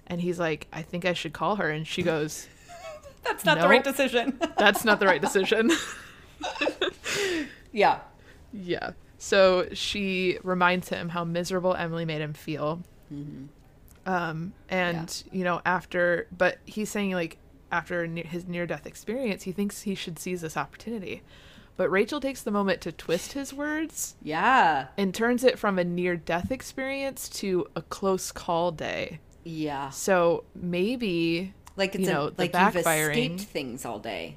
And 0.07 0.19
he's 0.19 0.39
like 0.39 0.67
i 0.73 0.81
think 0.81 1.05
i 1.05 1.13
should 1.13 1.31
call 1.33 1.57
her. 1.57 1.69
And 1.69 1.85
she 1.87 2.01
goes 2.01 2.47
That's 3.23 3.45
not 3.45 3.59
the 3.61 3.69
right 3.69 3.83
decision. 3.83 4.37
that's 4.57 4.83
not 4.83 4.99
the 4.99 5.05
right 5.05 5.21
decision. 5.21 5.71
Yeah. 7.71 7.99
yeah. 8.51 8.91
So 9.17 9.67
she 9.73 10.37
reminds 10.43 10.89
him 10.89 11.09
how 11.09 11.23
miserable 11.23 11.75
emily 11.75 12.05
made 12.05 12.21
him 12.21 12.33
feel 12.33 12.81
um 14.05 14.53
and 14.69 15.23
you 15.31 15.43
know 15.43 15.61
after 15.65 16.27
but 16.37 16.57
he's 16.65 16.89
saying 16.89 17.11
like 17.11 17.37
after 17.71 18.05
ne- 18.07 18.23
his 18.23 18.47
near 18.47 18.65
death 18.67 18.85
experience 18.85 19.43
he 19.43 19.51
thinks 19.51 19.81
he 19.83 19.95
should 19.95 20.19
seize 20.19 20.41
this 20.41 20.57
opportunity 20.57 21.21
but 21.77 21.89
rachel 21.89 22.19
takes 22.19 22.41
the 22.43 22.51
moment 22.51 22.81
to 22.81 22.91
twist 22.91 23.33
his 23.33 23.53
words 23.53 24.15
Yeah. 24.21 24.87
and 24.97 25.13
turns 25.13 25.43
it 25.43 25.57
from 25.57 25.79
a 25.79 25.83
near 25.83 26.15
death 26.15 26.51
experience 26.51 27.27
to 27.29 27.65
a 27.75 27.81
close 27.81 28.31
call 28.31 28.71
day 28.71 29.19
Yeah. 29.43 29.89
so 29.89 30.43
maybe 30.53 31.53
Like, 31.75 31.95
it's 31.95 32.03
you 32.05 32.09
a, 32.09 32.13
know, 32.13 32.29
the 32.29 32.43
like 32.43 32.53
you've 32.53 32.75
escaped 32.85 33.41
things 33.41 33.85
all 33.85 33.99
day. 33.99 34.35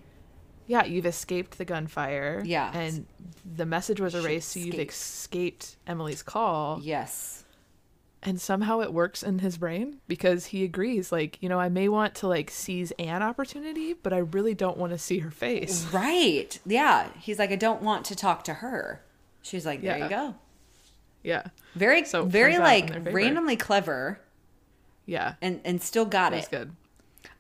yeah 0.67 0.85
you've 0.85 1.07
escaped 1.07 1.59
the 1.59 1.65
gunfire 1.67 2.41
Yeah. 2.45 2.71
and 2.73 3.07
the 3.45 3.67
message 3.67 4.01
was 4.01 4.15
erased 4.15 4.53
so 4.53 4.61
you've 4.61 4.79
escaped 4.79 5.77
emily's 5.87 6.23
call 6.23 6.81
Yes. 6.83 7.43
And 8.27 8.41
somehow 8.41 8.81
it 8.81 8.93
works 8.93 9.23
in 9.23 9.39
his 9.39 9.57
brain 9.57 10.01
because 10.09 10.47
he 10.47 10.65
agrees 10.65 11.11
like 11.13 11.41
you 11.41 11.49
know 11.49 11.59
i 11.61 11.69
may 11.69 11.89
want 11.89 12.15
to 12.17 12.27
like 12.27 12.51
seize 12.51 12.91
an 12.99 13.23
opportunity 13.23 13.93
but 13.95 14.13
i 14.13 14.19
really 14.19 14.53
don't 14.53 14.77
want 14.77 14.93
to 14.93 14.99
see 14.99 15.21
her 15.21 15.31
face 15.31 15.87
Right. 15.93 16.59
Yeah. 16.67 17.09
He's 17.21 17.39
like, 17.39 17.51
I 17.53 17.57
don't 17.57 17.81
want 17.83 18.05
to 18.07 18.17
talk 18.17 18.45
to 18.45 18.55
her. 18.55 19.03
She's 19.43 19.65
like, 19.65 19.81
there 19.81 19.97
Yeah. 19.97 20.05
you 20.05 20.11
go. 20.11 20.35
yeah 21.23 21.43
Very, 21.77 22.05
So 22.05 22.25
very 22.27 22.53
turns 22.55 22.63
out 22.65 22.97
in 22.97 23.05
like 23.05 23.15
randomly 23.15 23.57
clever 23.57 24.21
yeah 25.07 25.35
and, 25.41 25.61
and 25.65 25.81
still 25.81 26.05
got 26.05 26.33
that's 26.33 26.49
it. 26.49 26.51
good 26.51 26.73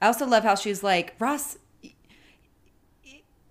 I 0.00 0.06
also 0.06 0.24
love 0.26 0.44
how 0.44 0.54
she's 0.54 0.82
like, 0.84 1.14
Ross, 1.18 1.56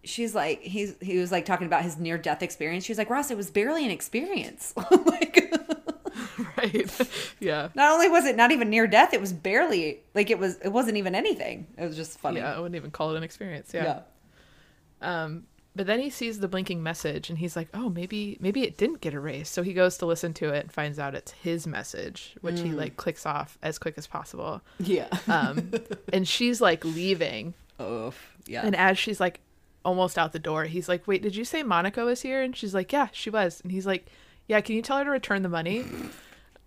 she's 0.04 0.36
like, 0.36 0.62
he's, 0.62 0.96
he 1.02 1.18
was 1.18 1.32
like 1.32 1.46
talking 1.46 1.66
about 1.68 1.82
his 1.84 1.98
near 1.98 2.18
death 2.18 2.44
experience. 2.44 2.84
She's 2.86 2.98
like, 2.98 3.10
Ross, 3.10 3.32
it 3.32 3.38
was 3.38 3.50
barely 3.50 3.84
an 3.86 3.92
experience. 3.92 4.74
like, 5.06 5.52
right 6.58 6.92
yeah 7.40 7.70
not 7.76 7.92
only 7.92 8.10
was 8.10 8.26
it 8.26 8.36
not 8.36 8.52
even 8.52 8.70
near 8.70 8.88
death, 8.88 9.14
it 9.14 9.22
was 9.22 9.34
barely 9.34 10.00
like 10.14 10.30
it 10.30 10.40
was, 10.40 10.58
it 10.58 10.70
wasn't 10.70 10.98
even 10.98 11.16
anything. 11.16 11.68
It 11.78 11.86
was 11.86 11.96
just 11.96 12.20
funny. 12.20 12.40
yeah 12.40 12.56
i 12.56 12.60
wouldn't 12.60 12.76
even 12.76 12.92
call 12.92 13.14
it 13.14 13.18
an 13.18 13.24
experience 13.24 13.72
yeah. 13.74 14.02
yeah. 15.02 15.24
um 15.24 15.46
but 15.76 15.88
then 15.88 16.00
he 16.00 16.10
sees 16.10 16.40
the 16.40 16.48
blinking 16.48 16.82
message 16.82 17.30
and 17.30 17.38
he's 17.40 17.56
like 17.56 17.68
oh 17.74 17.90
maybe 17.90 18.38
maybe 18.40 18.64
it 18.64 18.78
didn't 18.78 19.02
get 19.02 19.14
erased 19.14 19.54
so 19.54 19.62
he 19.62 19.74
goes 19.74 19.98
to 19.98 20.06
listen 20.06 20.34
to 20.34 20.50
it 20.50 20.62
and 20.62 20.72
finds 20.72 21.00
out 21.00 21.14
it's 21.16 21.32
his 21.32 21.68
message 21.68 22.36
which 22.42 22.62
he 22.62 22.72
like 22.72 22.96
clicks 22.98 23.26
off 23.26 23.58
as 23.62 23.78
quick 23.78 23.96
as 23.98 24.08
possible 24.08 24.62
Yeah. 24.80 25.08
um 25.28 25.72
and 26.14 26.28
she's 26.28 26.62
like 26.62 26.86
leaving 26.86 27.54
oh, 27.80 28.14
yeah. 28.48 28.66
And 28.66 28.76
as 28.76 28.98
she's 28.98 29.20
like 29.20 29.42
almost 29.84 30.18
out 30.18 30.32
the 30.32 30.40
door, 30.40 30.64
he's 30.66 30.88
like, 30.88 31.08
Wait, 31.08 31.22
did 31.22 31.36
you 31.36 31.44
say 31.44 31.64
Monica 31.64 32.06
was 32.06 32.22
here? 32.22 32.42
And 32.42 32.56
she's 32.56 32.74
like, 32.74 32.92
Yeah, 32.94 33.08
she 33.12 33.30
was. 33.30 33.60
And 33.62 33.72
he's 33.72 33.86
like, 33.86 34.08
Yeah, 34.48 34.62
can 34.62 34.76
you 34.76 34.82
tell 34.82 34.98
her 35.00 35.04
to 35.04 35.10
return 35.10 35.42
the 35.42 35.50
money? 35.50 35.84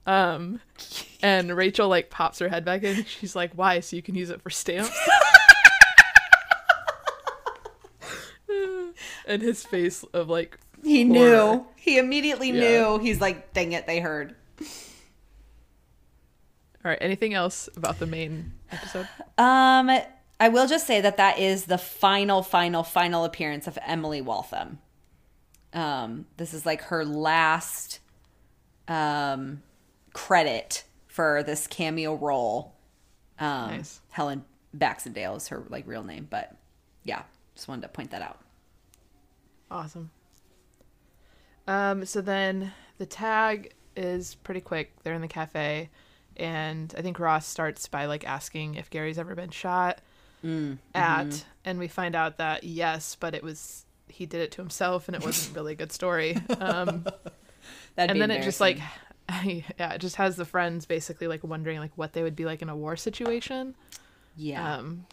Um 0.09 0.61
and 1.23 1.55
Rachel 1.57 1.89
like 1.89 2.09
pops 2.11 2.39
her 2.39 2.49
head 2.49 2.65
back 2.65 2.83
in. 2.83 3.05
She's 3.21 3.37
like, 3.37 3.53
Why? 3.55 3.81
So 3.81 3.95
you 3.97 4.03
can 4.03 4.15
use 4.15 4.31
it 4.31 4.41
for 4.43 4.51
stamps? 4.51 4.91
and 9.27 9.43
his 9.43 9.65
face 9.65 10.03
of 10.15 10.29
like 10.29 10.59
he 10.83 11.07
horror. 11.07 11.19
knew. 11.19 11.67
He 11.77 11.99
immediately 11.99 12.49
Yeah. 12.51 12.61
knew. 12.61 12.99
He's 12.99 13.21
like, 13.21 13.53
dang 13.53 13.73
it, 13.73 13.87
they 13.87 14.01
heard. 14.01 14.35
All 16.85 16.91
right, 16.93 16.99
anything 17.01 17.35
else 17.35 17.69
about 17.77 17.99
the 17.99 18.07
main 18.07 18.53
episode? 18.71 19.09
Um, 19.37 19.91
I 20.41 20.49
will 20.49 20.67
just 20.69 20.87
say 20.87 21.01
that 21.01 21.17
that 21.17 21.39
is 21.39 21.65
the 21.67 21.77
final, 21.79 22.43
final, 22.43 22.83
final 22.85 23.25
appearance 23.25 23.67
of 23.67 23.77
Emily 23.85 24.21
Waltham. 24.21 24.79
Um, 25.75 26.27
this 26.37 26.55
is 26.55 26.65
like 26.65 26.83
her 26.83 27.05
last 27.05 27.99
um, 28.87 29.63
credit 30.13 30.85
for 31.07 31.43
this 31.43 31.67
cameo 31.67 32.15
role. 32.15 32.75
Um, 33.39 33.71
Nice. 33.71 34.01
Helen 34.11 34.45
Baxendale 34.75 35.37
is 35.37 35.49
her 35.49 35.65
like 35.69 35.87
real 35.87 36.05
name, 36.05 36.27
but 36.29 36.57
yeah, 37.05 37.23
just 37.55 37.69
wanted 37.69 37.83
to 37.83 37.89
point 37.89 38.11
that 38.11 38.23
out. 38.23 38.39
Awesome. 39.71 40.11
Um, 41.67 42.05
so 42.07 42.21
then 42.21 42.73
the 42.99 43.07
tag 43.07 43.75
is 43.97 44.35
pretty 44.37 44.61
quick. 44.61 44.93
They're 45.03 45.15
in 45.15 45.21
the 45.21 45.29
cafe, 45.29 45.91
and 46.37 46.93
I 46.97 47.03
think 47.03 47.19
Ross 47.19 47.47
starts 47.47 47.87
by 47.89 48.07
like 48.07 48.27
asking 48.27 48.77
if 48.77 48.89
Gary's 48.91 49.19
ever 49.19 49.35
been 49.35 49.51
shot 49.51 50.01
at, 50.95 51.45
and 51.65 51.79
we 51.79 51.89
find 51.89 52.15
out 52.15 52.39
that 52.39 52.65
yes, 52.65 53.17
but 53.19 53.35
it 53.35 53.43
was 53.43 53.85
he 54.09 54.25
did 54.25 54.41
it 54.41 54.51
to 54.53 54.63
himself, 54.63 55.09
and 55.09 55.17
it 55.17 55.23
wasn't 55.25 55.57
really 55.57 55.73
a 55.73 55.77
good 55.77 55.93
story. 55.93 56.37
Um, 56.61 57.07
and 57.97 58.21
then 58.21 58.31
it 58.31 58.43
just 58.45 58.61
like. 58.61 58.79
yeah, 59.45 59.93
it 59.93 60.01
just 60.01 60.17
has 60.17 60.37
the 60.37 60.45
friends 60.45 60.87
basically 60.87 61.27
like 61.27 61.45
wondering 61.45 61.79
like 61.79 61.93
what 61.97 62.13
they 62.13 62.23
would 62.23 62.37
be 62.37 62.45
like 62.45 62.63
in 62.63 62.69
a 62.69 62.77
war 62.77 62.97
situation. 62.97 63.75
yeah, 64.37 64.77
Um, 64.77 65.07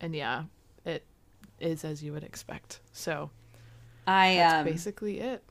and 0.00 0.14
yeah, 0.14 0.44
it 0.84 1.04
is 1.60 1.84
as 1.84 2.02
you 2.02 2.12
would 2.12 2.24
expect. 2.24 2.80
So 2.92 3.30
I 4.06 4.36
that's 4.36 4.54
um, 4.54 4.64
basically 4.64 5.20
it. 5.20 5.42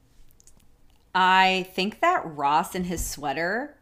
I 1.13 1.67
think 1.73 1.99
that 2.01 2.21
Ross 2.25 2.75
in 2.75 2.85
his 2.85 3.05
sweater 3.05 3.75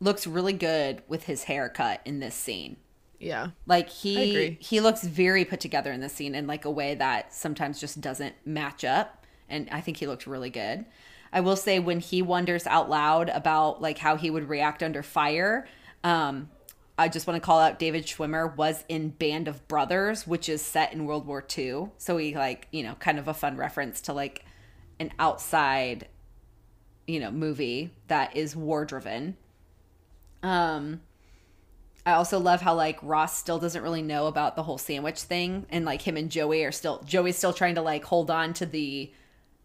looks 0.00 0.26
really 0.26 0.52
good 0.52 1.02
with 1.08 1.24
his 1.24 1.44
haircut 1.44 2.00
in 2.04 2.18
this 2.18 2.34
scene. 2.34 2.76
Yeah. 3.20 3.50
Like 3.66 3.88
he 3.88 4.30
agree. 4.30 4.58
he 4.60 4.80
looks 4.80 5.04
very 5.04 5.44
put 5.44 5.60
together 5.60 5.92
in 5.92 6.00
this 6.00 6.12
scene 6.12 6.34
in 6.34 6.46
like 6.48 6.64
a 6.64 6.70
way 6.70 6.96
that 6.96 7.32
sometimes 7.32 7.80
just 7.80 8.00
doesn't 8.00 8.34
match 8.44 8.84
up. 8.84 9.24
and 9.48 9.68
I 9.70 9.80
think 9.80 9.98
he 9.98 10.06
looked 10.06 10.26
really 10.26 10.50
good. 10.50 10.84
I 11.32 11.40
will 11.40 11.56
say 11.56 11.78
when 11.78 12.00
he 12.00 12.22
wonders 12.22 12.66
out 12.66 12.90
loud 12.90 13.30
about 13.30 13.80
like 13.80 13.98
how 13.98 14.16
he 14.16 14.30
would 14.30 14.48
react 14.48 14.82
under 14.82 15.02
fire, 15.02 15.66
um, 16.04 16.50
I 16.98 17.08
just 17.08 17.26
want 17.26 17.42
to 17.42 17.44
call 17.44 17.58
out 17.58 17.78
David 17.78 18.04
Schwimmer 18.04 18.54
was 18.54 18.84
in 18.88 19.10
Band 19.10 19.48
of 19.48 19.66
Brothers, 19.66 20.26
which 20.26 20.48
is 20.48 20.60
set 20.60 20.92
in 20.92 21.06
World 21.06 21.26
War 21.26 21.44
II. 21.56 21.88
So 21.96 22.16
he 22.18 22.34
like, 22.34 22.68
you 22.70 22.82
know, 22.82 22.94
kind 22.96 23.18
of 23.18 23.28
a 23.28 23.34
fun 23.34 23.56
reference 23.56 24.02
to 24.02 24.12
like 24.12 24.44
an 25.00 25.10
outside, 25.18 26.06
you 27.06 27.18
know, 27.18 27.30
movie 27.30 27.92
that 28.08 28.36
is 28.36 28.54
war 28.54 28.84
driven. 28.84 29.36
Um 30.42 31.00
I 32.04 32.12
also 32.12 32.38
love 32.40 32.60
how 32.60 32.74
like 32.74 32.98
Ross 33.02 33.38
still 33.38 33.58
doesn't 33.58 33.82
really 33.82 34.02
know 34.02 34.26
about 34.26 34.56
the 34.56 34.64
whole 34.64 34.78
sandwich 34.78 35.22
thing 35.22 35.66
and 35.70 35.84
like 35.84 36.02
him 36.02 36.16
and 36.16 36.30
Joey 36.30 36.64
are 36.64 36.72
still 36.72 37.00
Joey's 37.04 37.38
still 37.38 37.52
trying 37.52 37.76
to 37.76 37.82
like 37.82 38.04
hold 38.04 38.30
on 38.30 38.52
to 38.54 38.66
the 38.66 39.12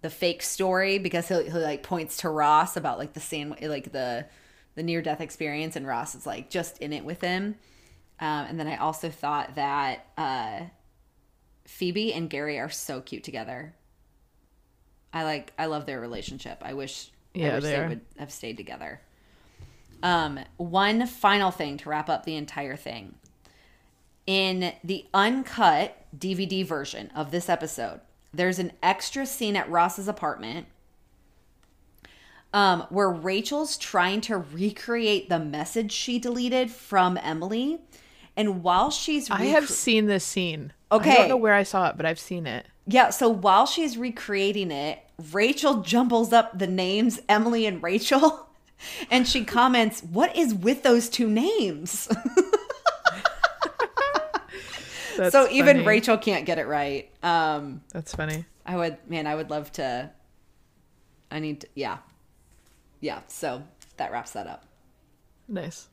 the 0.02 0.10
fake 0.10 0.44
story 0.44 1.00
because 1.00 1.28
he 1.28 1.36
he 1.44 1.50
like 1.52 1.84
points 1.84 2.18
to 2.18 2.30
Ross 2.30 2.78
about 2.78 2.98
like 2.98 3.14
the 3.14 3.20
sandwich 3.20 3.62
like 3.64 3.92
the 3.92 4.26
the 4.76 4.84
near 4.84 5.02
death 5.02 5.22
experience 5.22 5.76
and 5.76 5.88
Ross 5.88 6.16
is 6.16 6.26
like 6.26 6.50
just 6.50 6.78
in 6.80 6.94
it 6.94 7.04
with 7.06 7.22
him. 7.22 7.56
Um, 8.20 8.46
and 8.48 8.60
then 8.60 8.68
I 8.68 8.78
also 8.78 9.10
thought 9.10 9.56
that 9.56 10.06
uh, 10.18 10.62
Phoebe 11.66 12.14
and 12.14 12.30
Gary 12.30 12.60
are 12.60 12.70
so 12.70 13.02
cute 13.02 13.24
together. 13.24 13.76
I 15.14 15.24
like 15.24 15.54
I 15.58 15.66
love 15.66 15.86
their 15.86 16.00
relationship. 16.00 16.60
I 16.62 16.74
wish 16.74 17.12
I 17.42 17.50
Yeah, 17.50 17.50
wish 17.50 17.70
they 17.70 17.82
they 17.82 17.82
would 17.82 18.02
have 18.18 18.32
stayed 18.32 18.58
together. 18.58 19.02
Um, 20.04 20.40
one 20.58 21.06
final 21.08 21.52
thing 21.52 21.78
to 21.78 21.90
wrap 21.90 22.10
up 22.10 22.24
the 22.26 22.36
entire 22.36 22.76
thing. 22.76 23.16
In 24.26 24.74
the 24.84 25.06
uncut 25.14 26.06
DVD 26.18 26.66
version 26.66 27.10
of 27.16 27.32
this 27.32 27.48
episode, 27.48 28.02
there's 28.34 28.60
an 28.60 28.72
extra 28.84 29.26
scene 29.26 29.56
at 29.56 29.70
Ross's 29.70 30.08
apartment 30.08 30.68
um, 32.54 32.86
where 32.90 33.10
Rachel's 33.10 33.78
trying 33.78 34.22
to 34.22 34.38
recreate 34.38 35.30
the 35.30 35.40
message 35.40 35.92
she 35.92 36.20
deleted 36.20 36.72
from 36.72 37.18
Emily. 37.22 37.80
And 38.36 38.64
while 38.64 38.92
she's 38.92 39.30
I 39.30 39.42
recre- 39.42 39.52
have 39.52 39.70
seen 39.70 40.06
this 40.06 40.24
scene. 40.24 40.74
Okay. 40.92 41.12
I 41.12 41.16
don't 41.16 41.30
know 41.30 41.38
where 41.38 41.54
I 41.54 41.64
saw 41.64 41.90
it, 41.90 41.98
but 41.98 42.06
I've 42.06 42.20
seen 42.20 42.48
it. 42.48 42.66
Yeah, 42.86 43.10
so 43.10 43.28
while 43.30 43.66
she's 43.66 43.98
recreating 43.98 44.72
it, 44.72 45.00
Rachel 45.32 45.82
jumbles 45.82 46.32
up 46.32 46.58
the 46.58 46.68
names 46.68 47.20
Emily 47.28 47.66
and 47.66 47.84
Rachel, 47.84 48.48
and 49.12 49.28
she 49.28 49.44
comments, 49.44 50.02
"What 50.02 50.36
is 50.36 50.54
with 50.54 50.84
those 50.84 51.10
two 51.10 51.30
names?" 51.30 52.08
So 55.32 55.50
even. 55.50 55.86
Rachel 55.86 56.18
can't 56.18 56.46
get 56.46 56.60
it 56.60 56.68
right. 56.68 57.10
Um, 57.24 57.82
That's 57.94 58.16
funny. 58.16 58.46
I 58.66 58.76
would, 58.76 58.98
man, 59.10 59.28
I 59.28 59.36
would 59.36 59.50
love 59.50 59.72
to. 59.74 60.12
I 61.30 61.40
need, 61.40 61.62
to, 61.62 61.68
yeah, 61.76 61.98
yeah. 63.02 63.22
So 63.28 63.64
that 63.98 64.12
wraps 64.12 64.32
that 64.32 64.48
up. 64.48 64.66
Nice. 65.48 65.88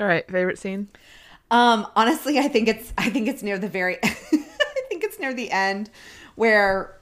All 0.00 0.06
right, 0.06 0.30
favorite 0.30 0.58
scene? 0.58 0.88
Um, 1.50 1.86
honestly, 1.96 2.38
I 2.38 2.48
think 2.48 2.68
it's 2.68 2.92
I 2.98 3.10
think 3.10 3.26
it's 3.28 3.42
near 3.42 3.58
the 3.58 3.68
very 3.68 3.98
I 4.04 4.08
think 4.88 5.02
it's 5.02 5.18
near 5.18 5.32
the 5.32 5.50
end 5.50 5.90
where 6.34 6.98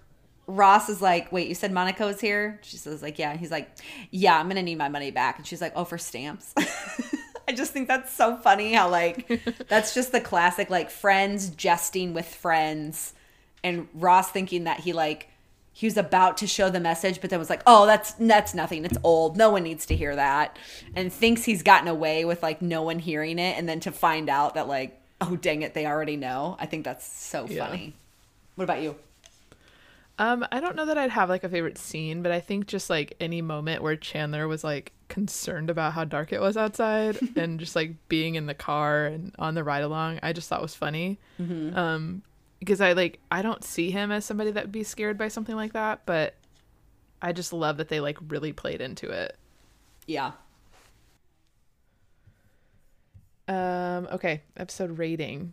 Ross 0.47 0.89
is 0.89 1.03
like, 1.03 1.33
"Wait, 1.33 1.49
you 1.49 1.55
said 1.55 1.73
Monica 1.73 2.07
is 2.07 2.21
here?" 2.21 2.61
She 2.63 2.77
says 2.77 3.03
like, 3.03 3.19
"Yeah." 3.19 3.37
He's 3.37 3.51
like, 3.51 3.69
"Yeah, 4.11 4.39
I'm 4.39 4.47
going 4.47 4.57
to 4.57 4.63
need 4.63 4.79
my 4.79 4.89
money 4.89 5.11
back." 5.11 5.39
And 5.39 5.47
she's 5.47 5.61
like, 5.61 5.73
"Oh, 5.75 5.85
for 5.85 5.99
stamps." 5.99 6.55
I 7.49 7.53
just 7.53 7.73
think 7.73 7.89
that's 7.89 8.13
so 8.13 8.37
funny 8.37 8.73
how 8.73 8.89
like 8.91 9.43
that's 9.69 9.95
just 9.95 10.13
the 10.13 10.21
classic 10.21 10.71
like 10.71 10.91
friends 10.91 11.51
jesting 11.51 12.13
with 12.15 12.27
friends 12.27 13.13
and 13.63 13.89
Ross 13.95 14.31
thinking 14.31 14.65
that 14.65 14.81
he 14.81 14.93
like 14.93 15.29
he 15.73 15.87
was 15.87 15.97
about 15.99 16.39
to 16.39 16.47
show 16.47 16.71
the 16.71 16.81
message 16.81 17.21
but 17.21 17.29
then 17.31 17.39
was 17.39 17.51
like, 17.51 17.63
"Oh, 17.67 17.85
that's 17.85 18.13
that's 18.13 18.55
nothing. 18.55 18.85
It's 18.87 18.97
old. 19.05 19.37
No 19.37 19.51
one 19.51 19.63
needs 19.63 19.85
to 19.87 19.95
hear 19.97 20.17
that." 20.17 20.59
And 20.95 21.13
thinks 21.13 21.45
he's 21.45 21.63
gotten 21.63 21.87
away 21.87 22.25
with 22.25 22.43
like 22.43 22.63
no 22.63 22.83
one 22.83 22.99
hearing 22.99 23.39
it 23.39 23.59
and 23.59 23.69
then 23.69 23.81
to 23.81 23.93
find 23.93 24.31
out 24.31 24.55
that 24.55 24.69
like, 24.69 24.99
"Oh, 25.21 25.37
dang 25.37 25.61
it, 25.63 25.75
they 25.75 25.85
already 25.87 26.17
know." 26.17 26.57
I 26.59 26.65
think 26.67 26.85
that's 26.85 27.07
so 27.07 27.47
Yeah. 27.47 27.67
funny. 27.67 27.95
What 28.55 28.65
about 28.65 28.81
you? 28.81 28.97
Um, 30.19 30.47
I 30.51 30.61
don't 30.61 30.77
know 30.77 30.87
that 30.87 30.97
I'd 30.97 31.11
have 31.11 31.29
like 31.29 31.45
a 31.45 31.49
favorite 31.49 31.77
scene, 31.77 32.23
but 32.23 32.33
I 32.33 32.41
think 32.41 32.67
just 32.67 32.89
like 32.89 33.15
any 33.21 33.43
moment 33.43 33.83
where 33.83 33.97
Chandler 33.97 34.49
was 34.49 34.65
like 34.65 34.93
concerned 35.09 35.69
about 35.69 35.93
how 35.93 36.05
dark 36.05 36.33
it 36.33 36.41
was 36.41 36.57
outside 36.57 37.19
and 37.37 37.61
just 37.61 37.77
like 37.77 37.95
being 38.09 38.35
in 38.35 38.47
the 38.47 38.55
car 38.55 39.07
and 39.07 39.35
on 39.39 39.55
the 39.55 39.63
ride 39.63 39.83
along, 39.83 40.19
I 40.23 40.33
just 40.33 40.49
thought 40.49 40.63
was 40.63 40.75
funny. 40.75 41.19
Um, 41.77 42.23
because 42.61 42.81
I 42.81 42.93
like 42.93 43.19
I 43.31 43.43
don't 43.43 43.63
see 43.63 43.91
him 43.91 44.11
as 44.11 44.25
somebody 44.25 44.51
that 44.53 44.65
would 44.65 44.73
be 44.73 44.85
scared 44.85 45.19
by 45.19 45.29
something 45.29 45.55
like 45.55 45.75
that, 45.75 46.01
but 46.07 46.35
I 47.21 47.33
just 47.33 47.53
love 47.53 47.77
that 47.77 47.89
they 47.89 48.01
like 48.01 48.19
really 48.29 48.53
played 48.53 48.81
into 48.81 49.11
it. 49.11 49.37
Yeah. 50.07 50.33
Um, 53.49 54.09
okay, 54.13 54.43
episode 54.57 54.99
rating. 54.99 55.53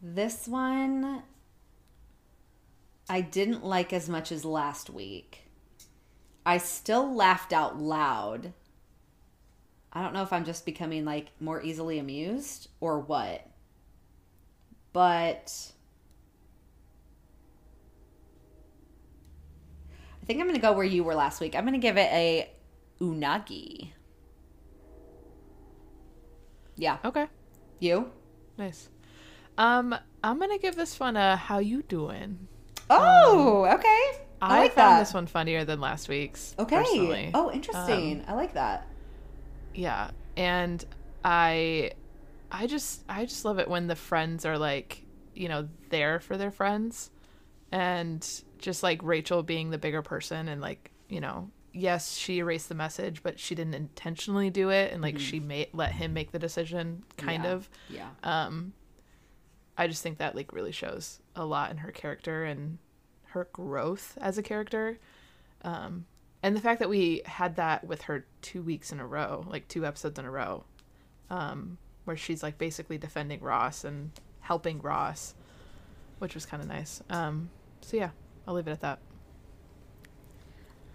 This 0.00 0.46
one 0.46 1.22
I 3.08 3.20
didn't 3.22 3.64
like 3.64 3.92
as 3.92 4.08
much 4.08 4.30
as 4.30 4.44
last 4.44 4.90
week. 4.90 5.44
I 6.44 6.58
still 6.58 7.14
laughed 7.14 7.52
out 7.52 7.80
loud. 7.80 8.52
I 9.92 10.02
don't 10.02 10.12
know 10.12 10.22
if 10.22 10.32
I'm 10.32 10.44
just 10.44 10.66
becoming 10.66 11.04
like 11.04 11.28
more 11.40 11.62
easily 11.62 11.98
amused 11.98 12.68
or 12.80 13.00
what. 13.00 13.46
But 14.92 15.72
I 20.22 20.26
think 20.26 20.40
I'm 20.40 20.46
going 20.46 20.54
to 20.54 20.60
go 20.60 20.72
where 20.72 20.84
you 20.84 21.02
were 21.02 21.14
last 21.14 21.40
week. 21.40 21.54
I'm 21.54 21.64
going 21.64 21.72
to 21.72 21.78
give 21.78 21.96
it 21.96 22.10
a 22.12 22.50
unagi. 23.00 23.92
Yeah. 26.76 26.98
Okay, 27.04 27.26
You? 27.80 28.12
nice. 28.56 28.88
Um, 29.58 29.94
I'm 30.24 30.38
gonna 30.38 30.58
give 30.58 30.76
this 30.76 30.98
one 30.98 31.16
a 31.16 31.36
how 31.36 31.58
you 31.58 31.82
doing. 31.82 32.48
Oh, 32.90 33.64
okay. 33.74 34.22
I, 34.40 34.56
I, 34.56 34.58
like 34.60 34.72
found 34.74 34.94
that. 34.94 35.00
this 35.00 35.12
one 35.12 35.26
funnier 35.26 35.64
than 35.64 35.80
last 35.80 36.08
week's. 36.08 36.54
Okay. 36.58 36.76
personally. 36.76 37.30
Oh, 37.34 37.50
interesting. 37.50 38.24
I 38.28 38.34
like 38.34 38.54
that. 38.54 38.86
yeah 39.74 40.10
and 40.36 40.84
i 41.24 41.90
i 42.52 42.66
just 42.68 43.02
i 43.08 43.24
just 43.24 43.44
love 43.44 43.58
it 43.58 43.66
when 43.68 43.88
the 43.88 43.96
friends 43.96 44.44
are 44.46 44.56
like 44.56 45.02
you 45.34 45.48
know 45.48 45.68
there 45.90 46.20
for 46.20 46.36
their 46.36 46.52
friends 46.52 47.10
and 47.72 48.42
just 48.58 48.82
like 48.84 49.02
rachel 49.02 49.42
being 49.42 49.70
the 49.70 49.78
bigger 49.78 50.00
person 50.00 50.46
and 50.48 50.60
like 50.60 50.92
you 51.08 51.20
know 51.20 51.50
yes 51.72 52.14
she 52.16 52.38
erased 52.38 52.68
the 52.68 52.74
message 52.74 53.20
but 53.24 53.38
she 53.40 53.54
didn't 53.56 53.74
intentionally 53.74 54.48
do 54.48 54.70
it 54.70 54.92
and 54.92 55.02
like 55.02 55.18
she 55.18 55.40
made 55.40 55.66
let 55.72 55.90
him 55.92 56.12
make 56.12 56.30
the 56.30 56.38
decision 56.38 57.02
kind 57.16 57.42
Yeah. 57.44 57.50
of 57.52 57.68
Yeah. 57.90 58.08
um 58.22 58.72
i 59.78 59.86
just 59.86 60.02
think 60.02 60.18
that 60.18 60.34
like 60.36 60.52
really 60.52 60.72
shows 60.72 61.20
a 61.34 61.44
lot 61.44 61.70
in 61.70 61.78
her 61.78 61.90
character 61.92 62.44
and 62.44 62.78
her 63.28 63.48
growth 63.52 64.18
as 64.20 64.36
a 64.36 64.42
character 64.42 64.98
um 65.62 66.04
and 66.42 66.54
the 66.56 66.60
fact 66.60 66.78
that 66.80 66.88
we 66.88 67.22
had 67.24 67.56
that 67.56 67.84
with 67.86 68.02
her 68.02 68.26
two 68.42 68.62
weeks 68.62 68.92
in 68.92 69.00
a 69.00 69.06
row 69.06 69.44
like 69.48 69.66
two 69.68 69.86
episodes 69.86 70.18
in 70.18 70.24
a 70.26 70.30
row 70.30 70.64
um 71.30 71.78
where 72.04 72.16
she's 72.16 72.42
like 72.42 72.58
basically 72.58 72.98
defending 72.98 73.40
ross 73.40 73.84
and 73.84 74.10
helping 74.40 74.80
ross 74.80 75.34
which 76.18 76.34
was 76.34 76.44
kind 76.46 76.62
of 76.62 76.68
nice 76.68 77.02
um 77.10 77.48
so 77.80 77.96
yeah 77.96 78.10
i'll 78.46 78.54
leave 78.54 78.68
it 78.68 78.72
at 78.72 78.80
that 78.80 78.98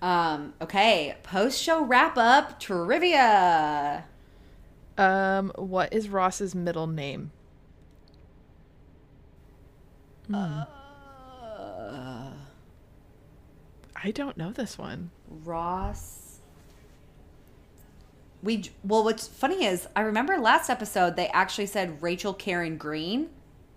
Um, 0.02 0.54
okay. 0.60 1.16
Post 1.24 1.62
show 1.62 1.82
wrap 1.86 2.18
up 2.18 2.60
trivia. 2.60 4.04
um 4.98 5.52
what 5.56 5.94
is 5.94 6.10
ross's 6.10 6.54
middle 6.54 6.88
name 6.88 7.32
Mm. 10.32 10.68
i 13.96 14.12
don't 14.12 14.38
know 14.38 14.52
this 14.52 14.78
one 14.78 15.10
Ross. 15.28 16.20
We 18.44 18.70
well, 18.84 19.04
what's 19.06 19.26
funny 19.28 19.66
is 19.66 19.88
I 19.96 20.02
remember 20.02 20.38
last 20.38 20.70
episode 20.70 21.16
they 21.16 21.28
actually 21.30 21.66
said 21.66 22.02
Rachel 22.04 22.34
Karen 22.34 22.78
Green, 22.78 23.22
and 23.22 23.30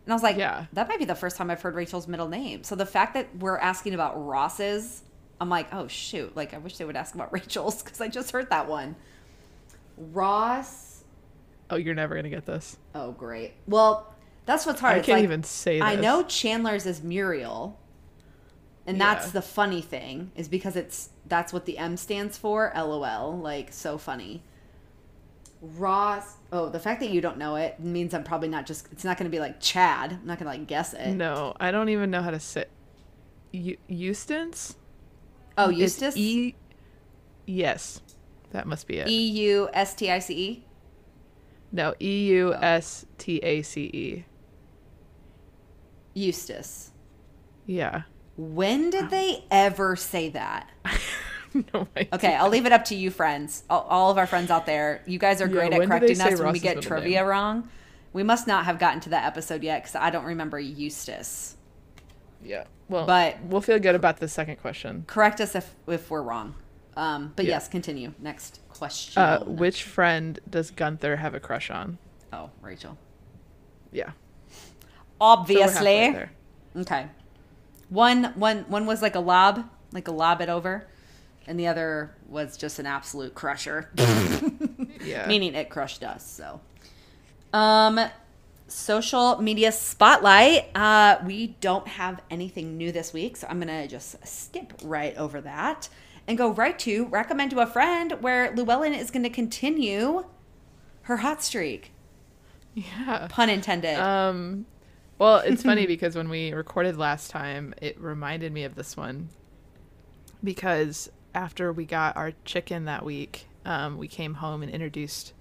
I 0.09 0.13
was 0.13 0.23
like, 0.25 0.37
Yeah. 0.37 0.67
that 0.73 0.89
might 0.89 0.99
be 0.99 1.05
the 1.05 1.15
first 1.15 1.37
time 1.37 1.51
I've 1.51 1.63
heard 1.63 1.75
Rachel's 1.77 2.09
middle 2.09 2.29
name. 2.29 2.65
So 2.65 2.75
the 2.75 2.85
fact 2.85 3.15
that 3.15 3.29
we're 3.39 3.59
asking 3.59 3.95
about 3.95 4.15
Ross's, 4.27 5.03
I'm 5.41 5.49
like, 5.49 5.73
oh 5.73 5.87
shoot! 5.87 6.37
Like 6.37 6.53
I 6.53 6.59
wish 6.59 6.77
they 6.79 6.85
would 6.85 6.97
ask 6.97 7.15
about 7.15 7.33
Rachel's 7.33 7.83
because 7.83 8.01
I 8.01 8.09
just 8.09 8.33
heard 8.33 8.51
that 8.51 8.69
one. 8.69 8.97
Ross. 9.97 11.05
oh 11.71 11.77
you're 11.77 11.95
never 11.95 12.15
gonna 12.17 12.29
get 12.29 12.45
this 12.45 12.77
Oh 12.95 13.13
great. 13.13 13.53
Well, 13.69 14.13
that's 14.47 14.65
what's 14.65 14.81
hard. 14.81 14.95
i 14.95 14.99
It's 14.99 15.07
can't 15.07 15.19
like- 15.19 15.25
even 15.25 15.43
say 15.43 15.81
this. 15.81 15.87
I 15.87 15.97
know 15.97 16.23
Chandler's 16.23 16.87
is 16.87 17.03
Muriel. 17.03 17.79
And 18.89 19.01
that's 19.01 19.33
the 19.33 19.43
funny 19.43 19.81
thing 19.83 20.31
is 20.37 20.47
because 20.47 20.77
it's 20.77 21.11
that's 21.27 21.53
what 21.53 21.67
the 21.67 21.77
M 21.77 21.97
stands 21.97 22.39
for. 22.39 22.73
LOL, 22.77 23.37
like 23.37 23.73
so 23.73 23.99
funny. 23.99 24.45
Ross. 25.61 26.35
Oh, 26.53 26.69
the 26.69 26.79
fact 26.79 27.01
that 27.01 27.11
you 27.11 27.21
don't 27.21 27.39
know 27.39 27.57
it 27.57 27.81
means 27.81 28.15
I'm 28.15 28.23
probably 28.23 28.49
not 28.49 28.65
just. 28.67 28.87
It's 28.93 29.05
not 29.05 29.17
going 29.19 29.29
to 29.29 29.35
be 29.35 29.41
like 29.41 29.61
Chad. 29.61 30.13
I'm 30.13 30.27
not 30.27 30.39
going 30.39 30.51
to 30.53 30.57
like 30.59 30.69
guess 30.69 30.95
it. 30.95 31.15
No, 31.15 31.55
I 31.59 31.71
don't 31.73 31.89
even 31.89 32.11
know 32.13 32.23
how 32.23 32.31
to 32.31 32.39
say. 32.39 32.67
Eu- 33.53 33.77
Eustace. 33.89 34.77
Oh, 35.59 35.71
It's 35.71 35.79
Eustace. 35.81 36.17
E. 36.17 36.55
Yes, 37.47 38.01
that 38.53 38.67
must 38.69 38.87
be 38.87 38.99
it. 38.99 39.09
E 39.09 39.27
U 39.49 39.69
S 39.73 39.95
T 39.95 40.11
I 40.11 40.19
C 40.21 40.35
E. 40.35 40.65
no, 41.73 41.95
E 42.01 42.27
U 42.29 42.55
S 42.55 43.07
T 43.19 43.39
A 43.39 43.63
C 43.63 43.83
E. 43.85 44.25
Eustace. 46.17 46.91
Yeah. 47.67 48.03
When 48.37 48.91
did 48.91 49.11
they 49.11 49.45
ever 49.51 49.97
say 49.97 50.31
that? 50.31 50.71
no 51.55 51.87
idea. 51.97 52.09
Okay, 52.15 52.35
I'll 52.35 52.49
leave 52.49 52.67
it 52.67 52.73
up 52.73 52.85
to 52.87 52.95
you, 52.97 53.11
friends. 53.11 53.65
All, 53.69 53.83
all 53.83 54.11
of 54.11 54.19
our 54.19 54.27
friends 54.27 54.51
out 54.51 54.67
there. 54.67 55.03
You 55.07 55.19
guys 55.19 55.41
are 55.41 55.49
great 55.49 55.73
when 55.73 55.83
at 55.83 55.89
correcting 55.89 56.17
say 56.17 56.33
us 56.33 56.41
when 56.41 56.53
we 56.53 56.59
get 56.59 56.81
trivia 56.83 57.21
name? 57.21 57.27
wrong. 57.27 57.69
We 58.13 58.23
must 58.23 58.47
not 58.47 58.65
have 58.65 58.79
gotten 58.79 59.01
to 59.01 59.11
that 59.11 59.27
episode 59.27 59.63
yet 59.63 59.83
because 59.83 59.95
I 59.95 60.11
don't 60.11 60.25
remember 60.25 60.59
Eustace. 60.59 61.57
Yeah. 62.43 62.65
Well, 62.89 63.05
But- 63.07 63.43
we'll 63.43 63.61
feel 63.61 63.79
good 63.79 63.95
about 63.95 64.19
the 64.19 64.29
second 64.29 64.57
question. 64.57 65.05
Correct 65.07 65.41
us 65.41 65.55
if 65.55 65.75
if 65.87 66.11
we're 66.11 66.23
wrong. 66.23 66.55
Um, 66.97 67.33
but 67.37 67.45
Yeah. 67.45 67.53
yes, 67.53 67.69
continue. 67.69 68.15
Next 68.19 68.61
question. 68.71 69.23
Uh, 69.23 69.41
which 69.45 69.83
friend 69.83 70.41
does 70.49 70.71
Gunther 70.71 71.17
have 71.17 71.35
a 71.35 71.41
crush 71.41 71.71
on? 71.71 71.99
oh, 72.33 72.51
Rachel. 72.63 72.97
Yeah. 73.93 74.13
So 75.19 75.25
Obviously. 75.25 76.11
there. 76.13 76.33
okay. 76.77 77.07
One 77.89 78.25
one 78.35 78.65
one 78.69 78.87
was 78.87 79.01
like 79.03 79.15
a 79.15 79.21
lob, 79.21 79.65
like 79.93 80.09
a 80.09 80.13
lob 80.13 80.41
it 80.41 80.49
over, 80.49 80.87
and 81.47 81.59
the 81.59 81.67
other 81.69 82.15
was 82.29 82.57
just 82.57 82.79
an 82.79 82.87
absolute 82.87 83.35
crusher. 83.35 83.91
Yeah. 85.05 85.29
meaning 85.29 85.55
it 85.55 85.71
crushed 85.71 86.03
us. 86.03 86.27
So, 86.27 86.61
um, 87.53 88.01
social 88.67 89.41
media 89.41 89.71
spotlight. 89.71 90.69
Uh, 90.75 91.19
we 91.25 91.49
don't 91.61 91.87
have 91.87 92.21
anything 92.29 92.77
new 92.77 92.91
this 92.91 93.13
week, 93.13 93.37
so 93.37 93.47
I'm 93.49 93.61
gonna 93.61 93.87
just 93.87 94.27
skip 94.27 94.73
right 94.83 95.17
over 95.17 95.41
that 95.43 95.89
and 96.27 96.37
go 96.37 96.51
right 96.51 96.77
to 96.81 97.07
recommend 97.07 97.53
to 97.53 97.61
a 97.61 97.67
friend, 97.67 98.13
where 98.21 98.53
Luellen 98.55 98.99
is 98.99 99.13
going 99.13 99.23
to 99.23 99.31
continue 99.31 100.25
her 101.03 101.19
hot 101.19 101.41
streak. 101.43 101.93
Yeah. 102.75 103.29
Pun 103.31 103.49
intended. 103.49 103.99
Um, 104.01 104.67
well, 105.19 105.39
it's 105.39 105.63
funny 105.63 105.87
because 105.87 106.17
when 106.17 106.29
we 106.29 106.53
recorded 106.53 106.97
last 106.97 107.31
time, 107.31 107.75
it 107.81 108.01
reminded 108.01 108.53
me 108.53 108.65
of 108.65 108.75
this 108.75 108.97
one 108.97 109.29
because 110.43 111.11
after 111.35 111.73
we 111.73 111.85
got 111.85 112.17
our 112.17 112.33
chicken 112.45 112.85
that 112.87 113.05
week, 113.05 113.47
um, 113.65 113.99
we 113.99 114.09
came 114.09 114.35
home 114.35 114.63
and 114.63 114.71
introduced 114.71 115.33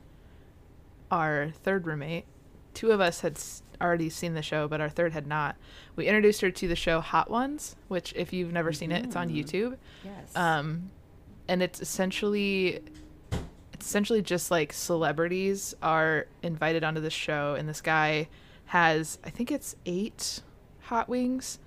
our 1.11 1.51
third 1.63 1.85
roommate. 1.85 2.25
Two 2.73 2.91
of 2.91 2.99
us 2.99 3.21
had 3.21 3.39
already 3.81 4.09
seen 4.09 4.33
the 4.33 4.41
show, 4.41 4.67
but 4.67 4.81
our 4.81 4.89
third 4.89 5.13
had 5.13 5.27
not. 5.27 5.55
We 5.95 6.07
introduced 6.07 6.41
her 6.41 6.51
to 6.51 6.67
the 6.67 6.75
show 6.75 6.99
Hot 6.99 7.29
Ones, 7.29 7.75
which, 7.87 8.13
if 8.15 8.33
you've 8.33 8.51
never 8.51 8.73
seen 8.73 8.91
it, 8.91 9.05
it's 9.05 9.15
on 9.15 9.29
YouTube. 9.29 9.77
yes. 10.03 10.35
Um, 10.35 10.91
and 11.47 11.61
it's 11.61 11.79
essentially 11.79 12.81
it's 13.71 13.85
essentially 13.85 14.21
just 14.21 14.49
like 14.49 14.73
celebrities 14.73 15.75
are 15.81 16.27
invited 16.41 16.83
onto 16.83 17.01
the 17.01 17.09
show, 17.09 17.55
and 17.57 17.69
this 17.69 17.81
guy 17.81 18.27
has 18.65 19.19
I 19.23 19.29
think 19.29 19.51
it's 19.51 19.75
eight 19.85 20.41
hot 20.81 21.09
wings, 21.09 21.59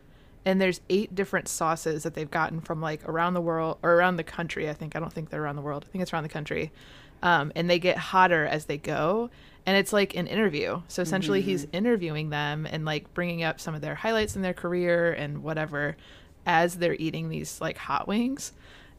and 0.45 0.61
there's 0.61 0.81
eight 0.89 1.15
different 1.15 1.49
sauces 1.49 2.03
that 2.03 2.15
they've 2.15 2.31
gotten 2.31 2.61
from 2.61 2.81
like 2.81 3.07
around 3.09 3.35
the 3.35 3.41
world 3.41 3.79
or 3.83 3.95
around 3.95 4.17
the 4.17 4.25
country. 4.25 4.69
I 4.69 4.75
think 4.75 4.97
I 4.97 5.01
don't 5.01 5.13
think 5.13 5.31
they're 5.31 5.43
around 5.43 5.57
the 5.57 5.63
world. 5.63 5.85
I 5.87 5.91
think 5.91 6.03
it's 6.03 6.13
around 6.13 6.25
the 6.25 6.29
country. 6.29 6.73
Um, 7.21 7.51
and 7.57 7.69
they 7.69 7.81
get 7.81 7.97
hotter 7.97 8.47
as 8.47 8.67
they 8.67 8.77
go 8.77 9.29
and 9.69 9.77
it's 9.77 9.93
like 9.93 10.17
an 10.17 10.27
interview 10.27 10.81
so 10.89 11.03
essentially 11.03 11.43
he's 11.43 11.67
interviewing 11.73 12.31
them 12.31 12.67
and 12.71 12.87
like 12.87 13.13
bringing 13.13 13.43
up 13.43 13.61
some 13.61 13.75
of 13.75 13.83
their 13.83 13.95
highlights 13.95 14.35
in 14.35 14.41
their 14.41 14.55
career 14.55 15.13
and 15.13 15.43
whatever 15.43 15.95
as 16.47 16.77
they're 16.77 16.95
eating 16.95 17.29
these 17.29 17.61
like 17.61 17.77
hot 17.77 18.09
wings 18.09 18.53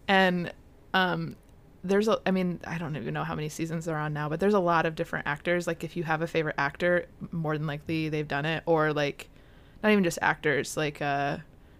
and 0.07 0.53
um 0.93 1.35
there's 1.83 2.07
a 2.07 2.19
i 2.25 2.31
mean 2.31 2.59
i 2.65 2.77
don't 2.77 2.95
even 2.95 3.13
know 3.13 3.23
how 3.23 3.35
many 3.35 3.47
seasons 3.47 3.85
they're 3.85 3.97
on 3.97 4.13
now 4.13 4.27
but 4.27 4.39
there's 4.39 4.53
a 4.53 4.59
lot 4.59 4.85
of 4.85 4.95
different 4.95 5.27
actors. 5.27 5.67
Like 5.67 5.83
if 5.83 5.95
you 5.95 6.03
have 6.03 6.21
a 6.21 6.27
favorite 6.27 6.55
actor 6.57 7.05
more 7.31 7.57
than 7.57 7.67
likely 7.67 8.09
they've 8.09 8.27
done 8.27 8.45
it. 8.45 8.63
Or 8.65 8.93
like 8.93 9.29
not 9.81 9.91
even 9.91 10.03
just 10.03 10.19
actors 10.21 10.75
like 10.75 11.01
uh 11.01 11.37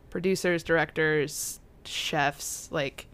producers 0.09 0.63
directors 0.63 1.59
chefs 1.83 2.69
like 2.71 3.07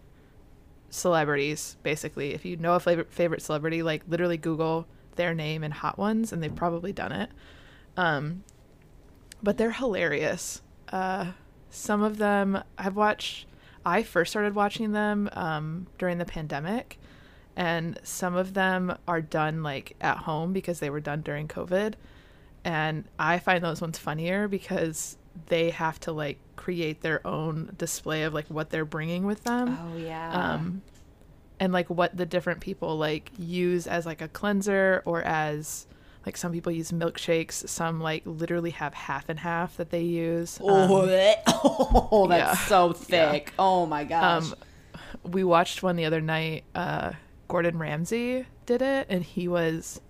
celebrities 0.90 1.76
basically. 1.82 2.34
If 2.34 2.44
you 2.44 2.56
know 2.56 2.74
a 2.74 2.80
favorite 2.80 3.12
favorite 3.12 3.42
celebrity 3.42 3.82
like 3.82 4.02
literally 4.08 4.36
google 4.36 4.86
their 5.16 5.34
name 5.34 5.64
and 5.64 5.72
hot 5.72 5.98
ones 5.98 6.32
and 6.32 6.42
they've 6.42 6.54
probably 6.54 6.92
done 6.92 7.12
it. 7.12 7.30
Um 7.96 8.44
but 9.42 9.58
they're 9.58 9.72
hilarious. 9.72 10.62
Uh 10.92 11.32
some 11.68 12.02
of 12.02 12.16
them 12.16 12.62
i've 12.78 12.96
watched 12.96 13.46
i 13.86 14.02
first 14.02 14.30
started 14.30 14.54
watching 14.54 14.92
them 14.92 15.30
um 15.32 15.86
during 15.96 16.18
the 16.18 16.24
pandemic 16.24 16.98
and 17.56 17.98
some 18.02 18.36
of 18.36 18.52
them 18.52 18.94
are 19.08 19.22
done 19.22 19.62
like 19.62 19.96
at 20.02 20.18
home 20.18 20.52
because 20.52 20.80
they 20.80 20.90
were 20.90 21.00
done 21.00 21.22
during 21.22 21.48
covid 21.48 21.94
and 22.64 23.04
i 23.18 23.38
find 23.38 23.64
those 23.64 23.80
ones 23.80 23.96
funnier 23.96 24.48
because 24.48 25.16
they 25.46 25.70
have 25.70 25.98
to 26.00 26.12
like 26.12 26.38
create 26.56 27.00
their 27.02 27.26
own 27.26 27.72
display 27.78 28.24
of 28.24 28.34
like 28.34 28.46
what 28.48 28.70
they're 28.70 28.84
bringing 28.84 29.24
with 29.24 29.44
them 29.44 29.78
oh 29.80 29.96
yeah. 29.96 30.32
um 30.32 30.82
and 31.60 31.72
like 31.72 31.88
what 31.88 32.16
the 32.16 32.26
different 32.26 32.60
people 32.60 32.96
like 32.96 33.30
use 33.38 33.86
as 33.86 34.04
like 34.04 34.20
a 34.20 34.28
cleanser 34.28 35.02
or 35.06 35.22
as 35.22 35.86
like 36.26 36.36
some 36.36 36.52
people 36.52 36.72
use 36.72 36.90
milkshakes 36.92 37.68
some 37.68 38.00
like 38.00 38.22
literally 38.26 38.70
have 38.70 38.92
half 38.92 39.28
and 39.28 39.38
half 39.38 39.76
that 39.76 39.90
they 39.90 40.02
use 40.02 40.58
oh, 40.62 41.02
Um, 41.04 41.36
oh, 42.12 42.26
that's 42.28 42.58
yeah. 42.60 42.66
so 42.66 42.92
thick. 42.92 43.52
Oh 43.58 43.86
my 43.86 44.04
gosh. 44.04 44.42
um 44.44 44.54
we 45.22 45.44
watched 45.44 45.82
one 45.82 45.96
the 45.96 46.04
other 46.04 46.20
night 46.20 46.64
uh 46.74 47.12
gordon 47.48 47.78
ramsay 47.78 48.44
did 48.66 48.82
it 48.82 49.06
and 49.08 49.22
he 49.22 49.46
was 49.48 50.00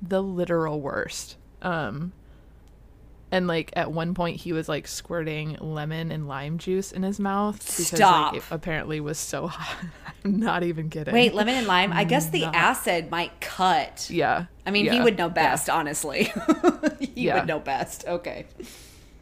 the 0.00 0.22
literal 0.22 0.80
worst 0.80 1.36
um 1.62 2.12
and 3.30 3.46
like 3.46 3.70
at 3.76 3.92
one 3.92 4.14
point 4.14 4.36
he 4.40 4.52
was 4.54 4.68
like 4.68 4.88
squirting 4.88 5.56
lemon 5.60 6.10
and 6.10 6.26
lime 6.26 6.56
juice 6.56 6.92
in 6.92 7.02
his 7.02 7.20
mouth 7.20 7.58
because 7.58 7.88
Stop. 7.88 8.32
like 8.32 8.42
it 8.42 8.46
apparently 8.50 9.00
was 9.00 9.18
so 9.18 9.46
hot 9.48 9.84
i'm 10.24 10.40
not 10.40 10.62
even 10.62 10.88
kidding 10.88 11.12
Wait, 11.12 11.34
lemon 11.34 11.54
and 11.56 11.66
lime. 11.66 11.92
I 11.92 12.04
guess 12.04 12.30
the 12.30 12.40
Not- 12.46 12.54
acid 12.54 13.10
might 13.10 13.38
cut. 13.40 14.08
yeah 14.10 14.46
I 14.68 14.70
mean, 14.70 14.92
he 14.92 15.00
would 15.00 15.16
know 15.16 15.26
yeah. 15.28 15.32
best, 15.32 15.70
honestly. 15.70 16.30
he 17.00 17.10
Yeah. 17.26 17.36
would 17.38 17.46
know 17.48 17.58
best. 17.58 18.04
Okay. 18.06 18.46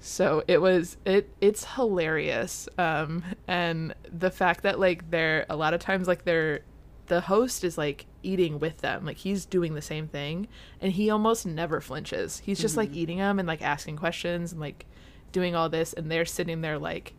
So 0.01 0.42
it 0.49 0.61
was 0.61 0.97
it 1.05 1.30
it's 1.40 1.64
hilarious. 1.74 2.68
Um 2.78 3.22
and 3.47 3.94
the 4.12 4.30
fact 4.30 4.62
that 4.64 4.78
like 4.80 5.11
they're 5.11 5.47
a 5.49 5.57
lot 5.57 5.72
of 5.72 5.80
times 5.80 6.09
like 6.09 6.24
they're 6.24 6.61
the 7.07 7.20
host 7.20 7.62
is 7.62 7.78
like 7.78 8.07
eating 8.24 8.59
with 8.59 8.78
them. 8.78 9.05
Like 9.07 9.18
he's 9.18 9.47
doing 9.47 9.74
the 9.74 9.82
same 9.82 10.09
thing 10.09 10.49
and 10.80 10.92
he 10.92 11.11
almost 11.11 11.47
never 11.47 11.80
flinches. 11.80 12.42
He's 12.44 12.59
just 12.61 12.76
like 12.76 12.92
eating 12.94 13.18
them 13.18 13.38
and 13.38 13.47
like 13.47 13.62
asking 13.62 13.97
questions 13.97 14.51
and 14.53 14.61
like 14.61 14.84
doing 15.32 15.55
all 15.55 15.68
this 15.68 15.92
and 15.92 16.11
they're 16.11 16.24
sitting 16.24 16.61
there 16.61 16.78
like 16.78 17.14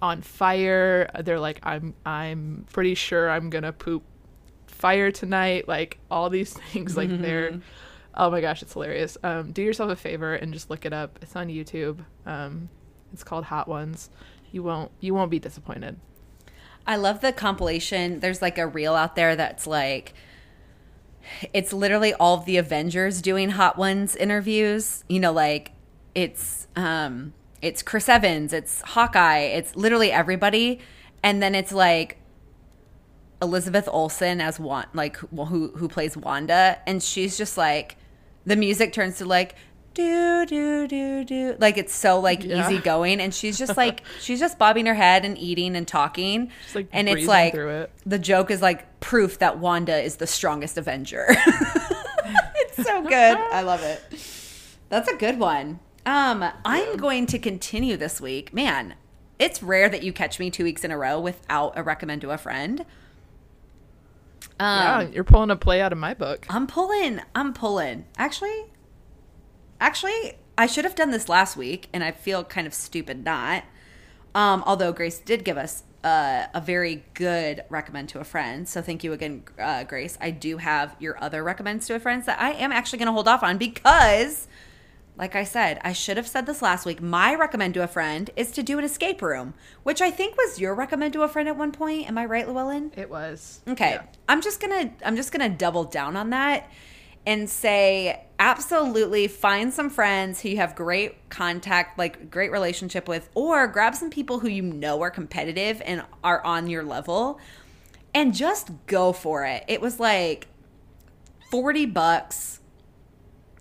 on 0.00 0.22
fire. 0.22 1.10
They're 1.24 1.40
like 1.40 1.58
I'm 1.64 1.94
I'm 2.06 2.66
pretty 2.72 2.94
sure 2.94 3.28
I'm 3.30 3.50
going 3.50 3.64
to 3.64 3.72
poop 3.72 4.04
fire 4.78 5.10
tonight 5.10 5.68
like 5.68 5.98
all 6.10 6.30
these 6.30 6.52
things 6.72 6.96
like 6.96 7.10
they're 7.20 7.60
oh 8.14 8.30
my 8.30 8.40
gosh 8.40 8.62
it's 8.62 8.72
hilarious. 8.72 9.16
Um 9.22 9.52
do 9.52 9.62
yourself 9.62 9.90
a 9.90 9.96
favor 9.96 10.34
and 10.34 10.52
just 10.52 10.70
look 10.70 10.86
it 10.86 10.92
up. 10.92 11.18
It's 11.22 11.36
on 11.36 11.48
youtube. 11.48 12.04
Um 12.26 12.68
it's 13.12 13.24
called 13.24 13.44
hot 13.44 13.68
ones. 13.68 14.10
You 14.50 14.62
won't 14.62 14.90
you 15.00 15.14
won't 15.14 15.30
be 15.30 15.38
disappointed. 15.38 15.98
I 16.88 16.96
love 16.96 17.20
the 17.20 17.32
compilation. 17.32 18.20
There's 18.20 18.40
like 18.40 18.56
a 18.56 18.66
reel 18.66 18.94
out 18.94 19.14
there 19.14 19.36
that's 19.36 19.66
like, 19.66 20.14
it's 21.52 21.74
literally 21.74 22.14
all 22.14 22.38
of 22.38 22.46
the 22.46 22.56
Avengers 22.56 23.20
doing 23.20 23.50
Hot 23.50 23.76
Ones 23.76 24.16
interviews. 24.16 25.04
You 25.06 25.20
know, 25.20 25.32
like 25.32 25.72
it's 26.14 26.66
um 26.76 27.34
it's 27.60 27.82
Chris 27.82 28.08
Evans, 28.08 28.54
it's 28.54 28.80
Hawkeye, 28.80 29.40
it's 29.40 29.76
literally 29.76 30.10
everybody, 30.10 30.80
and 31.22 31.42
then 31.42 31.54
it's 31.54 31.72
like 31.72 32.17
Elizabeth 33.40 33.88
Olsen 33.90 34.40
as 34.40 34.58
one 34.58 34.86
like 34.94 35.16
who 35.16 35.68
who 35.76 35.88
plays 35.88 36.16
Wanda, 36.16 36.78
and 36.86 37.02
she's 37.02 37.38
just 37.38 37.56
like 37.56 37.96
the 38.46 38.56
music 38.56 38.92
turns 38.92 39.18
to 39.18 39.24
like 39.24 39.54
do 39.94 40.46
do 40.46 40.86
do 40.86 41.24
do 41.24 41.56
like 41.58 41.76
it's 41.76 41.94
so 41.94 42.20
like 42.20 42.44
Yeah. 42.44 42.64
easy 42.68 42.78
going, 42.78 43.20
and 43.20 43.34
she's 43.34 43.58
just 43.58 43.76
like 43.76 44.02
she's 44.20 44.38
just 44.40 44.58
bobbing 44.58 44.86
her 44.86 44.94
head 44.94 45.24
and 45.24 45.36
eating 45.38 45.76
and 45.76 45.86
talking, 45.86 46.50
like, 46.74 46.88
and 46.92 47.08
it's 47.08 47.26
like 47.26 47.54
it. 47.54 47.90
the 48.06 48.18
joke 48.18 48.50
is 48.50 48.62
like 48.62 49.00
proof 49.00 49.38
that 49.38 49.58
Wanda 49.58 49.96
is 50.00 50.16
the 50.16 50.26
strongest 50.26 50.78
Avenger. 50.78 51.26
it's 52.56 52.84
so 52.84 53.02
good. 53.02 53.36
I 53.36 53.62
love 53.62 53.82
it. 53.82 54.02
That's 54.88 55.08
a 55.08 55.16
good 55.16 55.38
one. 55.38 55.80
Um, 56.06 56.44
I'm 56.64 56.96
going 56.96 57.26
to 57.26 57.38
continue 57.38 57.96
this 57.96 58.20
week. 58.20 58.54
Man, 58.54 58.94
it's 59.38 59.62
rare 59.62 59.88
that 59.88 60.02
you 60.02 60.12
catch 60.12 60.38
me 60.38 60.50
two 60.50 60.64
weeks 60.64 60.82
in 60.84 60.90
a 60.90 60.96
row 60.96 61.20
without 61.20 61.76
a 61.76 61.82
recommend 61.82 62.22
to 62.22 62.30
a 62.30 62.38
friend. 62.38 62.84
Yeah, 64.60 65.00
you're 65.02 65.24
pulling 65.24 65.50
a 65.50 65.56
play 65.56 65.80
out 65.80 65.92
of 65.92 65.98
my 65.98 66.14
book. 66.14 66.46
I'm 66.48 66.66
pulling. 66.66 67.20
I'm 67.34 67.52
pulling. 67.52 68.06
Actually, 68.16 68.64
actually, 69.80 70.34
I 70.56 70.66
should 70.66 70.84
have 70.84 70.94
done 70.94 71.10
this 71.10 71.28
last 71.28 71.56
week, 71.56 71.88
and 71.92 72.02
I 72.02 72.10
feel 72.10 72.44
kind 72.44 72.66
of 72.66 72.74
stupid 72.74 73.24
not. 73.24 73.64
Um, 74.34 74.62
although 74.66 74.92
Grace 74.92 75.18
did 75.18 75.44
give 75.44 75.56
us 75.56 75.84
uh, 76.04 76.46
a 76.54 76.60
very 76.60 77.04
good 77.14 77.64
recommend 77.70 78.08
to 78.10 78.20
a 78.20 78.24
friend, 78.24 78.68
so 78.68 78.82
thank 78.82 79.04
you 79.04 79.12
again, 79.12 79.44
uh, 79.58 79.84
Grace. 79.84 80.18
I 80.20 80.30
do 80.30 80.58
have 80.58 80.96
your 80.98 81.22
other 81.22 81.42
recommends 81.42 81.86
to 81.86 81.94
a 81.94 82.00
friend 82.00 82.22
that 82.24 82.40
I 82.40 82.52
am 82.52 82.72
actually 82.72 82.98
going 82.98 83.06
to 83.06 83.12
hold 83.12 83.28
off 83.28 83.42
on 83.42 83.58
because, 83.58 84.48
like 85.18 85.34
I 85.34 85.42
said, 85.42 85.80
I 85.82 85.92
should 85.92 86.16
have 86.16 86.28
said 86.28 86.46
this 86.46 86.62
last 86.62 86.86
week. 86.86 87.02
My 87.02 87.34
recommend 87.34 87.74
to 87.74 87.82
a 87.82 87.88
friend 87.88 88.30
is 88.36 88.52
to 88.52 88.62
do 88.62 88.78
an 88.78 88.84
escape 88.84 89.20
room, 89.20 89.54
which 89.82 90.00
I 90.00 90.12
think 90.12 90.36
was 90.36 90.60
your 90.60 90.74
recommend 90.74 91.12
to 91.14 91.22
a 91.22 91.28
friend 91.28 91.48
at 91.48 91.56
one 91.56 91.72
point. 91.72 92.08
Am 92.08 92.16
I 92.16 92.24
right, 92.24 92.46
Luellen? 92.46 92.96
It 92.96 93.10
was. 93.10 93.60
Okay. 93.66 93.92
Yeah. 93.94 94.02
I'm 94.28 94.40
just 94.40 94.60
going 94.60 94.90
to 94.90 95.06
I'm 95.06 95.16
just 95.16 95.32
to 95.32 95.48
double 95.48 95.84
down 95.84 96.16
on 96.16 96.30
that 96.30 96.70
and 97.26 97.50
say 97.50 98.24
absolutely 98.38 99.26
find 99.26 99.72
some 99.74 99.90
friends 99.90 100.40
who 100.40 100.50
you 100.50 100.56
have 100.58 100.76
great 100.76 101.28
contact 101.28 101.98
like 101.98 102.30
great 102.30 102.52
relationship 102.52 103.08
with 103.08 103.28
or 103.34 103.66
grab 103.66 103.94
some 103.94 104.08
people 104.08 104.38
who 104.38 104.48
you 104.48 104.62
know 104.62 105.02
are 105.02 105.10
competitive 105.10 105.82
and 105.84 106.04
are 106.22 106.42
on 106.44 106.68
your 106.68 106.84
level 106.84 107.40
and 108.14 108.34
just 108.34 108.70
go 108.86 109.12
for 109.12 109.44
it. 109.44 109.64
It 109.66 109.80
was 109.80 109.98
like 109.98 110.46
40 111.50 111.86
bucks. 111.86 112.57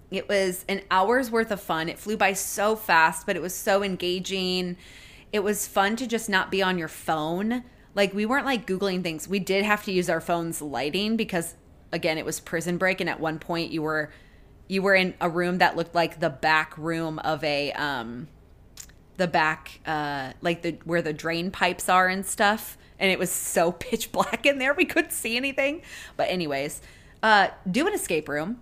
It 0.09 0.29
was 0.29 0.63
an 0.69 0.81
hour's 0.89 1.29
worth 1.29 1.51
of 1.51 1.61
fun. 1.61 1.89
It 1.89 1.99
flew 1.99 2.15
by 2.15 2.33
so 2.33 2.75
fast, 2.75 3.25
but 3.25 3.35
it 3.35 3.41
was 3.41 3.53
so 3.53 3.83
engaging. 3.83 4.77
It 5.33 5.43
was 5.43 5.67
fun 5.67 5.95
to 5.97 6.07
just 6.07 6.29
not 6.29 6.49
be 6.49 6.61
on 6.61 6.77
your 6.77 6.87
phone. 6.87 7.63
Like 7.93 8.13
we 8.13 8.25
weren't 8.25 8.45
like 8.45 8.65
googling 8.65 9.03
things. 9.03 9.27
We 9.27 9.39
did 9.39 9.65
have 9.65 9.83
to 9.85 9.91
use 9.91 10.09
our 10.09 10.21
phone's 10.21 10.61
lighting 10.61 11.17
because 11.17 11.55
again, 11.91 12.17
it 12.17 12.25
was 12.25 12.39
prison 12.39 12.77
break 12.77 13.01
and 13.01 13.09
at 13.09 13.19
one 13.19 13.39
point 13.39 13.71
you 13.71 13.81
were 13.81 14.11
you 14.67 14.81
were 14.81 14.95
in 14.95 15.13
a 15.21 15.29
room 15.29 15.59
that 15.59 15.75
looked 15.75 15.95
like 15.95 16.19
the 16.19 16.29
back 16.29 16.77
room 16.77 17.19
of 17.19 17.43
a 17.43 17.71
um 17.73 18.27
the 19.17 19.27
back 19.27 19.79
uh 19.85 20.31
like 20.41 20.61
the 20.61 20.77
where 20.83 21.01
the 21.01 21.13
drain 21.13 21.51
pipes 21.51 21.89
are 21.89 22.07
and 22.07 22.25
stuff 22.25 22.77
and 22.99 23.11
it 23.11 23.17
was 23.17 23.31
so 23.31 23.71
pitch 23.79 24.11
black 24.11 24.45
in 24.45 24.59
there 24.59 24.73
we 24.73 24.85
couldn't 24.85 25.11
see 25.11 25.37
anything 25.37 25.81
but 26.15 26.29
anyways 26.29 26.81
uh 27.23 27.47
do 27.69 27.87
an 27.87 27.93
escape 27.93 28.29
room 28.29 28.59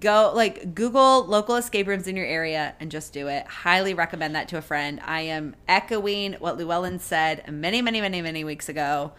go 0.00 0.32
like 0.34 0.74
google 0.74 1.24
local 1.26 1.54
escape 1.54 1.86
rooms 1.86 2.08
in 2.08 2.16
your 2.16 2.26
area 2.26 2.74
and 2.80 2.90
just 2.90 3.12
do 3.12 3.28
it 3.28 3.46
highly 3.46 3.94
recommend 3.94 4.34
that 4.34 4.48
to 4.48 4.58
a 4.58 4.62
friend 4.62 5.00
i 5.04 5.20
am 5.20 5.54
echoing 5.68 6.32
what 6.34 6.58
luellen 6.58 6.98
said 6.98 7.44
many 7.52 7.80
many 7.80 8.00
many 8.00 8.20
many 8.20 8.42
weeks 8.42 8.68
ago 8.68 9.12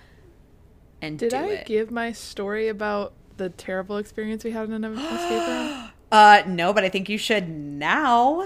and 1.02 1.20
Did 1.20 1.34
I 1.34 1.46
it 1.46 1.68
give 1.68 1.90
my 1.90 2.12
story 2.12 2.68
about 2.68 3.14
the 3.38 3.50
terrible 3.50 3.98
experience 3.98 4.44
we 4.44 4.52
had 4.52 4.66
in 4.68 4.84
an 4.84 4.98
escape 4.98 5.48
room? 5.48 5.90
uh 6.12 6.44
no 6.48 6.74
but 6.74 6.84
i 6.84 6.90
think 6.90 7.08
you 7.08 7.18
should 7.18 7.48
now 7.48 8.46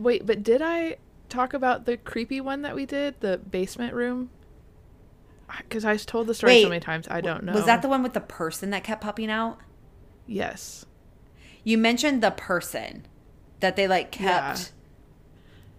Wait, 0.00 0.24
but 0.26 0.42
did 0.42 0.62
I 0.62 0.96
talk 1.28 1.54
about 1.54 1.84
the 1.84 1.96
creepy 1.96 2.40
one 2.40 2.62
that 2.62 2.74
we 2.74 2.86
did, 2.86 3.20
the 3.20 3.38
basement 3.38 3.94
room? 3.94 4.30
Because 5.58 5.84
I 5.84 5.96
told 5.96 6.26
the 6.26 6.34
story 6.34 6.54
Wait, 6.54 6.62
so 6.62 6.68
many 6.68 6.80
times, 6.80 7.06
I 7.10 7.20
don't 7.20 7.44
know. 7.44 7.52
was 7.52 7.66
that 7.66 7.82
the 7.82 7.88
one 7.88 8.02
with 8.02 8.14
the 8.14 8.20
person 8.20 8.70
that 8.70 8.82
kept 8.82 9.02
popping 9.02 9.30
out 9.30 9.58
Yes. 10.26 10.86
You 11.64 11.76
mentioned 11.78 12.22
the 12.22 12.30
person 12.30 13.06
that 13.60 13.74
they 13.76 13.88
like 13.88 14.12
kept 14.12 14.72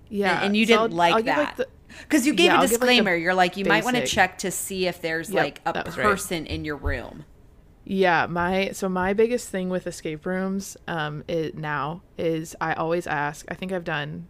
Yeah. 0.10 0.38
and, 0.38 0.46
and 0.48 0.58
you 0.58 0.66
so 0.66 0.68
didn't 0.74 0.92
I'll- 0.92 0.98
like 0.98 1.14
I'll 1.16 1.24
that 1.24 1.60
because 2.02 2.26
you 2.28 2.34
gave 2.34 2.48
Yeah, 2.48 2.58
a 2.58 2.62
give, 2.62 2.72
like, 2.72 2.80
disclaimer 2.80 3.16
you're 3.16 3.34
like 3.34 3.56
you 3.58 3.66
might 3.66 3.84
want 3.86 3.96
to 3.96 4.06
check 4.06 4.38
to 4.40 4.52
see 4.52 4.88
if 4.88 5.02
there's 5.02 5.30
Yep, 5.32 5.44
like 5.44 5.62
a 5.66 5.84
was 5.86 5.98
right. 5.98 6.04
person 6.04 6.46
in 6.46 6.66
your 6.66 6.76
room 6.78 7.24
Yeah, 7.86 8.26
my 8.28 8.72
so 8.74 8.90
my 8.90 9.14
biggest 9.14 9.50
thing 9.50 9.70
with 9.70 9.86
escape 9.88 10.26
rooms 10.26 10.76
um 10.88 11.24
it 11.28 11.56
now 11.58 12.02
is 12.18 12.56
I 12.60 12.74
always 12.74 13.06
ask. 13.08 13.46
I 13.50 13.54
think 13.54 13.72
I've 13.72 13.84
done 13.84 14.28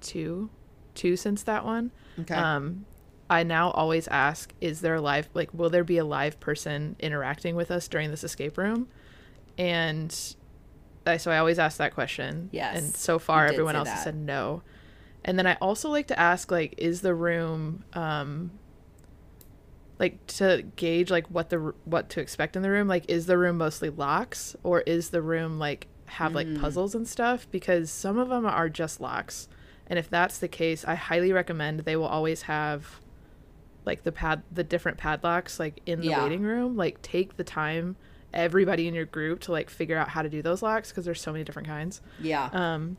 two 0.00 0.50
two 0.94 1.16
since 1.16 1.42
that 1.42 1.64
one. 1.64 1.90
Okay. 2.20 2.34
Um 2.34 2.86
I 3.28 3.42
now 3.42 3.70
always 3.70 4.06
ask 4.08 4.52
is 4.60 4.80
there 4.80 4.94
a 4.94 5.00
live 5.00 5.28
like 5.34 5.52
will 5.52 5.70
there 5.70 5.82
be 5.84 5.98
a 5.98 6.04
live 6.04 6.38
person 6.40 6.94
interacting 7.00 7.56
with 7.56 7.70
us 7.70 7.88
during 7.88 8.10
this 8.10 8.22
escape 8.22 8.56
room? 8.58 8.86
And 9.58 10.14
so 11.18 11.30
I 11.30 11.38
always 11.38 11.58
ask 11.58 11.78
that 11.78 11.94
question. 11.94 12.48
Yes, 12.52 12.76
And 12.76 12.96
so 12.96 13.18
far 13.18 13.46
everyone 13.46 13.76
else 13.76 13.88
has 13.88 14.04
said 14.04 14.16
no. 14.16 14.62
And 15.24 15.38
then 15.38 15.46
I 15.46 15.54
also 15.60 15.88
like 15.90 16.06
to 16.08 16.18
ask 16.18 16.50
like 16.50 16.74
is 16.78 17.00
the 17.00 17.14
room 17.14 17.84
um 17.94 18.50
like 19.98 20.26
to 20.26 20.64
gauge 20.76 21.10
like 21.10 21.26
what 21.28 21.50
the 21.50 21.72
what 21.84 22.08
to 22.10 22.20
expect 22.20 22.56
in 22.56 22.62
the 22.62 22.70
room 22.70 22.88
like 22.88 23.04
is 23.08 23.26
the 23.26 23.38
room 23.38 23.56
mostly 23.58 23.90
locks 23.90 24.56
or 24.62 24.80
is 24.82 25.10
the 25.10 25.22
room 25.22 25.58
like 25.58 25.86
have 26.06 26.34
like 26.34 26.60
puzzles 26.60 26.94
and 26.94 27.06
stuff 27.08 27.46
because 27.50 27.90
some 27.90 28.18
of 28.18 28.28
them 28.28 28.44
are 28.44 28.68
just 28.68 29.00
locks 29.00 29.48
and 29.86 29.98
if 29.98 30.10
that's 30.10 30.38
the 30.38 30.48
case 30.48 30.84
i 30.84 30.94
highly 30.94 31.32
recommend 31.32 31.80
they 31.80 31.96
will 31.96 32.06
always 32.06 32.42
have 32.42 33.00
like 33.84 34.02
the 34.02 34.12
pad 34.12 34.42
the 34.50 34.64
different 34.64 34.98
padlocks 34.98 35.58
like 35.60 35.80
in 35.86 36.00
the 36.00 36.08
Yeah. 36.08 36.22
waiting 36.24 36.42
room 36.42 36.76
like 36.76 37.00
take 37.00 37.36
the 37.36 37.44
time 37.44 37.96
everybody 38.34 38.86
in 38.88 38.94
your 38.94 39.04
group 39.06 39.40
to 39.40 39.52
like 39.52 39.70
figure 39.70 39.96
out 39.96 40.08
how 40.08 40.22
to 40.22 40.28
do 40.28 40.42
those 40.42 40.62
locks 40.62 40.90
because 40.90 41.04
there's 41.04 41.20
so 41.20 41.32
many 41.32 41.44
different 41.44 41.68
kinds 41.68 42.00
yeah 42.20 42.50
um, 42.52 42.96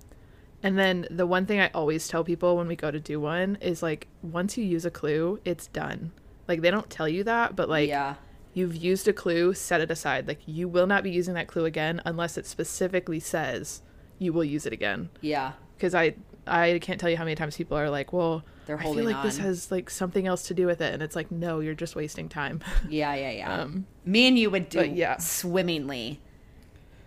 and 0.63 0.79
then 0.79 1.07
the 1.11 1.27
one 1.27 1.45
thing 1.45 1.59
I 1.59 1.69
always 1.75 2.07
tell 2.07 2.23
people 2.23 2.57
when 2.57 2.67
we 2.67 2.75
go 2.75 2.89
to 2.89 2.99
do 2.99 3.19
one 3.19 3.57
is 3.61 3.83
like 3.83 4.07
once 4.23 4.57
you 4.57 4.63
use 4.63 4.83
a 4.83 4.89
clue, 4.89 5.39
it's 5.45 5.67
done. 5.67 6.11
Like 6.47 6.61
they 6.61 6.71
don't 6.71 6.89
tell 6.89 7.07
you 7.07 7.23
that, 7.25 7.55
but 7.55 7.69
like 7.69 7.87
yeah 7.87 8.15
you've 8.53 8.75
used 8.75 9.07
a 9.07 9.13
clue, 9.13 9.53
set 9.53 9.81
it 9.81 9.91
aside. 9.91 10.27
Like 10.27 10.39
you 10.47 10.67
will 10.67 10.87
not 10.87 11.03
be 11.03 11.11
using 11.11 11.33
that 11.35 11.47
clue 11.47 11.65
again 11.65 12.01
unless 12.05 12.37
it 12.37 12.47
specifically 12.47 13.19
says 13.19 13.83
you 14.17 14.33
will 14.33 14.43
use 14.45 14.65
it 14.65 14.73
again. 14.73 15.09
yeah 15.21 15.51
Because 15.77 15.93
I 15.93 16.15
I 16.47 16.79
can't 16.81 16.99
tell 16.99 17.09
you 17.11 17.17
how 17.17 17.25
many 17.25 17.35
times 17.35 17.57
people 17.57 17.77
are 17.77 17.89
like, 17.91 18.11
well, 18.13 18.43
They're 18.65 18.77
I 18.77 18.83
feel 18.83 18.93
holding 18.93 19.05
like 19.05 19.23
this 19.23 19.37
has 19.37 19.71
like 19.71 19.89
something 19.89 20.27
else 20.27 20.47
to 20.47 20.53
do 20.53 20.65
with 20.65 20.81
it, 20.81 20.93
and 20.93 21.03
it's 21.03 21.15
like, 21.15 21.31
no, 21.31 21.59
you're 21.59 21.73
just 21.73 21.95
wasting 21.95 22.29
time. 22.29 22.61
yeah 22.89 23.13
yeah 23.15 23.31
yeah. 23.31 23.61
Um, 23.61 23.85
me 24.05 24.27
and 24.27 24.37
you 24.37 24.49
would 24.49 24.69
do 24.69 24.85
yeah. 24.85 25.17
swimmingly. 25.17 26.19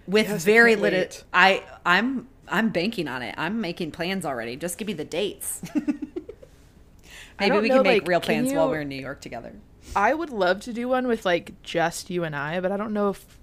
With 0.07 0.29
Yes, 0.29 0.43
very 0.43 0.75
little 0.75 1.05
i 1.35 1.63
i'm 1.85 2.29
i'm 2.49 2.71
banking 2.71 3.09
on 3.09 3.23
it. 3.23 3.35
I'm 3.37 3.61
making 3.61 3.91
plans 3.91 4.25
already. 4.25 4.57
Just 4.57 4.79
give 4.79 4.87
me 4.87 4.95
the 4.95 5.05
dates. 5.05 5.61
Maybe 7.41 7.59
we 7.59 7.69
know, 7.69 7.77
can 7.77 7.83
make 7.85 8.03
like, 8.03 8.09
real 8.09 8.21
plans 8.21 8.53
while 8.53 8.69
we're 8.69 8.81
in 8.81 8.89
new 8.89 8.97
york 9.01 9.21
together. 9.21 9.53
I 9.95 10.15
would 10.15 10.31
love 10.31 10.61
to 10.63 10.73
do 10.73 10.89
one 10.89 11.07
with 11.07 11.25
like 11.25 11.63
just 11.63 12.11
you 12.11 12.25
and 12.25 12.35
I, 12.35 12.61
but 12.61 12.73
I 12.73 12.77
don't 12.77 12.93
know 12.93 13.11
if 13.11 13.39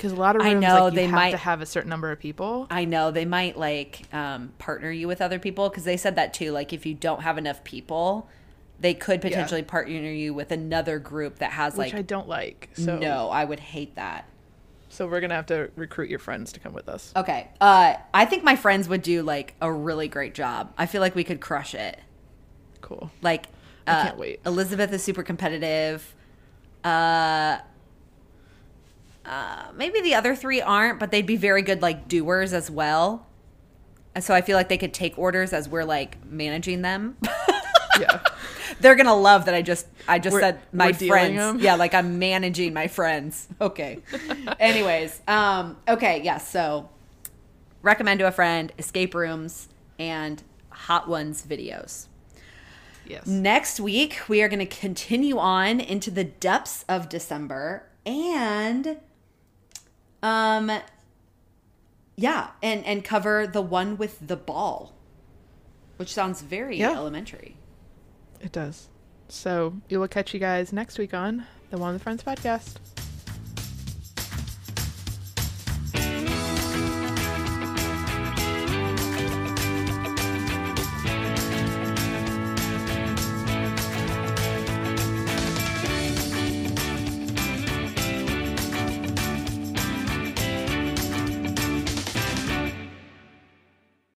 because 0.00 0.12
a 0.12 0.16
lot 0.16 0.34
of 0.34 0.42
rooms, 0.42 0.54
I 0.56 0.58
know, 0.58 0.84
like, 0.84 0.92
you 0.94 0.96
they 0.96 1.04
have 1.04 1.14
might- 1.14 1.30
to 1.32 1.36
have 1.36 1.60
a 1.60 1.66
certain 1.66 1.90
number 1.90 2.10
of 2.10 2.18
people. 2.18 2.66
I 2.70 2.86
know 2.86 3.10
they 3.10 3.26
might 3.26 3.58
like 3.58 4.02
um, 4.14 4.54
partner 4.58 4.90
you 4.90 5.06
with 5.06 5.20
other 5.20 5.38
people 5.38 5.68
because 5.68 5.84
they 5.84 5.98
said 5.98 6.16
that 6.16 6.32
too. 6.32 6.52
Like 6.52 6.72
if 6.72 6.86
you 6.86 6.94
don't 6.94 7.20
have 7.20 7.36
enough 7.36 7.62
people, 7.64 8.26
they 8.80 8.94
could 8.94 9.20
potentially 9.20 9.62
partner 9.62 10.10
you 10.10 10.32
with 10.32 10.52
another 10.52 10.98
group 10.98 11.40
that 11.40 11.52
has 11.52 11.76
which 11.76 11.92
like. 11.92 11.94
I 11.94 12.02
don't 12.02 12.26
like. 12.26 12.70
So 12.72 12.98
no, 12.98 13.28
I 13.28 13.44
would 13.44 13.60
hate 13.60 13.96
that. 13.96 14.24
So 14.88 15.06
we're 15.06 15.20
gonna 15.20 15.34
have 15.34 15.46
to 15.46 15.70
recruit 15.76 16.08
your 16.08 16.18
friends 16.18 16.50
to 16.52 16.60
come 16.60 16.72
with 16.72 16.88
us. 16.88 17.12
Okay, 17.14 17.48
uh, 17.60 17.96
I 18.14 18.24
think 18.24 18.42
my 18.42 18.56
friends 18.56 18.88
would 18.88 19.02
do 19.02 19.22
like 19.22 19.54
a 19.60 19.70
really 19.70 20.08
great 20.08 20.32
job. 20.34 20.72
I 20.78 20.86
feel 20.86 21.02
like 21.02 21.14
we 21.14 21.24
could 21.24 21.42
crush 21.42 21.74
it. 21.74 22.00
Cool. 22.80 23.10
Like, 23.20 23.48
I 23.86 23.92
uh, 23.92 24.02
can't 24.04 24.18
wait. 24.18 24.40
Elizabeth 24.46 24.90
is 24.94 25.02
super 25.02 25.22
competitive. 25.22 26.14
Uh, 26.82 27.58
uh, 29.24 29.66
maybe 29.76 30.00
the 30.00 30.14
other 30.14 30.34
three 30.34 30.60
aren't, 30.60 30.98
but 30.98 31.10
they'd 31.10 31.26
be 31.26 31.36
very 31.36 31.62
good 31.62 31.82
like 31.82 32.08
doers 32.08 32.52
as 32.52 32.70
well. 32.70 33.26
And 34.14 34.24
so 34.24 34.34
I 34.34 34.40
feel 34.40 34.56
like 34.56 34.68
they 34.68 34.78
could 34.78 34.92
take 34.94 35.16
orders 35.18 35.52
as 35.52 35.68
we're 35.68 35.84
like 35.84 36.24
managing 36.24 36.82
them. 36.82 37.16
Yeah. 37.98 38.20
They're 38.80 38.94
gonna 38.94 39.16
love 39.16 39.44
that 39.44 39.54
I 39.54 39.60
just 39.60 39.86
I 40.08 40.18
just 40.20 40.32
We're- 40.32 40.42
said 40.42 40.60
my 40.72 40.92
friends. 40.92 41.36
them. 41.36 41.58
Yeah, 41.58 41.74
like 41.74 41.92
I'm 41.92 42.18
managing 42.18 42.72
my 42.72 42.86
friends. 42.86 43.46
Okay. 43.60 43.98
Anyways, 44.60 45.20
um, 45.28 45.76
okay, 45.86 46.22
yes. 46.22 46.48
so 46.48 46.88
recommend 47.82 48.20
to 48.20 48.26
a 48.26 48.30
friend 48.30 48.72
escape 48.78 49.12
rooms 49.14 49.68
and 49.98 50.42
hot 50.70 51.08
ones 51.08 51.44
videos. 51.46 52.06
yes. 53.06 53.26
Next 53.26 53.80
week, 53.80 54.20
we 54.28 54.40
are 54.40 54.48
going 54.48 54.60
to 54.60 54.66
continue 54.66 55.36
on 55.36 55.80
into 55.80 56.10
the 56.10 56.24
depths 56.24 56.84
of 56.88 57.10
December 57.10 57.84
and 58.06 58.96
um 60.22 60.70
yeah, 62.16 62.48
and 62.62 62.84
and 62.84 63.02
cover 63.04 63.46
the 63.46 63.62
one 63.62 63.96
with 63.96 64.18
the 64.26 64.36
ball, 64.36 64.94
which 65.96 66.12
sounds 66.12 66.42
very 66.42 66.76
Yeah. 66.78 66.92
elementary. 66.92 67.56
It 68.40 68.52
does. 68.52 68.88
So 69.28 69.74
we 69.88 69.96
will 69.96 70.08
catch 70.08 70.34
you 70.34 70.40
guys 70.40 70.72
next 70.72 70.98
week 70.98 71.14
on 71.14 71.46
the 71.70 71.78
One 71.78 71.94
with 71.94 72.02
Friends 72.02 72.22
podcast. 72.22 72.74